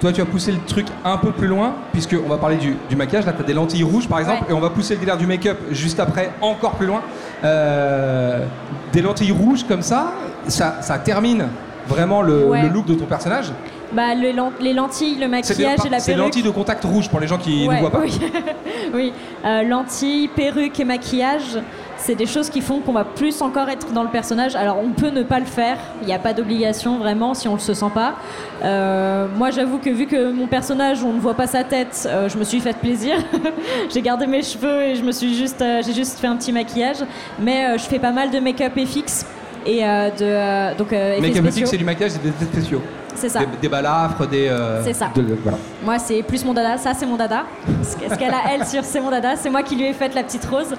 Toi, 0.00 0.12
tu 0.12 0.20
as 0.20 0.24
poussé 0.24 0.50
le 0.50 0.58
truc 0.66 0.86
un 1.04 1.18
peu 1.18 1.30
plus 1.30 1.46
loin, 1.46 1.74
puisque 1.92 2.16
on 2.24 2.28
va 2.28 2.38
parler 2.38 2.56
du, 2.56 2.74
du 2.88 2.96
maquillage. 2.96 3.26
Là, 3.26 3.32
tu 3.34 3.42
as 3.42 3.44
des 3.44 3.52
lentilles 3.52 3.84
rouges, 3.84 4.08
par 4.08 4.18
exemple, 4.18 4.44
Ouais. 4.44 4.50
et 4.50 4.52
on 4.54 4.60
va 4.60 4.70
pousser 4.70 4.94
le 4.94 5.00
délire 5.00 5.18
du 5.18 5.26
make-up 5.26 5.58
juste 5.70 6.00
après, 6.00 6.30
encore 6.40 6.72
plus 6.72 6.86
loin. 6.86 7.02
Euh, 7.44 8.44
des 8.92 9.02
lentilles 9.02 9.30
rouges 9.32 9.64
comme 9.64 9.82
ça, 9.82 10.12
ça, 10.48 10.78
ça 10.80 10.98
termine 10.98 11.46
vraiment 11.86 12.22
le, 12.22 12.46
Ouais. 12.46 12.62
le 12.62 12.68
look 12.68 12.86
de 12.86 12.94
ton 12.94 13.04
personnage. 13.04 13.52
Bah 13.92 14.14
les, 14.14 14.32
len- 14.32 14.52
les 14.60 14.72
lentilles, 14.72 15.14
le 15.16 15.22
C'est 15.22 15.28
maquillage 15.28 15.78
et 15.86 15.88
la 15.88 15.98
c'est 15.98 16.12
perruque. 16.12 16.26
lentilles 16.26 16.42
de 16.44 16.50
contact 16.50 16.84
rouge 16.84 17.08
pour 17.08 17.18
les 17.18 17.26
gens 17.26 17.38
qui 17.38 17.64
ne 17.64 17.68
Ouais, 17.68 17.80
voient 17.80 17.90
pas. 17.90 17.98
Oui, 18.00 18.12
oui. 18.94 19.12
Euh, 19.44 19.62
lentilles, 19.62 20.28
perruque 20.28 20.78
et 20.78 20.84
maquillage, 20.84 21.58
c'est 21.96 22.14
des 22.14 22.26
choses 22.26 22.50
qui 22.50 22.60
font 22.60 22.78
qu'on 22.78 22.92
va 22.92 23.04
plus 23.04 23.42
encore 23.42 23.68
être 23.68 23.92
dans 23.92 24.02
le 24.04 24.08
personnage. 24.08 24.54
Alors 24.54 24.78
on 24.78 24.90
peut 24.90 25.10
ne 25.10 25.22
pas 25.24 25.40
le 25.40 25.44
faire, 25.44 25.76
il 26.02 26.06
n'y 26.06 26.14
a 26.14 26.18
pas 26.20 26.32
d'obligation 26.32 26.98
vraiment 26.98 27.34
si 27.34 27.48
on 27.48 27.54
le 27.54 27.58
se 27.58 27.74
sent 27.74 27.90
pas. 27.92 28.14
Euh, 28.62 29.26
moi 29.36 29.50
j'avoue 29.50 29.78
que 29.78 29.90
vu 29.90 30.06
que 30.06 30.30
mon 30.32 30.46
personnage 30.46 31.02
on 31.02 31.12
ne 31.12 31.20
voit 31.20 31.34
pas 31.34 31.46
sa 31.48 31.64
tête, 31.64 32.06
euh, 32.08 32.28
je 32.28 32.38
me 32.38 32.44
suis 32.44 32.60
fait 32.60 32.76
plaisir. 32.76 33.16
j'ai 33.92 34.02
gardé 34.02 34.26
mes 34.28 34.42
cheveux 34.42 34.82
et 34.82 34.94
je 34.94 35.02
me 35.02 35.10
suis 35.12 35.34
juste, 35.34 35.64
j'ai 35.84 35.92
juste 35.92 36.18
fait 36.20 36.26
un 36.28 36.36
petit 36.36 36.52
maquillage. 36.52 36.98
Mais 37.40 37.76
je 37.76 37.82
fais 37.84 37.98
pas 37.98 38.12
mal 38.12 38.30
de 38.30 38.38
make-up 38.38 38.72
et 38.76 38.86
fixe 38.86 39.26
et 39.66 39.84
euh, 39.84 40.10
de 40.10 40.14
euh, 40.22 40.74
donc 40.76 40.92
euh, 40.92 41.20
Make-up 41.20 41.44
c'est 41.66 41.76
du 41.76 41.84
maquillage, 41.84 42.12
c'est 42.12 42.22
des 42.22 42.28
effets 42.30 42.44
spéciaux. 42.46 42.80
C'est 43.16 43.28
ça. 43.28 43.40
Des, 43.40 43.46
des 43.62 43.68
balafres, 43.68 44.26
des. 44.26 44.48
euh, 44.48 44.82
C'est 44.84 44.92
ça. 44.92 45.08
de- 45.14 45.36
voilà. 45.42 45.58
Moi, 45.84 45.98
c'est 45.98 46.22
plus 46.22 46.44
mon 46.44 46.52
dada. 46.54 46.76
Ça, 46.78 46.92
c'est 46.94 47.06
mon 47.06 47.16
dada. 47.16 47.44
Ce 47.82 47.90
ce 48.12 48.18
qu'elle 48.18 48.32
a, 48.32 48.52
elle, 48.52 48.66
sur 48.66 48.84
c'est 48.84 49.00
mon 49.00 49.10
dada. 49.10 49.36
C'est 49.36 49.50
moi 49.50 49.62
qui 49.62 49.76
lui 49.76 49.84
ai 49.86 49.92
fait 49.92 50.14
la 50.14 50.22
petite 50.22 50.44
rose. 50.46 50.74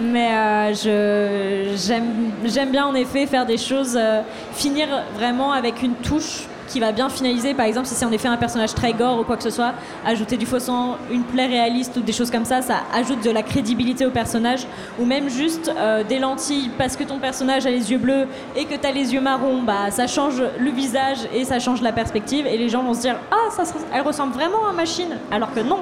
Mais 0.00 0.28
euh, 0.32 0.74
je, 0.74 1.76
j'aime, 1.76 2.04
j'aime 2.44 2.70
bien, 2.70 2.86
en 2.86 2.94
effet, 2.94 3.26
faire 3.26 3.44
des 3.46 3.56
choses, 3.58 3.96
euh, 4.00 4.20
finir 4.52 4.86
vraiment 5.16 5.52
avec 5.52 5.82
une 5.82 5.94
touche 5.94 6.44
qui 6.70 6.80
va 6.80 6.92
bien 6.92 7.08
finaliser. 7.08 7.52
Par 7.52 7.66
exemple, 7.66 7.86
si 7.86 7.94
c'est 7.94 8.04
en 8.04 8.12
effet 8.12 8.28
un 8.28 8.36
personnage 8.36 8.74
très 8.74 8.92
gore 8.92 9.20
ou 9.20 9.24
quoi 9.24 9.36
que 9.36 9.42
ce 9.42 9.50
soit, 9.50 9.74
ajouter 10.06 10.36
du 10.36 10.46
faux 10.46 10.60
sang, 10.60 10.96
une 11.10 11.24
plaie 11.24 11.46
réaliste 11.46 11.96
ou 11.96 12.00
des 12.00 12.12
choses 12.12 12.30
comme 12.30 12.44
ça, 12.44 12.62
ça 12.62 12.82
ajoute 12.94 13.22
de 13.24 13.30
la 13.30 13.42
crédibilité 13.42 14.06
au 14.06 14.10
personnage. 14.10 14.66
Ou 14.98 15.04
même 15.04 15.28
juste 15.28 15.70
euh, 15.76 16.04
des 16.04 16.18
lentilles 16.18 16.70
parce 16.78 16.96
que 16.96 17.04
ton 17.04 17.18
personnage 17.18 17.66
a 17.66 17.70
les 17.70 17.90
yeux 17.90 17.98
bleus 17.98 18.26
et 18.56 18.64
que 18.64 18.74
tu 18.74 18.86
as 18.86 18.92
les 18.92 19.12
yeux 19.12 19.20
marrons, 19.20 19.62
bah, 19.62 19.90
ça 19.90 20.06
change 20.06 20.42
le 20.58 20.70
visage 20.70 21.18
et 21.34 21.44
ça 21.44 21.58
change 21.58 21.82
la 21.82 21.92
perspective. 21.92 22.46
Et 22.46 22.56
les 22.56 22.68
gens 22.68 22.82
vont 22.82 22.94
se 22.94 23.00
dire 23.00 23.16
Ah, 23.30 23.50
ça, 23.50 23.64
elle 23.92 24.02
ressemble 24.02 24.32
vraiment 24.32 24.68
à 24.68 24.72
Machine. 24.72 25.16
Alors 25.30 25.52
que 25.52 25.60
non. 25.60 25.80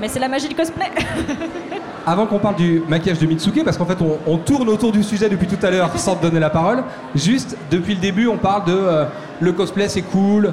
Mais 0.00 0.08
c'est 0.08 0.20
la 0.20 0.28
magie 0.28 0.48
du 0.48 0.54
cosplay. 0.54 0.90
Avant 2.04 2.26
qu'on 2.26 2.38
parle 2.38 2.56
du 2.56 2.82
maquillage 2.88 3.20
de 3.20 3.26
Mitsuki, 3.26 3.62
parce 3.62 3.76
qu'en 3.78 3.86
fait 3.86 3.98
on, 4.02 4.18
on 4.26 4.36
tourne 4.36 4.68
autour 4.68 4.90
du 4.90 5.04
sujet 5.04 5.28
depuis 5.28 5.46
tout 5.46 5.64
à 5.64 5.70
l'heure 5.70 5.88
sans 5.96 6.16
te 6.16 6.22
donner 6.22 6.40
la 6.40 6.50
parole, 6.50 6.82
juste 7.14 7.56
depuis 7.70 7.94
le 7.94 8.00
début 8.00 8.26
on 8.26 8.38
parle 8.38 8.64
de 8.64 8.74
euh, 8.74 9.04
le 9.40 9.52
cosplay 9.52 9.88
c'est 9.88 10.02
cool, 10.02 10.52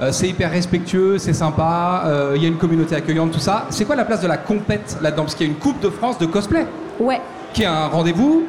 euh, 0.00 0.12
c'est 0.12 0.28
hyper 0.28 0.50
respectueux, 0.52 1.18
c'est 1.18 1.32
sympa, 1.32 2.02
euh, 2.06 2.34
il 2.36 2.42
y 2.42 2.44
a 2.44 2.48
une 2.48 2.58
communauté 2.58 2.94
accueillante, 2.94 3.32
tout 3.32 3.40
ça. 3.40 3.66
C'est 3.70 3.84
quoi 3.84 3.96
la 3.96 4.04
place 4.04 4.20
de 4.20 4.28
la 4.28 4.36
compète 4.36 4.98
là-dedans? 5.02 5.22
Parce 5.22 5.34
qu'il 5.34 5.46
y 5.46 5.50
a 5.50 5.52
une 5.52 5.58
Coupe 5.58 5.80
de 5.80 5.90
France 5.90 6.18
de 6.18 6.26
cosplay, 6.26 6.66
ouais. 7.00 7.20
qui 7.52 7.62
est 7.62 7.66
un 7.66 7.86
rendez-vous 7.86 8.44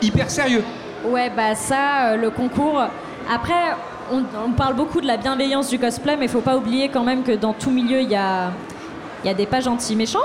hyper 0.00 0.30
sérieux. 0.30 0.62
Ouais, 1.06 1.30
bah 1.34 1.54
ça, 1.54 2.16
le 2.16 2.30
concours. 2.30 2.82
Après, 3.34 3.74
on, 4.12 4.22
on 4.46 4.52
parle 4.52 4.74
beaucoup 4.74 5.00
de 5.00 5.06
la 5.06 5.16
bienveillance 5.18 5.68
du 5.68 5.78
cosplay, 5.78 6.16
mais 6.16 6.24
il 6.26 6.30
faut 6.30 6.40
pas 6.40 6.56
oublier 6.56 6.88
quand 6.88 7.04
même 7.04 7.22
que 7.22 7.32
dans 7.32 7.52
tout 7.52 7.70
milieu, 7.70 8.00
il 8.00 8.10
y 8.10 8.16
a, 8.16 8.50
il 9.24 9.28
y 9.28 9.30
a 9.30 9.34
des 9.34 9.46
pas 9.46 9.60
gentils 9.60 9.96
méchants, 9.96 10.18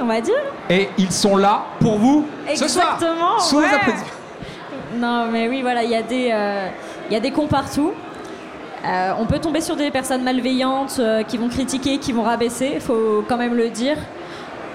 on 0.00 0.06
va 0.06 0.20
dire. 0.20 0.34
Et 0.70 0.88
ils 0.98 1.12
sont 1.12 1.36
là 1.36 1.64
pour 1.80 1.98
vous 1.98 2.26
ce 2.54 2.68
soir. 2.68 2.94
Exactement, 2.94 3.38
Sous 3.38 3.56
vos 3.56 3.62
ouais. 3.62 3.74
applaudissements. 3.74 4.08
Non, 4.96 5.26
mais 5.30 5.48
oui, 5.48 5.62
voilà, 5.62 5.82
il 5.82 5.90
y 5.90 5.96
a 5.96 6.02
des, 6.02 6.30
euh, 6.32 6.68
il 7.10 7.14
y 7.14 7.16
a 7.16 7.20
des 7.20 7.30
cons 7.30 7.46
partout. 7.48 7.92
Euh, 8.86 9.12
on 9.18 9.24
peut 9.24 9.38
tomber 9.38 9.60
sur 9.60 9.76
des 9.76 9.90
personnes 9.90 10.22
malveillantes 10.22 10.96
euh, 10.98 11.22
qui 11.22 11.38
vont 11.38 11.48
critiquer, 11.48 11.98
qui 11.98 12.12
vont 12.12 12.22
rabaisser, 12.22 12.78
faut 12.80 13.24
quand 13.26 13.38
même 13.38 13.54
le 13.54 13.70
dire. 13.70 13.96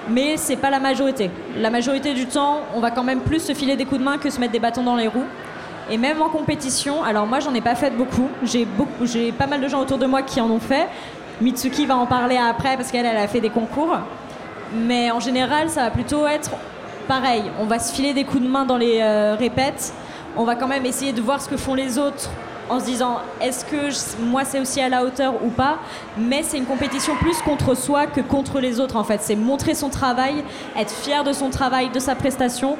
Mais 0.08 0.36
c'est 0.36 0.56
pas 0.56 0.70
la 0.70 0.80
majorité. 0.80 1.30
La 1.56 1.70
majorité 1.70 2.12
du 2.14 2.26
temps, 2.26 2.58
on 2.74 2.80
va 2.80 2.90
quand 2.90 3.04
même 3.04 3.20
plus 3.20 3.40
se 3.40 3.54
filer 3.54 3.76
des 3.76 3.84
coups 3.84 4.00
de 4.00 4.04
main 4.04 4.18
que 4.18 4.28
se 4.28 4.40
mettre 4.40 4.52
des 4.52 4.58
bâtons 4.58 4.82
dans 4.82 4.96
les 4.96 5.06
roues. 5.06 5.26
Et 5.90 5.96
même 5.96 6.20
en 6.22 6.28
compétition, 6.28 7.02
alors 7.02 7.26
moi 7.26 7.40
j'en 7.40 7.54
ai 7.54 7.60
pas 7.60 7.74
fait 7.74 7.90
beaucoup. 7.90 8.28
J'ai 8.42 8.64
beaucoup, 8.64 9.06
j'ai 9.06 9.32
pas 9.32 9.46
mal 9.46 9.60
de 9.60 9.68
gens 9.68 9.80
autour 9.80 9.98
de 9.98 10.06
moi 10.06 10.22
qui 10.22 10.40
en 10.40 10.50
ont 10.50 10.60
fait. 10.60 10.88
Mitsuki 11.40 11.86
va 11.86 11.96
en 11.96 12.06
parler 12.06 12.36
après 12.36 12.76
parce 12.76 12.90
qu'elle 12.90 13.06
elle 13.06 13.16
a 13.16 13.28
fait 13.28 13.40
des 13.40 13.50
concours. 13.50 13.96
Mais 14.74 15.10
en 15.10 15.20
général, 15.20 15.68
ça 15.68 15.84
va 15.84 15.90
plutôt 15.90 16.26
être 16.26 16.50
pareil. 17.08 17.42
On 17.60 17.64
va 17.66 17.78
se 17.78 17.92
filer 17.92 18.12
des 18.14 18.24
coups 18.24 18.42
de 18.42 18.48
main 18.48 18.64
dans 18.64 18.76
les 18.76 19.00
euh, 19.02 19.34
répètes. 19.38 19.92
On 20.36 20.44
va 20.44 20.54
quand 20.54 20.68
même 20.68 20.86
essayer 20.86 21.12
de 21.12 21.20
voir 21.20 21.40
ce 21.42 21.48
que 21.48 21.56
font 21.56 21.74
les 21.74 21.98
autres 21.98 22.30
en 22.68 22.78
se 22.78 22.84
disant 22.84 23.16
est-ce 23.40 23.64
que 23.64 23.90
je- 23.90 24.24
moi 24.24 24.42
c'est 24.44 24.60
aussi 24.60 24.80
à 24.80 24.88
la 24.88 25.02
hauteur 25.02 25.34
ou 25.44 25.48
pas? 25.48 25.78
Mais 26.16 26.44
c'est 26.44 26.56
une 26.56 26.66
compétition 26.66 27.16
plus 27.16 27.38
contre 27.42 27.74
soi 27.74 28.06
que 28.06 28.20
contre 28.20 28.60
les 28.60 28.78
autres 28.78 28.94
en 28.96 29.02
fait. 29.02 29.18
C'est 29.22 29.34
montrer 29.34 29.74
son 29.74 29.88
travail, 29.88 30.44
être 30.78 30.92
fier 30.92 31.24
de 31.24 31.32
son 31.32 31.50
travail, 31.50 31.90
de 31.90 31.98
sa 31.98 32.14
prestation. 32.14 32.76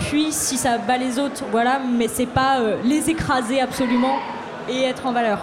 Puis 0.00 0.32
si 0.32 0.56
ça 0.56 0.78
bat 0.78 0.96
les 0.96 1.20
autres, 1.20 1.44
voilà. 1.52 1.78
Mais 1.96 2.08
c'est 2.08 2.26
pas 2.26 2.58
euh, 2.58 2.76
les 2.84 3.08
écraser 3.10 3.60
absolument 3.60 4.16
et 4.68 4.82
être 4.82 5.06
en 5.06 5.12
valeur. 5.12 5.38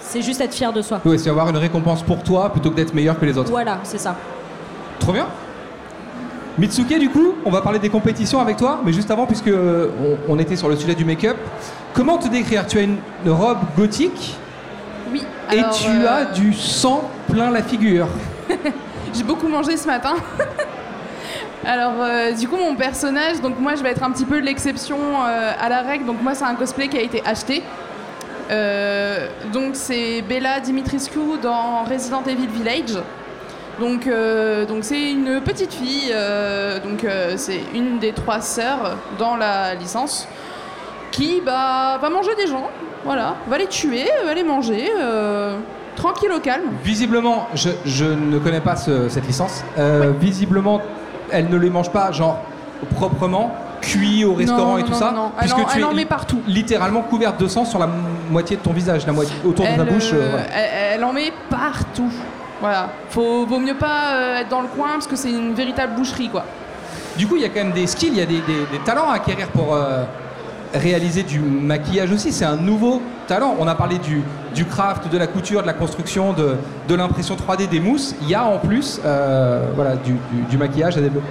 C'est 0.00 0.22
juste 0.22 0.40
être 0.40 0.54
fier 0.54 0.72
de 0.72 0.82
soi. 0.82 1.00
Oui, 1.04 1.18
c'est 1.18 1.30
avoir 1.30 1.48
une 1.48 1.56
récompense 1.56 2.02
pour 2.02 2.22
toi 2.24 2.50
plutôt 2.50 2.70
que 2.70 2.76
d'être 2.76 2.94
meilleur 2.94 3.18
que 3.18 3.24
les 3.24 3.38
autres. 3.38 3.50
Voilà, 3.50 3.78
c'est 3.84 3.98
ça. 3.98 4.16
Trop 4.98 5.12
bien. 5.12 5.26
Mitsuki, 6.58 6.98
du 6.98 7.10
coup, 7.10 7.34
on 7.44 7.50
va 7.50 7.60
parler 7.60 7.78
des 7.78 7.90
compétitions 7.90 8.40
avec 8.40 8.56
toi, 8.56 8.80
mais 8.84 8.92
juste 8.92 9.10
avant, 9.10 9.26
puisque 9.26 9.48
euh, 9.48 9.90
on, 10.28 10.34
on 10.34 10.38
était 10.38 10.56
sur 10.56 10.68
le 10.68 10.76
sujet 10.76 10.94
du 10.94 11.04
make-up, 11.04 11.36
comment 11.92 12.16
te 12.16 12.28
décrire? 12.28 12.66
Tu 12.66 12.78
as 12.78 12.82
une 12.82 12.98
robe 13.26 13.58
gothique? 13.76 14.36
Oui. 15.12 15.22
et 15.52 15.58
alors, 15.58 15.76
tu 15.76 15.88
euh, 15.88 16.08
as 16.08 16.24
du 16.26 16.54
sang 16.54 17.10
plein 17.30 17.50
la 17.50 17.62
figure. 17.62 18.08
J'ai 19.14 19.22
beaucoup 19.22 19.48
mangé 19.48 19.76
ce 19.76 19.86
matin. 19.86 20.14
Alors, 21.66 21.94
euh, 21.98 22.32
du 22.32 22.46
coup, 22.46 22.56
mon 22.56 22.76
personnage, 22.76 23.40
donc 23.40 23.58
moi, 23.58 23.74
je 23.74 23.82
vais 23.82 23.90
être 23.90 24.02
un 24.04 24.12
petit 24.12 24.24
peu 24.24 24.38
l'exception 24.38 24.96
euh, 24.98 25.52
à 25.58 25.68
la 25.68 25.82
règle. 25.82 26.06
Donc, 26.06 26.22
moi, 26.22 26.34
c'est 26.34 26.44
un 26.44 26.54
cosplay 26.54 26.86
qui 26.86 26.96
a 26.96 27.00
été 27.00 27.22
acheté. 27.26 27.62
Euh, 28.52 29.26
donc, 29.52 29.70
c'est 29.74 30.22
Bella 30.22 30.60
Dimitrescu 30.60 31.18
dans 31.42 31.82
Resident 31.82 32.22
Evil 32.24 32.46
Village. 32.46 33.02
Donc, 33.78 34.06
euh, 34.06 34.64
donc 34.64 34.78
c'est 34.82 35.10
une 35.10 35.40
petite 35.42 35.72
fille. 35.74 36.10
euh, 36.12 36.78
donc, 36.80 37.04
euh, 37.04 37.34
c'est 37.36 37.60
une 37.74 37.98
des 37.98 38.12
trois 38.12 38.40
sœurs 38.40 38.96
dans 39.18 39.36
la 39.36 39.74
licence 39.74 40.26
qui 41.12 41.42
bah, 41.44 41.98
va 42.00 42.08
manger 42.10 42.34
des 42.36 42.46
gens. 42.46 42.68
Voilà, 43.04 43.36
va 43.48 43.58
les 43.58 43.66
tuer, 43.66 44.06
va 44.24 44.34
les 44.34 44.42
manger. 44.44 44.88
euh, 44.98 45.56
tranquille 45.94 46.30
au 46.30 46.40
calme. 46.40 46.64
Visiblement, 46.84 47.48
je, 47.54 47.70
je 47.86 48.04
ne 48.04 48.38
connais 48.38 48.60
pas 48.60 48.76
ce- 48.76 49.08
cette 49.08 49.26
licence. 49.26 49.64
Euh, 49.78 50.12
Visiblement, 50.20 50.82
elle 51.30 51.48
ne 51.48 51.56
les 51.56 51.70
mange 51.70 51.90
pas, 51.90 52.12
genre 52.12 52.38
proprement, 52.94 53.54
cuit 53.80 54.22
au 54.26 54.34
restaurant 54.34 54.72
Non, 54.72 54.78
et 54.78 54.80
non, 54.82 54.86
tout 54.88 54.92
non, 54.92 54.98
ça. 54.98 55.12
non. 55.12 55.30
Elle 55.36 55.40
puisque 55.40 55.58
en- 55.58 55.64
tu 55.64 55.76
elle 55.76 55.80
es 55.80 55.84
en 55.84 55.94
met 55.94 56.04
partout. 56.04 56.42
littéralement 56.46 57.00
couverte 57.00 57.40
de 57.40 57.46
sang 57.48 57.64
sur 57.64 57.78
la 57.78 57.88
moitié 58.30 58.56
de 58.56 58.60
ton 58.62 58.72
visage, 58.74 59.06
la 59.06 59.12
moitié 59.14 59.34
autour 59.42 59.64
de 59.66 59.74
ta 59.74 59.84
bouche. 59.84 60.10
euh, 60.12 60.28
voilà. 60.32 60.44
elle 60.94 61.02
en 61.04 61.14
met 61.14 61.32
partout. 61.48 62.10
Voilà. 62.60 62.88
Faut, 63.10 63.44
vaut 63.46 63.58
mieux 63.58 63.74
pas 63.76 64.14
euh, 64.14 64.40
être 64.40 64.48
dans 64.48 64.62
le 64.62 64.68
coin 64.68 64.88
parce 64.94 65.06
que 65.06 65.16
c'est 65.16 65.30
une 65.30 65.54
véritable 65.54 65.94
boucherie, 65.94 66.28
quoi. 66.28 66.44
Du 67.16 67.26
coup, 67.26 67.36
il 67.36 67.42
y 67.42 67.44
a 67.44 67.48
quand 67.48 67.62
même 67.64 67.72
des 67.72 67.86
skills, 67.86 68.10
il 68.12 68.18
y 68.18 68.22
a 68.22 68.26
des, 68.26 68.40
des- 68.40 68.66
des 68.72 68.78
talents 68.84 69.08
à 69.10 69.14
acquérir 69.14 69.48
pour 69.48 69.74
euh, 69.74 70.04
réaliser 70.74 71.22
du 71.22 71.38
maquillage 71.40 72.10
aussi. 72.12 72.32
C'est 72.32 72.44
un 72.44 72.56
nouveau 72.56 73.00
talent. 73.26 73.56
On 73.58 73.66
a 73.68 73.74
parlé 73.74 73.98
du, 73.98 74.22
du 74.54 74.64
craft, 74.64 75.08
de 75.10 75.16
la 75.18 75.26
couture, 75.26 75.62
de 75.62 75.66
la 75.66 75.72
construction, 75.72 76.32
de, 76.32 76.56
de 76.88 76.94
l'impression 76.94 77.36
3D 77.36 77.68
des 77.68 77.80
mousses. 77.80 78.14
Il 78.22 78.28
y 78.28 78.34
a 78.34 78.44
en 78.44 78.58
plus 78.58 79.00
euh, 79.04 79.70
voilà, 79.74 79.96
du, 79.96 80.12
du- 80.12 80.42
du 80.50 80.58
maquillage 80.58 80.96
à 80.96 81.00
développer. 81.00 81.28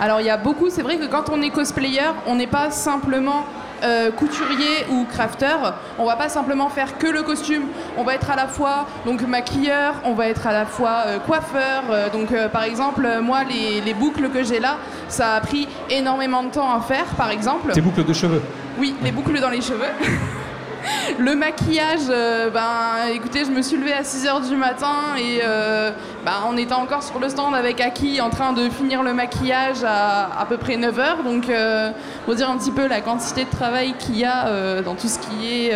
Alors 0.00 0.20
il 0.20 0.26
y 0.26 0.30
a 0.30 0.36
beaucoup, 0.36 0.70
c'est 0.70 0.82
vrai 0.82 0.96
que 0.96 1.06
quand 1.06 1.28
on 1.30 1.42
est 1.42 1.50
cosplayer, 1.50 2.02
on 2.26 2.36
n'est 2.36 2.46
pas 2.46 2.70
simplement 2.70 3.44
euh, 3.82 4.10
couturier 4.10 4.86
ou 4.90 5.04
crafter, 5.04 5.56
on 5.98 6.04
va 6.04 6.16
pas 6.16 6.28
simplement 6.28 6.68
faire 6.68 6.98
que 6.98 7.06
le 7.06 7.22
costume, 7.22 7.64
on 7.96 8.04
va 8.04 8.14
être 8.14 8.30
à 8.30 8.36
la 8.36 8.46
fois 8.46 8.86
donc 9.06 9.22
maquilleur, 9.22 9.94
on 10.04 10.14
va 10.14 10.28
être 10.28 10.46
à 10.46 10.52
la 10.52 10.66
fois 10.66 11.04
euh, 11.06 11.18
coiffeur, 11.18 11.84
euh, 11.90 12.08
donc 12.10 12.34
par 12.52 12.64
exemple 12.64 13.08
moi 13.22 13.44
les, 13.44 13.80
les 13.80 13.94
boucles 13.94 14.30
que 14.30 14.42
j'ai 14.42 14.60
là, 14.60 14.76
ça 15.08 15.34
a 15.34 15.40
pris 15.40 15.68
énormément 15.90 16.42
de 16.42 16.50
temps 16.50 16.70
à 16.74 16.80
faire 16.80 17.06
par 17.16 17.30
exemple. 17.30 17.72
Tes 17.72 17.80
boucles 17.80 18.04
de 18.04 18.12
cheveux. 18.12 18.42
Oui, 18.78 18.94
les 19.02 19.12
boucles 19.12 19.40
dans 19.40 19.50
les 19.50 19.60
cheveux. 19.60 19.84
Le 21.18 21.34
maquillage, 21.34 22.08
euh, 22.08 22.50
ben 22.50 23.12
écoutez, 23.12 23.44
je 23.44 23.50
me 23.50 23.62
suis 23.62 23.76
levée 23.76 23.92
à 23.92 24.02
6h 24.02 24.48
du 24.48 24.56
matin 24.56 25.16
et 25.18 25.40
euh, 25.42 25.90
ben, 26.24 26.32
on 26.48 26.56
était 26.56 26.74
encore 26.74 27.02
sur 27.02 27.18
le 27.18 27.28
stand 27.28 27.54
avec 27.54 27.80
Aki 27.80 28.20
en 28.20 28.30
train 28.30 28.52
de 28.52 28.68
finir 28.68 29.02
le 29.02 29.14
maquillage 29.14 29.84
à 29.84 30.40
à 30.40 30.46
peu 30.46 30.56
près 30.56 30.76
9h. 30.76 31.24
Donc, 31.24 31.48
euh, 31.48 31.90
faut 32.26 32.34
dire 32.34 32.50
un 32.50 32.56
petit 32.56 32.70
peu 32.70 32.86
la 32.86 33.00
quantité 33.00 33.44
de 33.44 33.50
travail 33.50 33.94
qu'il 33.98 34.18
y 34.18 34.24
a 34.24 34.46
euh, 34.46 34.82
dans 34.82 34.94
tout 34.94 35.08
ce 35.08 35.18
qui 35.18 35.48
est 35.48 35.72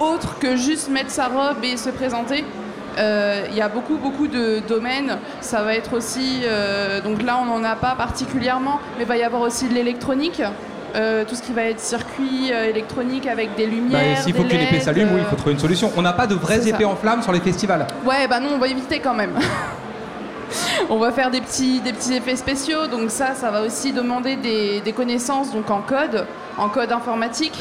autre 0.00 0.38
que 0.38 0.56
juste 0.56 0.88
mettre 0.88 1.10
sa 1.10 1.26
robe 1.26 1.62
et 1.62 1.76
se 1.76 1.90
présenter. 1.90 2.44
Il 2.98 3.54
y 3.54 3.62
a 3.62 3.68
beaucoup, 3.68 3.96
beaucoup 3.96 4.26
de 4.26 4.60
domaines. 4.66 5.18
Ça 5.40 5.62
va 5.62 5.74
être 5.74 5.94
aussi, 5.94 6.42
donc 7.04 7.22
là, 7.22 7.38
on 7.40 7.46
n'en 7.46 7.64
a 7.64 7.76
pas 7.76 7.94
particulièrement, 7.94 8.80
mais 8.96 9.04
il 9.04 9.08
va 9.08 9.16
y 9.16 9.22
avoir 9.22 9.42
aussi 9.42 9.68
de 9.68 9.74
l'électronique. 9.74 10.42
Euh, 10.96 11.24
tout 11.24 11.34
ce 11.34 11.42
qui 11.42 11.52
va 11.52 11.62
être 11.64 11.78
circuit 11.80 12.52
euh, 12.52 12.68
électronique 12.70 13.26
avec 13.26 13.54
des 13.54 13.66
Bah, 13.66 13.70
lumières. 13.72 14.18
S'il 14.22 14.34
faut 14.34 14.42
qu'une 14.42 14.60
épée 14.60 14.72
LED, 14.76 14.82
s'allume, 14.82 15.08
oui, 15.14 15.20
il 15.20 15.26
faut 15.26 15.36
trouver 15.36 15.52
une 15.52 15.58
solution. 15.60 15.92
On 15.96 16.02
n'a 16.02 16.12
pas 16.12 16.26
de 16.26 16.34
vraies 16.34 16.60
ça. 16.60 16.68
épées 16.70 16.84
en 16.84 16.96
flammes 16.96 17.22
sur 17.22 17.32
les 17.32 17.40
festivals. 17.40 17.86
Ouais, 18.04 18.26
bah 18.28 18.40
non, 18.40 18.50
on 18.54 18.58
va 18.58 18.68
éviter 18.68 18.98
quand 18.98 19.14
même. 19.14 19.32
on 20.90 20.98
va 20.98 21.12
faire 21.12 21.30
des 21.30 21.40
petits, 21.40 21.80
des 21.80 21.92
petits 21.92 22.14
effets 22.14 22.36
spéciaux, 22.36 22.86
donc 22.88 23.10
ça, 23.10 23.34
ça 23.34 23.50
va 23.50 23.62
aussi 23.62 23.92
demander 23.92 24.36
des, 24.36 24.80
des 24.80 24.92
connaissances 24.92 25.52
donc 25.52 25.70
en 25.70 25.80
code, 25.80 26.26
en 26.58 26.68
code 26.68 26.90
informatique. 26.92 27.58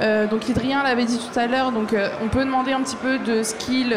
Euh, 0.00 0.26
donc 0.26 0.48
Idrien 0.48 0.82
l'avait 0.82 1.04
dit 1.04 1.18
tout 1.18 1.38
à 1.38 1.46
l'heure, 1.46 1.72
donc 1.72 1.94
on 2.24 2.28
peut 2.28 2.44
demander 2.44 2.72
un 2.72 2.80
petit 2.80 2.96
peu 2.96 3.18
de 3.18 3.42
skill 3.42 3.94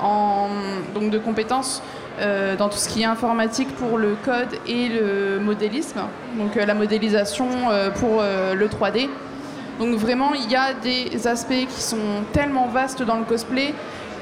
en 0.00 0.48
donc 0.94 1.10
de 1.10 1.18
compétences 1.18 1.82
euh, 2.20 2.54
dans 2.54 2.68
tout 2.68 2.76
ce 2.76 2.88
qui 2.88 3.00
est 3.00 3.06
informatique 3.06 3.74
pour 3.76 3.96
le 3.96 4.14
code 4.22 4.48
et 4.66 4.88
le 4.88 5.40
modélisme, 5.40 6.00
donc 6.36 6.54
euh, 6.56 6.66
la 6.66 6.74
modélisation 6.74 7.48
euh, 7.70 7.90
pour 7.90 8.20
le 8.20 8.66
3D. 8.68 9.08
Donc 9.78 9.94
vraiment, 9.94 10.34
il 10.34 10.50
y 10.50 10.56
a 10.56 10.74
des 10.74 11.26
aspects 11.26 11.66
qui 11.68 11.80
sont 11.80 12.22
tellement 12.32 12.66
vastes 12.66 13.02
dans 13.02 13.16
le 13.16 13.24
cosplay 13.24 13.72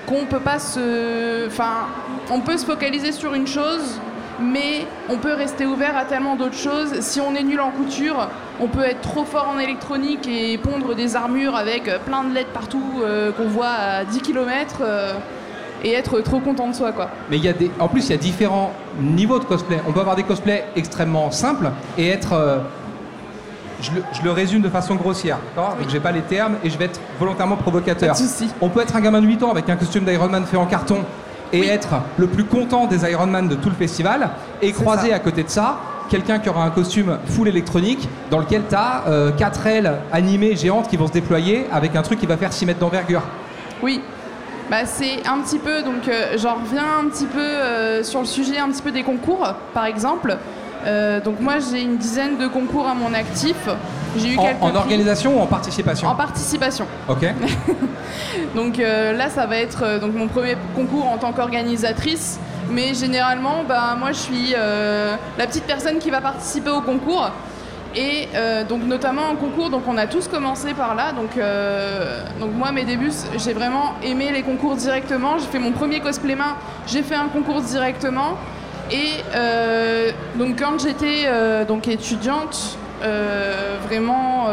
qu'on 0.06 0.26
peut 0.26 0.38
pas 0.38 0.60
se, 0.60 1.48
enfin, 1.48 1.88
on 2.30 2.40
peut 2.40 2.56
se 2.56 2.64
focaliser 2.64 3.10
sur 3.10 3.34
une 3.34 3.48
chose, 3.48 4.00
mais 4.40 4.86
on 5.08 5.16
peut 5.16 5.34
rester 5.34 5.66
ouvert 5.66 5.96
à 5.96 6.04
tellement 6.04 6.36
d'autres 6.36 6.56
choses. 6.56 7.00
Si 7.00 7.20
on 7.20 7.34
est 7.34 7.42
nul 7.42 7.60
en 7.60 7.70
couture, 7.70 8.28
on 8.60 8.68
peut 8.68 8.84
être 8.84 9.00
trop 9.00 9.24
fort 9.24 9.52
en 9.52 9.58
électronique 9.58 10.28
et 10.28 10.56
pondre 10.56 10.94
des 10.94 11.16
armures 11.16 11.56
avec 11.56 11.90
plein 12.06 12.22
de 12.22 12.32
LED 12.32 12.46
partout 12.46 13.02
qu'on 13.36 13.48
voit 13.48 13.66
à 13.66 14.04
10 14.04 14.20
km 14.20 14.82
et 15.84 15.92
être 15.92 16.20
trop 16.20 16.40
content 16.40 16.68
de 16.68 16.74
soi, 16.74 16.92
quoi. 16.92 17.08
Mais 17.30 17.36
il 17.36 17.44
y 17.44 17.48
a 17.48 17.52
des, 17.52 17.70
en 17.78 17.88
plus, 17.88 18.06
il 18.06 18.10
y 18.10 18.14
a 18.14 18.18
différents 18.18 18.72
niveaux 19.00 19.38
de 19.38 19.44
cosplay. 19.44 19.78
On 19.88 19.92
peut 19.92 20.00
avoir 20.00 20.16
des 20.16 20.22
cosplays 20.24 20.64
extrêmement 20.76 21.30
simples 21.30 21.70
et 21.96 22.08
être. 22.08 22.32
euh, 22.32 22.58
je, 23.80 23.92
le, 23.92 24.02
je 24.12 24.22
le 24.24 24.32
résume 24.32 24.60
de 24.62 24.68
façon 24.68 24.96
grossière, 24.96 25.38
d'accord? 25.54 25.76
Donc 25.78 25.88
j'ai 25.88 26.00
pas 26.00 26.10
les 26.10 26.22
termes 26.22 26.54
et 26.64 26.70
je 26.70 26.76
vais 26.76 26.86
être 26.86 27.00
volontairement 27.20 27.56
provocateur. 27.56 28.16
On 28.60 28.68
peut 28.70 28.80
être 28.80 28.96
un 28.96 29.00
gamin 29.00 29.20
de 29.20 29.26
8 29.26 29.42
ans 29.44 29.50
avec 29.52 29.68
un 29.68 29.76
costume 29.76 30.04
d'Iron 30.04 30.28
Man 30.28 30.44
fait 30.46 30.56
en 30.56 30.66
carton 30.66 30.98
et 31.52 31.66
être 31.68 31.90
le 32.16 32.26
plus 32.26 32.42
content 32.44 32.86
des 32.86 33.08
Iron 33.08 33.28
Man 33.28 33.46
de 33.48 33.54
tout 33.54 33.68
le 33.68 33.76
festival 33.76 34.30
et 34.60 34.72
croiser 34.72 35.10
ça. 35.10 35.14
à 35.14 35.18
côté 35.20 35.44
de 35.44 35.48
ça 35.48 35.78
quelqu'un 36.10 36.40
qui 36.40 36.48
aura 36.48 36.64
un 36.64 36.70
costume 36.70 37.18
full 37.26 37.46
électronique 37.48 38.08
dans 38.30 38.38
lequel 38.40 38.62
tu 38.68 38.74
as 38.74 39.04
4 39.36 39.66
ailes 39.68 39.92
animées 40.12 40.56
géantes 40.56 40.88
qui 40.88 40.96
vont 40.96 41.06
se 41.06 41.12
déployer 41.12 41.66
avec 41.70 41.94
un 41.94 42.02
truc 42.02 42.18
qui 42.18 42.26
va 42.26 42.36
faire 42.36 42.52
6 42.52 42.66
mètres 42.66 42.80
d'envergure. 42.80 43.22
Oui. 43.82 44.00
Bah, 44.70 44.84
c'est 44.84 45.26
un 45.26 45.40
petit 45.40 45.58
peu, 45.58 45.82
donc 45.82 46.08
euh, 46.08 46.36
j'en 46.36 46.56
reviens 46.56 46.84
un 47.00 47.08
petit 47.08 47.24
peu 47.24 47.40
euh, 47.40 48.02
sur 48.02 48.20
le 48.20 48.26
sujet 48.26 48.58
un 48.58 48.68
petit 48.68 48.82
peu 48.82 48.90
des 48.90 49.02
concours, 49.02 49.46
par 49.72 49.86
exemple. 49.86 50.36
Euh, 50.86 51.20
donc 51.20 51.40
moi 51.40 51.54
j'ai 51.58 51.82
une 51.82 51.96
dizaine 51.96 52.36
de 52.36 52.46
concours 52.46 52.86
à 52.86 52.94
mon 52.94 53.14
actif. 53.14 53.56
J'ai 54.16 54.34
eu 54.34 54.38
En, 54.38 54.42
quelques 54.42 54.62
en 54.62 54.68
prix 54.68 54.76
organisation 54.78 55.38
ou 55.38 55.40
en 55.40 55.46
participation 55.46 56.08
en 56.08 56.14
participation. 56.14 56.86
Ok. 57.08 57.26
Donc 58.54 58.78
là 58.78 59.28
ça 59.28 59.46
va 59.46 59.58
être 59.58 60.00
donc 60.00 60.14
mon 60.14 60.28
premier 60.28 60.56
concours 60.74 61.06
en 61.06 61.18
tant 61.18 61.32
qu'organisatrice. 61.32 62.38
Mais 62.70 62.94
généralement, 62.94 63.64
bah, 63.68 63.96
moi 63.98 64.12
je 64.12 64.18
suis 64.18 64.52
la 64.52 65.46
petite 65.46 65.64
personne 65.64 65.98
qui 65.98 66.10
va 66.10 66.20
participer 66.20 66.70
au 66.70 66.80
concours. 66.80 67.30
Et 67.98 68.28
euh, 68.36 68.62
donc 68.62 68.84
notamment 68.84 69.22
en 69.28 69.34
concours, 69.34 69.70
donc 69.70 69.82
on 69.88 69.96
a 69.96 70.06
tous 70.06 70.28
commencé 70.28 70.72
par 70.72 70.94
là. 70.94 71.10
Donc, 71.10 71.36
euh, 71.36 72.22
donc 72.38 72.52
moi 72.54 72.70
mes 72.70 72.84
débuts, 72.84 73.10
j'ai 73.36 73.52
vraiment 73.52 73.94
aimé 74.04 74.30
les 74.32 74.42
concours 74.42 74.76
directement. 74.76 75.36
J'ai 75.38 75.46
fait 75.46 75.58
mon 75.58 75.72
premier 75.72 75.98
cosplay 75.98 76.36
main, 76.36 76.54
j'ai 76.86 77.02
fait 77.02 77.16
un 77.16 77.26
concours 77.26 77.60
directement. 77.60 78.36
Et 78.92 79.24
euh, 79.34 80.12
donc 80.36 80.60
quand 80.60 80.78
j'étais 80.78 81.26
donc 81.66 81.88
étudiante, 81.88 82.78
vraiment 83.88 84.46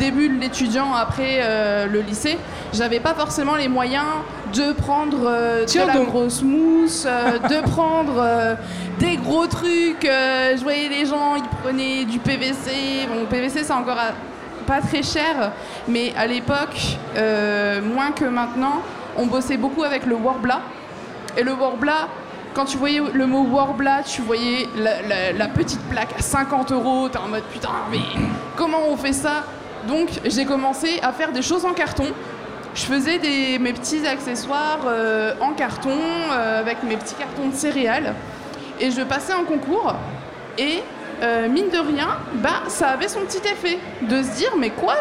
début 0.00 0.28
de 0.28 0.40
l'étudiant 0.40 0.92
après 0.92 1.86
le 1.88 2.00
lycée, 2.00 2.36
j'avais 2.72 3.00
pas 3.00 3.14
forcément 3.14 3.54
les 3.54 3.68
moyens 3.68 4.06
de 4.54 4.72
prendre 4.72 5.18
euh, 5.26 5.64
de 5.64 5.78
la 5.86 5.94
donc. 5.94 6.08
grosse 6.08 6.42
mousse, 6.42 7.04
euh, 7.06 7.38
de 7.48 7.60
prendre 7.70 8.14
euh, 8.18 8.54
des 8.98 9.16
gros 9.16 9.46
trucs. 9.46 10.02
je 10.04 10.62
voyais 10.62 10.88
les 10.88 11.06
gens, 11.06 11.36
ils 11.36 11.48
prenaient 11.62 12.04
du 12.04 12.18
PVC. 12.18 13.06
Bon, 13.08 13.26
PVC 13.28 13.64
c'est 13.64 13.72
encore 13.72 13.98
à- 13.98 14.12
pas 14.66 14.80
très 14.80 15.02
cher, 15.02 15.52
mais 15.88 16.12
à 16.16 16.26
l'époque, 16.26 16.96
moins 17.94 18.12
que 18.12 18.24
maintenant, 18.26 18.80
on 19.16 19.26
bossait 19.26 19.56
beaucoup 19.56 19.82
avec 19.82 20.06
le 20.06 20.14
Warbla. 20.14 20.60
Et 21.36 21.42
le 21.42 21.52
Warbla, 21.52 22.08
quand 22.54 22.64
tu 22.66 22.76
voyais 22.76 23.00
le 23.12 23.26
mot 23.26 23.42
Warbla, 23.50 24.02
tu 24.04 24.22
voyais 24.22 24.68
la, 24.76 25.02
la- 25.02 25.32
la 25.32 25.48
petite 25.48 25.80
plaque 25.88 26.14
à 26.18 26.22
50 26.22 26.70
euros. 26.72 27.08
T'es 27.08 27.18
en 27.18 27.28
mode 27.28 27.42
putain, 27.52 27.70
mais 27.90 27.98
comment 28.56 28.78
on 28.88 28.96
fait 28.96 29.12
ça? 29.14 29.44
Donc 29.88 30.08
j'ai 30.24 30.44
commencé 30.44 31.00
à 31.02 31.12
faire 31.12 31.32
des 31.32 31.42
choses 31.42 31.64
en 31.64 31.72
carton. 31.72 32.04
Je 32.74 32.84
faisais 32.84 33.18
mes 33.58 33.72
petits 33.74 34.06
accessoires 34.06 34.80
euh, 34.86 35.34
en 35.40 35.52
carton 35.52 35.90
euh, 35.90 36.60
avec 36.60 36.82
mes 36.82 36.96
petits 36.96 37.14
cartons 37.14 37.48
de 37.48 37.54
céréales. 37.54 38.14
Et 38.80 38.90
je 38.90 39.02
passais 39.02 39.34
en 39.34 39.44
concours. 39.44 39.94
Et 40.56 40.82
euh, 41.22 41.48
mine 41.48 41.68
de 41.68 41.78
rien, 41.78 42.16
bah, 42.36 42.62
ça 42.68 42.88
avait 42.88 43.08
son 43.08 43.20
petit 43.20 43.46
effet. 43.46 43.78
De 44.02 44.22
se 44.22 44.36
dire, 44.36 44.52
mais 44.58 44.70
quoi? 44.70 44.94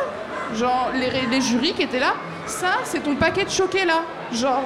Genre, 0.53 0.91
les, 0.93 1.41
jurys 1.41 1.73
qui 1.73 1.83
étaient 1.83 1.99
là, 1.99 2.13
ça, 2.45 2.79
c'est 2.83 3.03
ton 3.03 3.15
paquet 3.15 3.45
de 3.45 3.49
choqué 3.49 3.85
là. 3.85 4.01
Genre, 4.33 4.63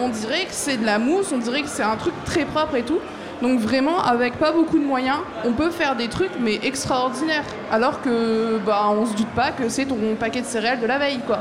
on 0.00 0.08
dirait 0.08 0.46
que 0.46 0.52
c'est 0.52 0.78
de 0.78 0.84
la 0.84 0.98
mousse, 0.98 1.30
on 1.32 1.38
dirait 1.38 1.62
que 1.62 1.68
c'est 1.68 1.84
un 1.84 1.94
truc 1.94 2.14
très 2.24 2.44
propre 2.44 2.74
et 2.74 2.82
tout. 2.82 2.98
Donc 3.40 3.60
vraiment, 3.60 4.02
avec 4.02 4.34
pas 4.36 4.50
beaucoup 4.50 4.80
de 4.80 4.84
moyens, 4.84 5.18
on 5.44 5.52
peut 5.52 5.70
faire 5.70 5.94
des 5.94 6.08
trucs 6.08 6.32
mais 6.40 6.58
extraordinaires. 6.64 7.44
Alors 7.70 8.00
que 8.02 8.58
bah 8.66 8.88
on 8.90 9.06
se 9.06 9.14
doute 9.14 9.28
pas 9.28 9.52
que 9.52 9.68
c'est 9.68 9.84
ton 9.84 10.16
paquet 10.18 10.40
de 10.40 10.46
céréales 10.46 10.80
de 10.80 10.86
la 10.86 10.98
veille 10.98 11.20
quoi. 11.26 11.40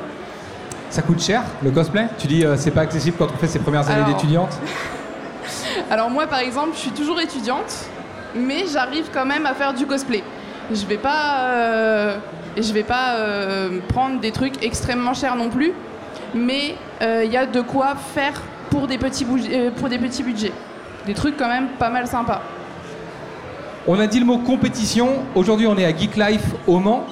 Ça 0.94 1.02
coûte 1.02 1.20
cher 1.24 1.42
le 1.64 1.72
cosplay? 1.72 2.06
Tu 2.20 2.28
dis 2.28 2.46
euh, 2.46 2.56
c'est 2.56 2.70
pas 2.70 2.82
accessible 2.82 3.18
quand 3.18 3.26
on 3.34 3.38
fait 3.38 3.48
ses 3.48 3.58
premières 3.58 3.90
années 3.90 4.04
Alors- 4.04 4.16
d'étudiante? 4.16 4.52
Alors 5.90 6.12
moi 6.12 6.28
par 6.28 6.38
exemple, 6.38 6.74
je 6.76 6.82
suis 6.82 6.92
toujours 6.92 7.20
étudiante, 7.20 7.74
mais 8.36 8.66
j'arrive 8.72 9.06
quand 9.12 9.26
même 9.26 9.48
à 9.48 9.56
faire 9.56 9.74
du 9.74 9.88
cosplay. 9.88 10.24
Je 10.72 10.86
vais 10.86 10.98
pas, 11.00 11.46
euh, 11.48 12.18
je 12.56 12.72
vais 12.72 12.84
pas 12.84 13.16
euh, 13.16 13.80
prendre 13.88 14.20
des 14.20 14.32
trucs 14.32 14.64
extrêmement 14.64 15.16
chers 15.16 15.36
non 15.36 15.50
plus, 15.50 15.74
mais 16.36 16.76
il 17.02 17.32
y 17.32 17.38
a 17.38 17.48
de 17.48 17.62
quoi 17.62 17.96
faire 18.14 18.40
pour 18.70 18.86
des 18.86 19.00
petits 19.00 19.26
bouge- 19.26 19.50
euh, 19.52 19.72
pour 19.72 19.90
des 19.90 19.98
petits 19.98 20.22
budgets. 20.22 20.54
Des 21.08 21.16
trucs 21.16 21.38
quand 21.38 21.48
même 21.50 21.70
pas 21.80 21.90
mal 21.90 22.06
sympas. 22.06 22.42
On 23.88 24.00
a 24.00 24.06
dit 24.06 24.20
le 24.20 24.26
mot 24.28 24.38
compétition. 24.38 25.10
Aujourd'hui, 25.34 25.66
on 25.66 25.76
est 25.76 25.86
à 25.86 25.90
Geek 25.98 26.16
Life 26.18 26.46
au 26.68 26.78
Mans. 26.78 27.04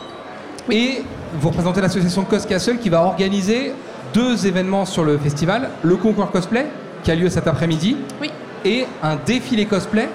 Et 0.70 1.04
vous 1.34 1.50
représentez 1.50 1.82
l'association 1.82 2.24
Cos 2.24 2.40
Castle 2.48 2.78
qui 2.78 2.90
va 2.90 3.04
organiser 3.04 3.74
deux 4.14 4.46
événements 4.48 4.86
sur 4.86 5.04
le 5.04 5.18
festival 5.18 5.70
le 5.84 5.96
concours 5.96 6.32
cosplay 6.32 6.66
qui 7.04 7.12
a 7.12 7.16
lieu 7.16 7.30
cet 7.30 7.48
après-midi 7.48 7.98
Oui. 8.22 8.30
et 8.66 8.86
un 9.02 9.16
défilé 9.16 9.66
cosplay. 9.66 10.08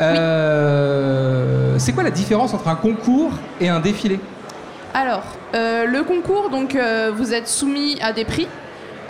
Euh, 0.00 1.74
C'est 1.78 1.92
quoi 1.92 2.02
la 2.02 2.10
différence 2.10 2.54
entre 2.54 2.68
un 2.68 2.74
concours 2.74 3.30
et 3.60 3.68
un 3.68 3.78
défilé? 3.80 4.18
Alors, 4.94 5.22
euh, 5.54 5.86
le 5.86 6.02
concours, 6.02 6.50
donc 6.50 6.74
euh, 6.74 7.12
vous 7.14 7.32
êtes 7.32 7.48
soumis 7.48 7.98
à 8.02 8.12
des 8.12 8.24
prix, 8.24 8.48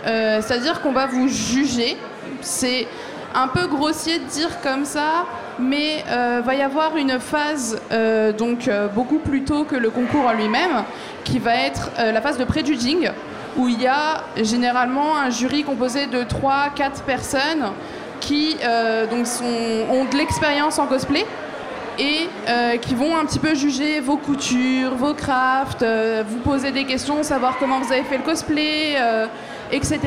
c'est-à-dire 0.03 0.81
qu'on 0.81 0.91
va 0.91 1.07
vous 1.07 1.27
juger. 1.27 1.97
C'est 2.41 2.85
un 3.33 3.47
peu 3.47 3.65
grossier 3.67 4.19
de 4.19 4.25
dire 4.25 4.49
comme 4.61 4.85
ça, 4.85 5.25
mais 5.59 6.03
euh, 6.09 6.41
va 6.43 6.55
y 6.55 6.61
avoir 6.61 6.97
une 6.97 7.19
phase 7.19 7.79
euh, 7.91 8.31
donc 8.31 8.67
euh, 8.67 8.87
beaucoup 8.87 9.19
plus 9.19 9.43
tôt 9.43 9.63
que 9.63 9.75
le 9.75 9.89
concours 9.89 10.25
en 10.25 10.33
lui-même, 10.33 10.83
qui 11.23 11.39
va 11.39 11.55
être 11.55 11.91
euh, 11.99 12.11
la 12.11 12.21
phase 12.21 12.37
de 12.37 12.43
pré-judging, 12.43 13.09
où 13.57 13.67
il 13.67 13.81
y 13.81 13.87
a 13.87 14.23
généralement 14.41 15.17
un 15.17 15.29
jury 15.29 15.63
composé 15.63 16.07
de 16.07 16.23
3-4 16.23 17.03
personnes 17.05 17.71
qui 18.19 18.57
donc 19.11 19.27
ont 19.43 20.05
de 20.05 20.17
l'expérience 20.17 20.79
en 20.79 20.87
cosplay 20.87 21.25
et 21.99 22.27
qui 22.81 22.95
vont 22.95 23.15
un 23.15 23.23
petit 23.25 23.39
peu 23.39 23.53
juger 23.53 23.99
vos 23.99 24.17
coutures, 24.17 24.95
vos 24.95 25.13
crafts, 25.13 25.85
vous 26.27 26.39
poser 26.39 26.71
des 26.71 26.85
questions, 26.85 27.21
savoir 27.23 27.57
comment 27.59 27.79
vous 27.79 27.93
avez 27.93 28.03
fait 28.03 28.17
le 28.17 28.23
cosplay, 28.23 28.97
etc. 29.71 29.99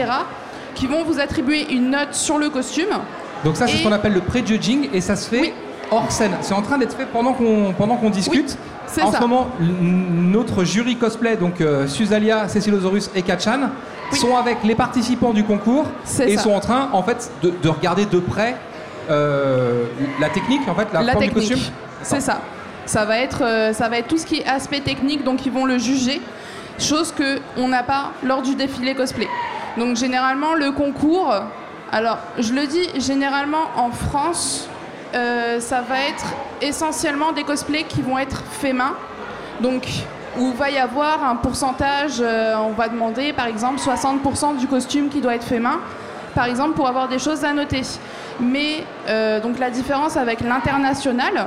Qui 0.74 0.88
vont 0.88 1.04
vous 1.04 1.20
attribuer 1.20 1.72
une 1.72 1.90
note 1.90 2.12
sur 2.12 2.38
le 2.38 2.50
costume. 2.50 2.98
Donc 3.44 3.56
ça, 3.56 3.66
c'est 3.66 3.74
Et- 3.74 3.78
ce 3.78 3.82
qu'on 3.84 3.92
appelle 3.92 4.14
le 4.14 4.20
pré-judging 4.20 4.88
et 4.92 5.00
ça 5.00 5.16
se 5.16 5.28
fait 5.28 5.40
Oui. 5.40 5.52
hors 5.90 6.10
scène. 6.10 6.32
C'est 6.40 6.54
en 6.54 6.62
train 6.62 6.78
d'être 6.78 6.96
fait 6.96 7.06
pendant 7.06 7.32
qu'on 7.32 7.72
pendant 7.76 7.96
qu'on 7.96 8.10
discute. 8.10 8.56
c'est 8.86 9.02
en 9.02 9.12
ça. 9.12 9.18
ce 9.18 9.22
moment, 9.22 9.48
notre 9.60 10.64
jury 10.64 10.96
cosplay, 10.96 11.36
donc 11.36 11.60
euh, 11.60 11.86
Suzalia, 11.86 12.48
Cécile 12.48 12.78
et 13.14 13.22
Kachan, 13.22 13.70
Oui. 14.12 14.18
sont 14.18 14.36
avec 14.36 14.58
les 14.64 14.74
participants 14.74 15.32
du 15.32 15.44
concours 15.44 15.84
et 16.26 16.36
ça. 16.36 16.42
sont 16.42 16.52
en 16.52 16.60
train, 16.60 16.88
en 16.92 17.02
fait, 17.02 17.30
de, 17.42 17.52
de 17.62 17.68
regarder 17.68 18.06
de 18.06 18.18
près 18.18 18.56
euh, 19.10 19.84
la 20.20 20.28
technique, 20.30 20.68
en 20.68 20.74
fait, 20.74 20.88
la, 20.92 21.02
La 21.02 21.12
forme 21.12 21.24
du 21.24 21.30
technique. 21.32 21.50
costume. 21.50 21.72
C'est 22.02 22.20
ça. 22.20 22.40
Ça 22.86 23.04
va, 23.04 23.18
être, 23.18 23.42
euh, 23.44 23.72
ça 23.74 23.88
va 23.88 23.98
être 23.98 24.08
tout 24.08 24.16
ce 24.18 24.24
qui 24.26 24.38
est 24.40 24.46
aspect 24.46 24.80
technique, 24.80 25.22
donc 25.24 25.44
ils 25.44 25.52
vont 25.52 25.66
le 25.66 25.76
juger, 25.78 26.20
chose 26.78 27.12
que 27.16 27.38
on 27.58 27.68
n'a 27.68 27.82
pas 27.82 28.12
lors 28.22 28.40
du 28.42 28.54
défilé 28.54 28.94
cosplay. 28.94 29.28
Donc 29.76 29.96
généralement 29.96 30.54
le 30.54 30.72
concours, 30.72 31.34
Alors, 31.90 32.18
je 32.38 32.52
le 32.52 32.66
dis, 32.66 33.00
généralement 33.00 33.70
en 33.76 33.90
France, 33.90 34.68
euh, 35.14 35.58
ça 35.58 35.80
va 35.80 36.00
être 36.00 36.26
essentiellement 36.60 37.32
des 37.32 37.44
cosplays 37.44 37.84
qui 37.84 38.02
vont 38.02 38.18
être 38.18 38.42
faits 38.50 38.74
main. 38.74 38.92
Donc, 39.62 39.88
où 40.38 40.52
va 40.52 40.70
y 40.70 40.76
avoir 40.76 41.24
un 41.24 41.36
pourcentage, 41.36 42.20
euh, 42.20 42.54
on 42.58 42.72
va 42.72 42.88
demander 42.88 43.32
par 43.32 43.46
exemple 43.46 43.80
60% 43.80 44.58
du 44.58 44.66
costume 44.66 45.08
qui 45.08 45.22
doit 45.22 45.34
être 45.34 45.46
fait 45.46 45.60
main, 45.60 45.80
par 46.34 46.44
exemple 46.44 46.74
pour 46.74 46.88
avoir 46.88 47.08
des 47.08 47.18
choses 47.18 47.42
à 47.42 47.54
noter. 47.54 47.80
Mais 48.38 48.84
euh, 49.08 49.40
donc 49.40 49.58
la 49.58 49.70
différence 49.70 50.18
avec 50.18 50.42
l'international, 50.42 51.46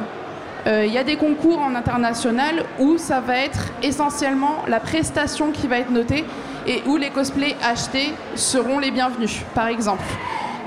il 0.67 0.93
y 0.93 0.97
a 0.99 1.03
des 1.03 1.15
concours 1.15 1.59
en 1.59 1.73
international 1.73 2.65
où 2.77 2.99
ça 2.99 3.19
va 3.19 3.37
être 3.37 3.69
essentiellement 3.81 4.57
la 4.67 4.79
prestation 4.79 5.49
qui 5.49 5.65
va 5.65 5.79
être 5.79 5.89
notée 5.89 6.23
et 6.67 6.83
où 6.87 6.97
les 6.97 7.09
cosplays 7.09 7.55
achetés 7.63 8.13
seront 8.35 8.79
les 8.79 8.91
bienvenus, 8.91 9.41
par 9.55 9.67
exemple. 9.67 10.03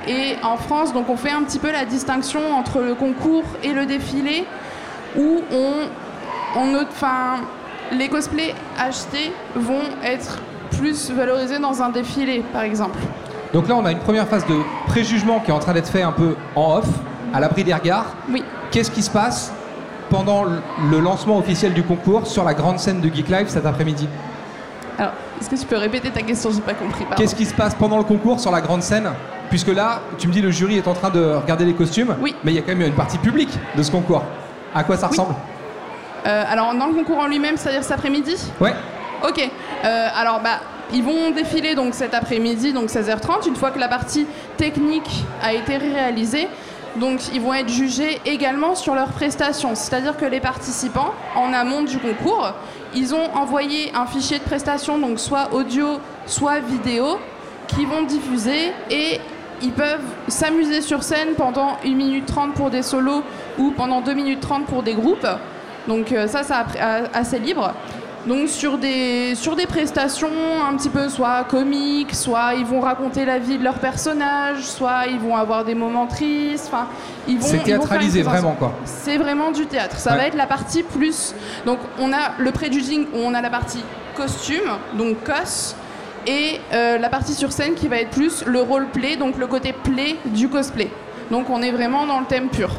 Et 0.06 0.36
en 0.42 0.56
France, 0.56 0.92
donc 0.92 1.08
on 1.08 1.16
fait 1.16 1.30
un 1.30 1.42
petit 1.42 1.58
peu 1.58 1.72
la 1.72 1.84
distinction 1.84 2.40
entre 2.58 2.80
le 2.80 2.94
concours 2.94 3.44
et 3.62 3.72
le 3.72 3.86
défilé, 3.86 4.44
où 5.16 5.40
on, 5.52 5.72
on 6.60 6.66
note, 6.66 6.88
enfin, 6.90 7.36
les 7.92 8.08
cosplays 8.08 8.54
achetés 8.78 9.32
vont 9.54 9.82
être 10.02 10.38
plus 10.72 11.10
valorisés 11.10 11.58
dans 11.58 11.82
un 11.82 11.88
défilé, 11.90 12.42
par 12.52 12.62
exemple. 12.62 12.98
Donc 13.52 13.68
là, 13.68 13.76
on 13.76 13.84
a 13.84 13.92
une 13.92 14.00
première 14.00 14.26
phase 14.26 14.44
de 14.46 14.56
préjugement 14.88 15.38
qui 15.40 15.50
est 15.50 15.54
en 15.54 15.58
train 15.60 15.72
d'être 15.72 15.88
fait 15.88 16.02
un 16.02 16.12
peu 16.12 16.34
en 16.56 16.78
off, 16.78 16.88
à 17.32 17.40
l'abri 17.40 17.62
des 17.64 17.72
regards. 17.72 18.06
Oui. 18.28 18.42
Qu'est-ce 18.72 18.90
qui 18.90 19.02
se 19.02 19.10
passe 19.10 19.52
pendant 20.10 20.44
le- 20.44 20.60
le 20.90 20.98
lancement 20.98 21.38
officiel 21.38 21.72
du 21.72 21.82
concours 21.82 22.26
sur 22.26 22.44
la 22.44 22.52
grande 22.54 22.78
scène 22.78 23.00
de 23.00 23.08
Geek 23.08 23.28
Live 23.28 23.46
cet 23.48 23.64
après-midi? 23.64 24.08
Alors, 24.98 25.12
est-ce 25.40 25.50
que 25.50 25.56
tu 25.56 25.66
peux 25.66 25.76
répéter 25.76 26.10
ta 26.10 26.22
question 26.22 26.50
J'ai 26.52 26.60
pas 26.60 26.74
compris. 26.74 27.04
Qu'est-ce 27.16 27.34
qui 27.34 27.44
se 27.46 27.54
passe 27.54 27.74
pendant 27.74 27.98
le 27.98 28.04
concours 28.04 28.38
sur 28.40 28.50
la 28.52 28.60
grande 28.60 28.82
scène? 28.82 29.10
Puisque 29.50 29.68
là, 29.74 30.00
tu 30.18 30.28
me 30.28 30.32
dis 30.32 30.40
le 30.40 30.50
jury 30.50 30.78
est 30.78 30.88
en 30.88 30.94
train 30.94 31.10
de 31.10 31.34
regarder 31.34 31.64
les 31.64 31.74
costumes, 31.74 32.16
Oui. 32.20 32.34
mais 32.44 32.52
il 32.52 32.54
y 32.54 32.58
a 32.58 32.62
quand 32.62 32.74
même 32.74 32.82
une 32.82 32.94
partie 32.94 33.18
publique 33.18 33.50
de 33.76 33.82
ce 33.82 33.90
concours. 33.90 34.22
À 34.74 34.82
quoi 34.84 34.96
ça 34.96 35.06
Oui. 35.06 35.10
ressemble? 35.10 35.34
Euh, 36.26 36.44
alors, 36.48 36.74
dans 36.74 36.86
le 36.86 36.94
concours 36.94 37.18
en 37.18 37.26
lui-même, 37.26 37.56
c'est-à-dire 37.56 37.82
cet 37.82 37.92
après-midi? 37.92 38.36
Ouais. 38.60 38.74
Ok. 39.28 39.38
Euh, 39.84 40.08
alors, 40.16 40.40
bah, 40.40 40.60
ils 40.92 41.02
vont 41.02 41.30
défiler 41.30 41.74
donc 41.74 41.94
cet 41.94 42.14
après-midi, 42.14 42.72
donc 42.72 42.88
16h30, 42.88 43.46
une 43.48 43.56
fois 43.56 43.70
que 43.70 43.78
la 43.78 43.88
partie 43.88 44.26
technique 44.56 45.24
a 45.42 45.52
été 45.52 45.76
réalisée. 45.76 46.48
Donc, 46.96 47.20
ils 47.34 47.40
vont 47.40 47.52
être 47.52 47.68
jugés 47.68 48.20
également 48.24 48.74
sur 48.76 48.94
leurs 48.94 49.08
prestations. 49.08 49.74
C'est-à-dire 49.74 50.16
que 50.16 50.24
les 50.24 50.40
participants, 50.40 51.12
en 51.36 51.52
amont 51.52 51.82
du 51.82 51.98
concours, 51.98 52.52
ils 52.94 53.14
ont 53.14 53.34
envoyé 53.34 53.92
un 53.94 54.06
fichier 54.06 54.38
de 54.38 54.44
prestations, 54.44 54.98
donc 54.98 55.18
soit 55.18 55.52
audio, 55.52 55.98
soit 56.26 56.60
vidéo, 56.60 57.18
qui 57.68 57.84
vont 57.84 58.02
diffuser 58.02 58.72
et 58.90 59.20
ils 59.62 59.72
peuvent 59.72 60.04
s'amuser 60.28 60.80
sur 60.80 61.02
scène 61.02 61.34
pendant 61.36 61.76
1 61.84 61.90
minute 61.94 62.26
30 62.26 62.54
pour 62.54 62.70
des 62.70 62.82
solos 62.82 63.22
ou 63.58 63.70
pendant 63.70 64.00
2 64.00 64.14
minutes 64.14 64.40
30 64.40 64.66
pour 64.66 64.82
des 64.82 64.94
groupes. 64.94 65.26
Donc 65.88 66.12
euh, 66.12 66.26
ça, 66.26 66.42
c'est 66.42 66.80
assez 67.12 67.38
libre. 67.38 67.72
Donc 68.26 68.48
sur 68.48 68.78
des, 68.78 69.34
sur 69.34 69.54
des 69.54 69.66
prestations 69.66 70.30
un 70.66 70.74
petit 70.76 70.88
peu 70.88 71.10
soit 71.10 71.44
comiques, 71.44 72.14
soit 72.14 72.54
ils 72.54 72.64
vont 72.64 72.80
raconter 72.80 73.26
la 73.26 73.38
vie 73.38 73.58
de 73.58 73.64
leur 73.64 73.78
personnage, 73.78 74.62
soit 74.64 75.06
ils 75.10 75.18
vont 75.18 75.36
avoir 75.36 75.64
des 75.64 75.74
moments 75.74 76.06
tristes. 76.06 76.70
Enfin, 76.72 76.86
ils 77.28 77.38
vont. 77.38 77.46
C'est 77.46 77.58
vont 77.58 77.62
théâtralisé 77.64 78.22
vraiment 78.22 78.52
quoi. 78.52 78.72
C'est 78.86 79.18
vraiment 79.18 79.50
du 79.50 79.66
théâtre. 79.66 79.98
Ça 79.98 80.12
Ouais. 80.12 80.16
va 80.16 80.26
être 80.28 80.36
la 80.36 80.46
partie 80.46 80.82
plus. 80.82 81.34
Donc 81.66 81.78
on 81.98 82.12
a 82.14 82.32
le 82.38 82.50
prejudging 82.50 83.06
où 83.12 83.18
on 83.18 83.34
a 83.34 83.42
la 83.42 83.50
partie 83.50 83.84
costume, 84.16 84.70
donc 84.96 85.16
cos, 85.24 85.74
et 86.26 86.60
euh, 86.72 86.96
la 86.96 87.10
partie 87.10 87.34
sur 87.34 87.52
scène 87.52 87.74
qui 87.74 87.88
va 87.88 87.98
être 87.98 88.10
plus 88.10 88.42
le 88.46 88.60
roleplay, 88.62 89.16
donc 89.16 89.36
le 89.36 89.46
côté 89.46 89.74
play 89.74 90.16
du 90.24 90.48
cosplay. 90.48 90.90
Donc 91.30 91.50
on 91.50 91.60
est 91.60 91.72
vraiment 91.72 92.06
dans 92.06 92.20
le 92.20 92.26
thème 92.26 92.48
pur. 92.48 92.70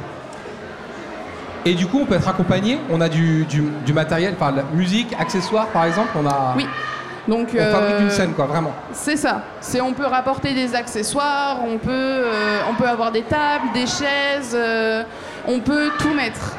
Et 1.68 1.74
du 1.74 1.88
coup, 1.88 2.00
on 2.02 2.06
peut 2.06 2.14
être 2.16 2.28
accompagné. 2.28 2.78
On 2.92 3.02
a 3.02 3.10
du, 3.10 3.44
du, 3.46 3.64
du 3.86 3.94
matériel, 3.94 4.36
enfin, 4.40 4.52
la 4.52 4.64
musique, 4.74 5.16
accessoires 5.20 5.68
par 5.68 5.86
exemple. 5.86 6.10
On 6.16 6.28
a. 6.28 6.54
Oui. 6.56 6.68
Donc 7.28 7.48
On 7.56 7.58
fabrique 7.58 7.96
euh, 7.96 8.02
une 8.02 8.10
scène 8.12 8.34
quoi, 8.34 8.46
vraiment. 8.46 8.72
C'est 8.94 9.18
ça. 9.18 9.42
C'est 9.60 9.82
on 9.82 9.94
peut 9.94 10.06
rapporter 10.06 10.54
des 10.54 10.76
accessoires, 10.76 11.58
on 11.68 11.80
peut 11.80 11.90
euh, 11.90 12.60
on 12.70 12.76
peut 12.76 12.88
avoir 12.88 13.12
des 13.12 13.24
tables, 13.24 13.66
des 13.74 13.88
chaises, 13.88 14.54
euh, 14.54 15.04
on 15.48 15.60
peut 15.60 15.90
tout 15.98 16.14
mettre. 16.14 16.54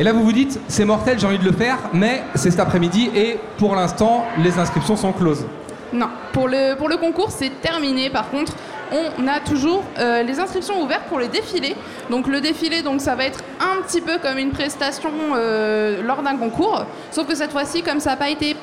Et 0.00 0.02
là, 0.02 0.12
vous 0.12 0.24
vous 0.24 0.32
dites, 0.32 0.58
c'est 0.66 0.84
mortel, 0.84 1.20
j'ai 1.20 1.26
envie 1.26 1.38
de 1.38 1.44
le 1.44 1.52
faire, 1.52 1.78
mais 1.92 2.24
c'est 2.34 2.50
cet 2.50 2.58
après-midi 2.58 3.10
et 3.14 3.38
pour 3.58 3.76
l'instant, 3.76 4.24
les 4.38 4.58
inscriptions 4.58 4.96
sont 4.96 5.12
closes. 5.12 5.46
Non, 5.92 6.08
pour 6.32 6.48
le, 6.48 6.74
pour 6.74 6.88
le 6.88 6.96
concours, 6.96 7.30
c'est 7.30 7.60
terminé. 7.60 8.10
Par 8.10 8.30
contre, 8.30 8.54
on 8.92 9.26
a 9.26 9.40
toujours 9.40 9.84
euh, 9.98 10.22
les 10.22 10.40
inscriptions 10.40 10.82
ouvertes 10.82 11.04
pour 11.08 11.18
les 11.18 11.28
défilés. 11.28 11.76
Donc 12.10 12.26
le 12.26 12.40
défilé, 12.40 12.82
donc 12.82 13.00
ça 13.00 13.14
va 13.14 13.24
être 13.24 13.40
un 13.60 13.82
petit 13.82 14.00
peu 14.00 14.18
comme 14.18 14.38
une 14.38 14.50
prestation 14.50 15.10
euh, 15.34 16.02
lors 16.02 16.22
d'un 16.22 16.36
concours. 16.36 16.84
Sauf 17.10 17.26
que 17.26 17.34
cette 17.34 17.52
fois-ci, 17.52 17.82
comme 17.82 18.00
ça 18.00 18.10
n'a 18.10 18.16
pas 18.16 18.30
été... 18.30 18.56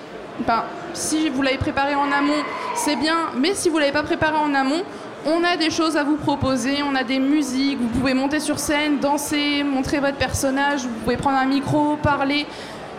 Si 0.93 1.29
vous 1.29 1.41
l'avez 1.41 1.57
préparé 1.57 1.95
en 1.95 2.11
amont, 2.11 2.43
c'est 2.75 2.95
bien. 2.95 3.31
Mais 3.37 3.53
si 3.53 3.69
vous 3.69 3.79
l'avez 3.79 3.91
pas 3.91 4.03
préparé 4.03 4.37
en 4.37 4.53
amont, 4.53 4.83
on 5.25 5.43
a 5.43 5.57
des 5.57 5.71
choses 5.71 5.97
à 5.97 6.03
vous 6.03 6.15
proposer, 6.15 6.83
on 6.83 6.95
a 6.95 7.03
des 7.03 7.19
musiques, 7.19 7.79
vous 7.79 7.87
pouvez 7.87 8.13
monter 8.13 8.39
sur 8.39 8.59
scène, 8.59 8.99
danser, 8.99 9.63
montrer 9.63 9.99
votre 9.99 10.17
personnage, 10.17 10.81
vous 10.83 10.99
pouvez 11.03 11.17
prendre 11.17 11.37
un 11.37 11.45
micro, 11.45 11.97
parler, 11.97 12.45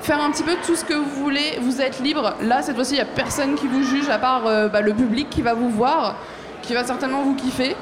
faire 0.02 0.20
un 0.20 0.30
petit 0.30 0.42
peu 0.42 0.52
tout 0.66 0.74
ce 0.74 0.84
que 0.84 0.94
vous 0.94 1.22
voulez, 1.22 1.58
vous 1.60 1.80
êtes 1.80 2.00
libre. 2.00 2.34
Là, 2.42 2.62
cette 2.62 2.74
fois-ci, 2.74 2.94
il 2.94 2.96
n'y 2.96 3.02
a 3.02 3.06
personne 3.06 3.54
qui 3.54 3.66
vous 3.66 3.82
juge 3.82 4.08
à 4.08 4.18
part 4.18 4.46
euh, 4.46 4.68
bah, 4.68 4.80
le 4.80 4.92
public 4.94 5.30
qui 5.30 5.42
va 5.42 5.54
vous 5.54 5.70
voir, 5.70 6.16
qui 6.68 6.74
va 6.74 6.84
certainement 6.84 7.22
vous 7.22 7.34
kiffer. 7.34 7.74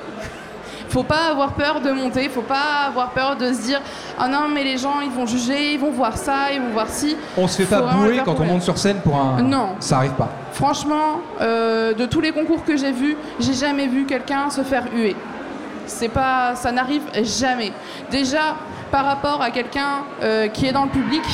Faut 0.89 1.03
pas 1.03 1.31
avoir 1.33 1.55
peur 1.55 1.81
de 1.81 1.91
monter, 1.91 2.29
faut 2.29 2.43
pas 2.43 2.87
avoir 2.87 3.11
peur 3.11 3.37
de 3.37 3.53
se 3.53 3.61
dire 3.63 3.81
ah 4.17 4.29
non 4.29 4.47
mais 4.49 4.63
les 4.63 4.79
gens 4.79 5.01
ils 5.03 5.11
vont 5.11 5.27
juger, 5.27 5.73
ils 5.73 5.81
vont 5.81 5.91
voir 5.91 6.17
ça, 6.17 6.53
ils 6.55 6.61
vont 6.61 6.71
voir 6.71 6.89
ci. 6.89 7.17
On 7.37 7.49
se 7.49 7.57
fait 7.57 7.65
Faut 7.65 7.83
pas 7.83 7.93
bouer 7.95 8.23
quand 8.25 8.39
on 8.39 8.45
monte 8.45 8.63
sur 8.63 8.79
scène 8.79 8.99
pour 9.03 9.17
un. 9.17 9.43
Non. 9.43 9.75
Ça 9.81 9.97
arrive 9.97 10.13
pas. 10.13 10.31
Franchement, 10.53 11.21
euh, 11.41 11.95
de 11.95 12.07
tous 12.07 12.21
les 12.21 12.31
concours 12.31 12.65
que 12.65 12.77
j'ai 12.77 12.93
vus, 12.93 13.17
j'ai 13.41 13.55
jamais 13.55 13.89
vu 13.89 14.07
quelqu'un 14.07 14.49
se 14.51 14.63
faire 14.63 14.85
huer. 14.95 15.17
C'est 15.87 16.09
pas, 16.09 16.55
ça 16.55 16.71
n'arrive 16.71 17.03
jamais. 17.25 17.73
Déjà, 18.11 18.57
par 18.93 19.05
rapport 19.05 19.43
à 19.43 19.51
quelqu'un 19.51 20.05
euh, 20.23 20.47
qui 20.47 20.67
est 20.67 20.73
dans 20.73 20.85
le 20.85 20.91
public, 20.91 21.25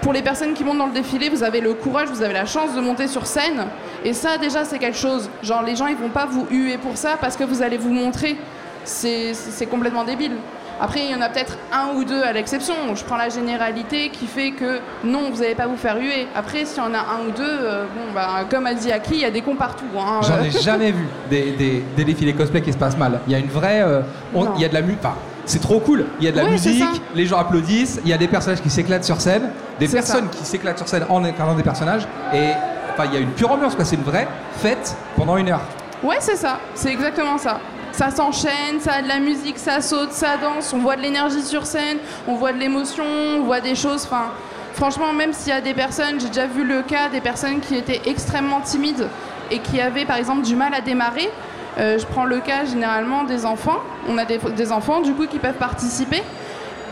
pour 0.00 0.12
les 0.12 0.22
personnes 0.22 0.54
qui 0.54 0.62
montent 0.64 0.78
dans 0.78 0.86
le 0.86 0.92
défilé, 0.92 1.30
vous 1.30 1.42
avez 1.42 1.60
le 1.60 1.72
courage, 1.74 2.08
vous 2.08 2.22
avez 2.22 2.34
la 2.34 2.46
chance 2.46 2.74
de 2.74 2.80
monter 2.80 3.08
sur 3.08 3.26
scène. 3.26 3.66
Et 4.04 4.12
ça, 4.12 4.36
déjà, 4.38 4.64
c'est 4.64 4.78
quelque 4.78 4.98
chose. 4.98 5.30
Genre, 5.42 5.62
les 5.62 5.76
gens, 5.76 5.86
ils 5.86 5.96
vont 5.96 6.10
pas 6.10 6.26
vous 6.26 6.46
huer 6.50 6.76
pour 6.78 6.96
ça 6.96 7.16
parce 7.20 7.36
que 7.36 7.44
vous 7.44 7.62
allez 7.62 7.78
vous 7.78 7.90
montrer. 7.90 8.36
C'est 8.84 9.34
complètement 9.70 10.04
débile. 10.04 10.32
Après, 10.80 11.00
il 11.04 11.10
y 11.10 11.14
en 11.14 11.20
a 11.20 11.28
peut-être 11.28 11.56
un 11.72 11.94
ou 11.96 12.04
deux 12.04 12.20
à 12.22 12.32
l'exception. 12.32 12.74
Je 12.94 13.04
prends 13.04 13.16
la 13.16 13.28
généralité 13.28 14.10
qui 14.10 14.26
fait 14.26 14.50
que 14.50 14.80
non, 15.04 15.30
vous 15.32 15.40
n'allez 15.40 15.54
pas 15.54 15.68
vous 15.68 15.76
faire 15.76 15.96
huer. 15.98 16.26
Après, 16.34 16.64
s'il 16.64 16.78
y 16.82 16.86
en 16.86 16.92
a 16.92 16.98
un 16.98 17.28
ou 17.28 17.30
deux, 17.30 17.44
euh, 17.48 17.84
bon, 17.94 18.12
bah, 18.12 18.40
comme 18.50 18.66
a 18.66 18.74
dit 18.74 18.90
Aki, 18.90 19.14
il 19.14 19.20
y 19.20 19.24
a 19.24 19.30
des 19.30 19.40
cons 19.40 19.54
partout. 19.54 19.84
hein. 19.96 20.20
J'en 20.22 20.34
Euh, 20.34 20.42
ai 20.42 20.50
jamais 20.50 20.90
vu 20.90 21.06
des, 21.30 21.52
des, 21.52 21.84
des 21.96 22.04
défilés 22.04 22.34
cosplay 22.34 22.60
qui 22.60 22.72
se 22.72 22.76
passent 22.76 22.98
mal. 22.98 23.20
Il 23.28 23.32
y 23.32 23.36
a 23.36 23.38
une 23.38 23.48
vraie. 23.48 23.82
euh, 23.82 24.00
on- 24.34 24.48
il 24.56 24.62
y 24.62 24.64
a 24.64 24.68
de 24.68 24.74
la 24.74 24.82
musique. 24.82 24.98
Enfin, 25.00 25.14
c'est 25.46 25.60
trop 25.60 25.78
cool. 25.78 26.06
Il 26.18 26.24
y 26.26 26.28
a 26.28 26.32
de 26.32 26.36
la 26.38 26.44
musique, 26.48 26.82
les 27.14 27.24
gens 27.26 27.38
applaudissent, 27.38 28.00
il 28.04 28.10
y 28.10 28.12
a 28.12 28.18
des 28.18 28.28
personnages 28.28 28.60
qui 28.60 28.70
s'éclatent 28.70 29.04
sur 29.04 29.20
scène, 29.20 29.50
des 29.78 29.86
personnes 29.88 30.28
ça. 30.32 30.38
qui 30.38 30.44
s'éclatent 30.44 30.78
sur 30.78 30.88
scène 30.88 31.04
en 31.08 31.22
incarnant 31.24 31.54
des 31.54 31.62
personnages. 31.62 32.06
Et 32.34 32.50
il 33.04 33.12
y 33.12 33.16
a 33.16 33.20
une 33.20 33.32
pure 33.32 33.50
ambiance, 33.50 33.74
quoi. 33.74 33.84
C'est 33.84 33.96
une 33.96 34.02
vraie 34.02 34.28
fête 34.58 34.96
pendant 35.16 35.36
une 35.36 35.48
heure. 35.50 35.62
Ouais, 36.02 36.16
c'est 36.20 36.36
ça. 36.36 36.58
C'est 36.74 36.90
exactement 36.90 37.38
ça. 37.38 37.60
Ça 37.92 38.10
s'enchaîne, 38.10 38.80
ça 38.80 38.94
a 38.94 39.02
de 39.02 39.08
la 39.08 39.20
musique, 39.20 39.56
ça 39.56 39.80
saute, 39.80 40.10
ça 40.12 40.36
danse, 40.36 40.72
on 40.72 40.78
voit 40.78 40.96
de 40.96 41.02
l'énergie 41.02 41.42
sur 41.42 41.64
scène, 41.64 41.98
on 42.26 42.34
voit 42.34 42.52
de 42.52 42.58
l'émotion, 42.58 43.04
on 43.38 43.42
voit 43.42 43.60
des 43.60 43.76
choses. 43.76 44.08
Franchement, 44.74 45.12
même 45.12 45.32
s'il 45.32 45.50
y 45.50 45.56
a 45.56 45.60
des 45.60 45.74
personnes, 45.74 46.18
j'ai 46.18 46.26
déjà 46.26 46.46
vu 46.46 46.64
le 46.64 46.82
cas 46.82 47.08
des 47.08 47.20
personnes 47.20 47.60
qui 47.60 47.76
étaient 47.76 48.02
extrêmement 48.06 48.60
timides 48.60 49.08
et 49.52 49.60
qui 49.60 49.80
avaient 49.80 50.04
par 50.04 50.16
exemple 50.16 50.42
du 50.42 50.56
mal 50.56 50.74
à 50.74 50.80
démarrer. 50.80 51.30
Euh, 51.78 51.96
je 51.96 52.04
prends 52.06 52.24
le 52.24 52.40
cas 52.40 52.64
généralement 52.64 53.22
des 53.22 53.46
enfants. 53.46 53.78
On 54.08 54.18
a 54.18 54.24
des, 54.24 54.38
des 54.38 54.72
enfants 54.72 55.00
du 55.00 55.12
coup 55.12 55.26
qui 55.26 55.38
peuvent 55.38 55.54
participer. 55.54 56.22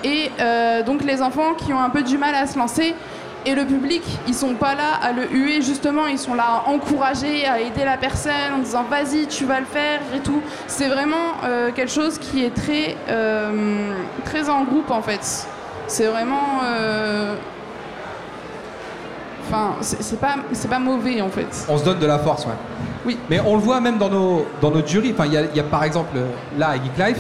Et 0.05 0.31
euh, 0.41 0.83
donc 0.83 1.03
les 1.03 1.21
enfants 1.23 1.55
qui 1.55 1.73
ont 1.73 1.81
un 1.81 1.91
peu 1.91 2.03
du 2.03 2.19
mal 2.19 2.35
à 2.35 2.47
se 2.47 2.57
lancer. 2.59 2.95
Et 3.45 3.55
le 3.57 3.65
public, 3.65 4.03
ils 4.29 4.35
sont 4.35 4.55
pas 4.55 4.75
là 4.77 4.95
à 5.03 5.11
le 5.13 5.27
huer, 5.29 5.63
justement, 5.63 6.07
ils 6.07 6.19
sont 6.19 6.35
là 6.35 6.45
à 6.65 6.69
encourager, 6.71 7.45
à 7.47 7.61
aider 7.61 7.85
la 7.85 7.97
personne 7.97 8.33
en 8.55 8.59
disant 8.59 8.85
vas-y, 8.89 9.27
tu 9.27 9.45
vas 9.47 9.59
le 9.59 9.67
faire 9.67 10.01
et 10.15 10.21
tout. 10.21 10.41
C'est 10.69 10.87
vraiment 10.89 11.35
euh, 11.45 11.73
quelque 11.73 11.91
chose 11.91 12.19
qui 12.19 12.45
est 12.45 12.55
très, 12.55 12.97
euh, 13.09 13.95
très 14.25 14.49
en 14.49 14.63
groupe 14.63 14.91
en 14.93 15.03
fait. 15.03 15.49
C'est 15.89 16.07
vraiment. 16.07 16.61
euh, 16.65 17.35
Enfin, 19.49 19.75
c'est 19.81 20.19
pas, 20.21 20.37
pas 20.71 20.79
mauvais 20.79 21.21
en 21.21 21.29
fait. 21.29 21.67
On 21.69 21.77
se 21.77 21.85
donne 21.85 21.99
de 21.99 22.07
la 22.07 22.19
force, 22.19 22.47
ouais. 22.47 22.53
Oui. 23.05 23.19
Mais 23.29 23.41
on 23.45 23.57
le 23.57 23.61
voit 23.61 23.81
même 23.81 23.99
dans 23.99 24.09
nos, 24.09 24.47
dans 24.63 24.71
notre 24.71 24.87
jury. 24.89 25.11
Enfin, 25.13 25.27
il 25.27 25.33
y 25.33 25.37
a, 25.37 25.43
il 25.43 25.57
y 25.57 25.61
a 25.61 25.65
par 25.65 25.85
exemple, 25.85 26.17
là, 26.57 26.69
à 26.71 26.75
Geek 26.77 26.97
Life, 26.97 27.19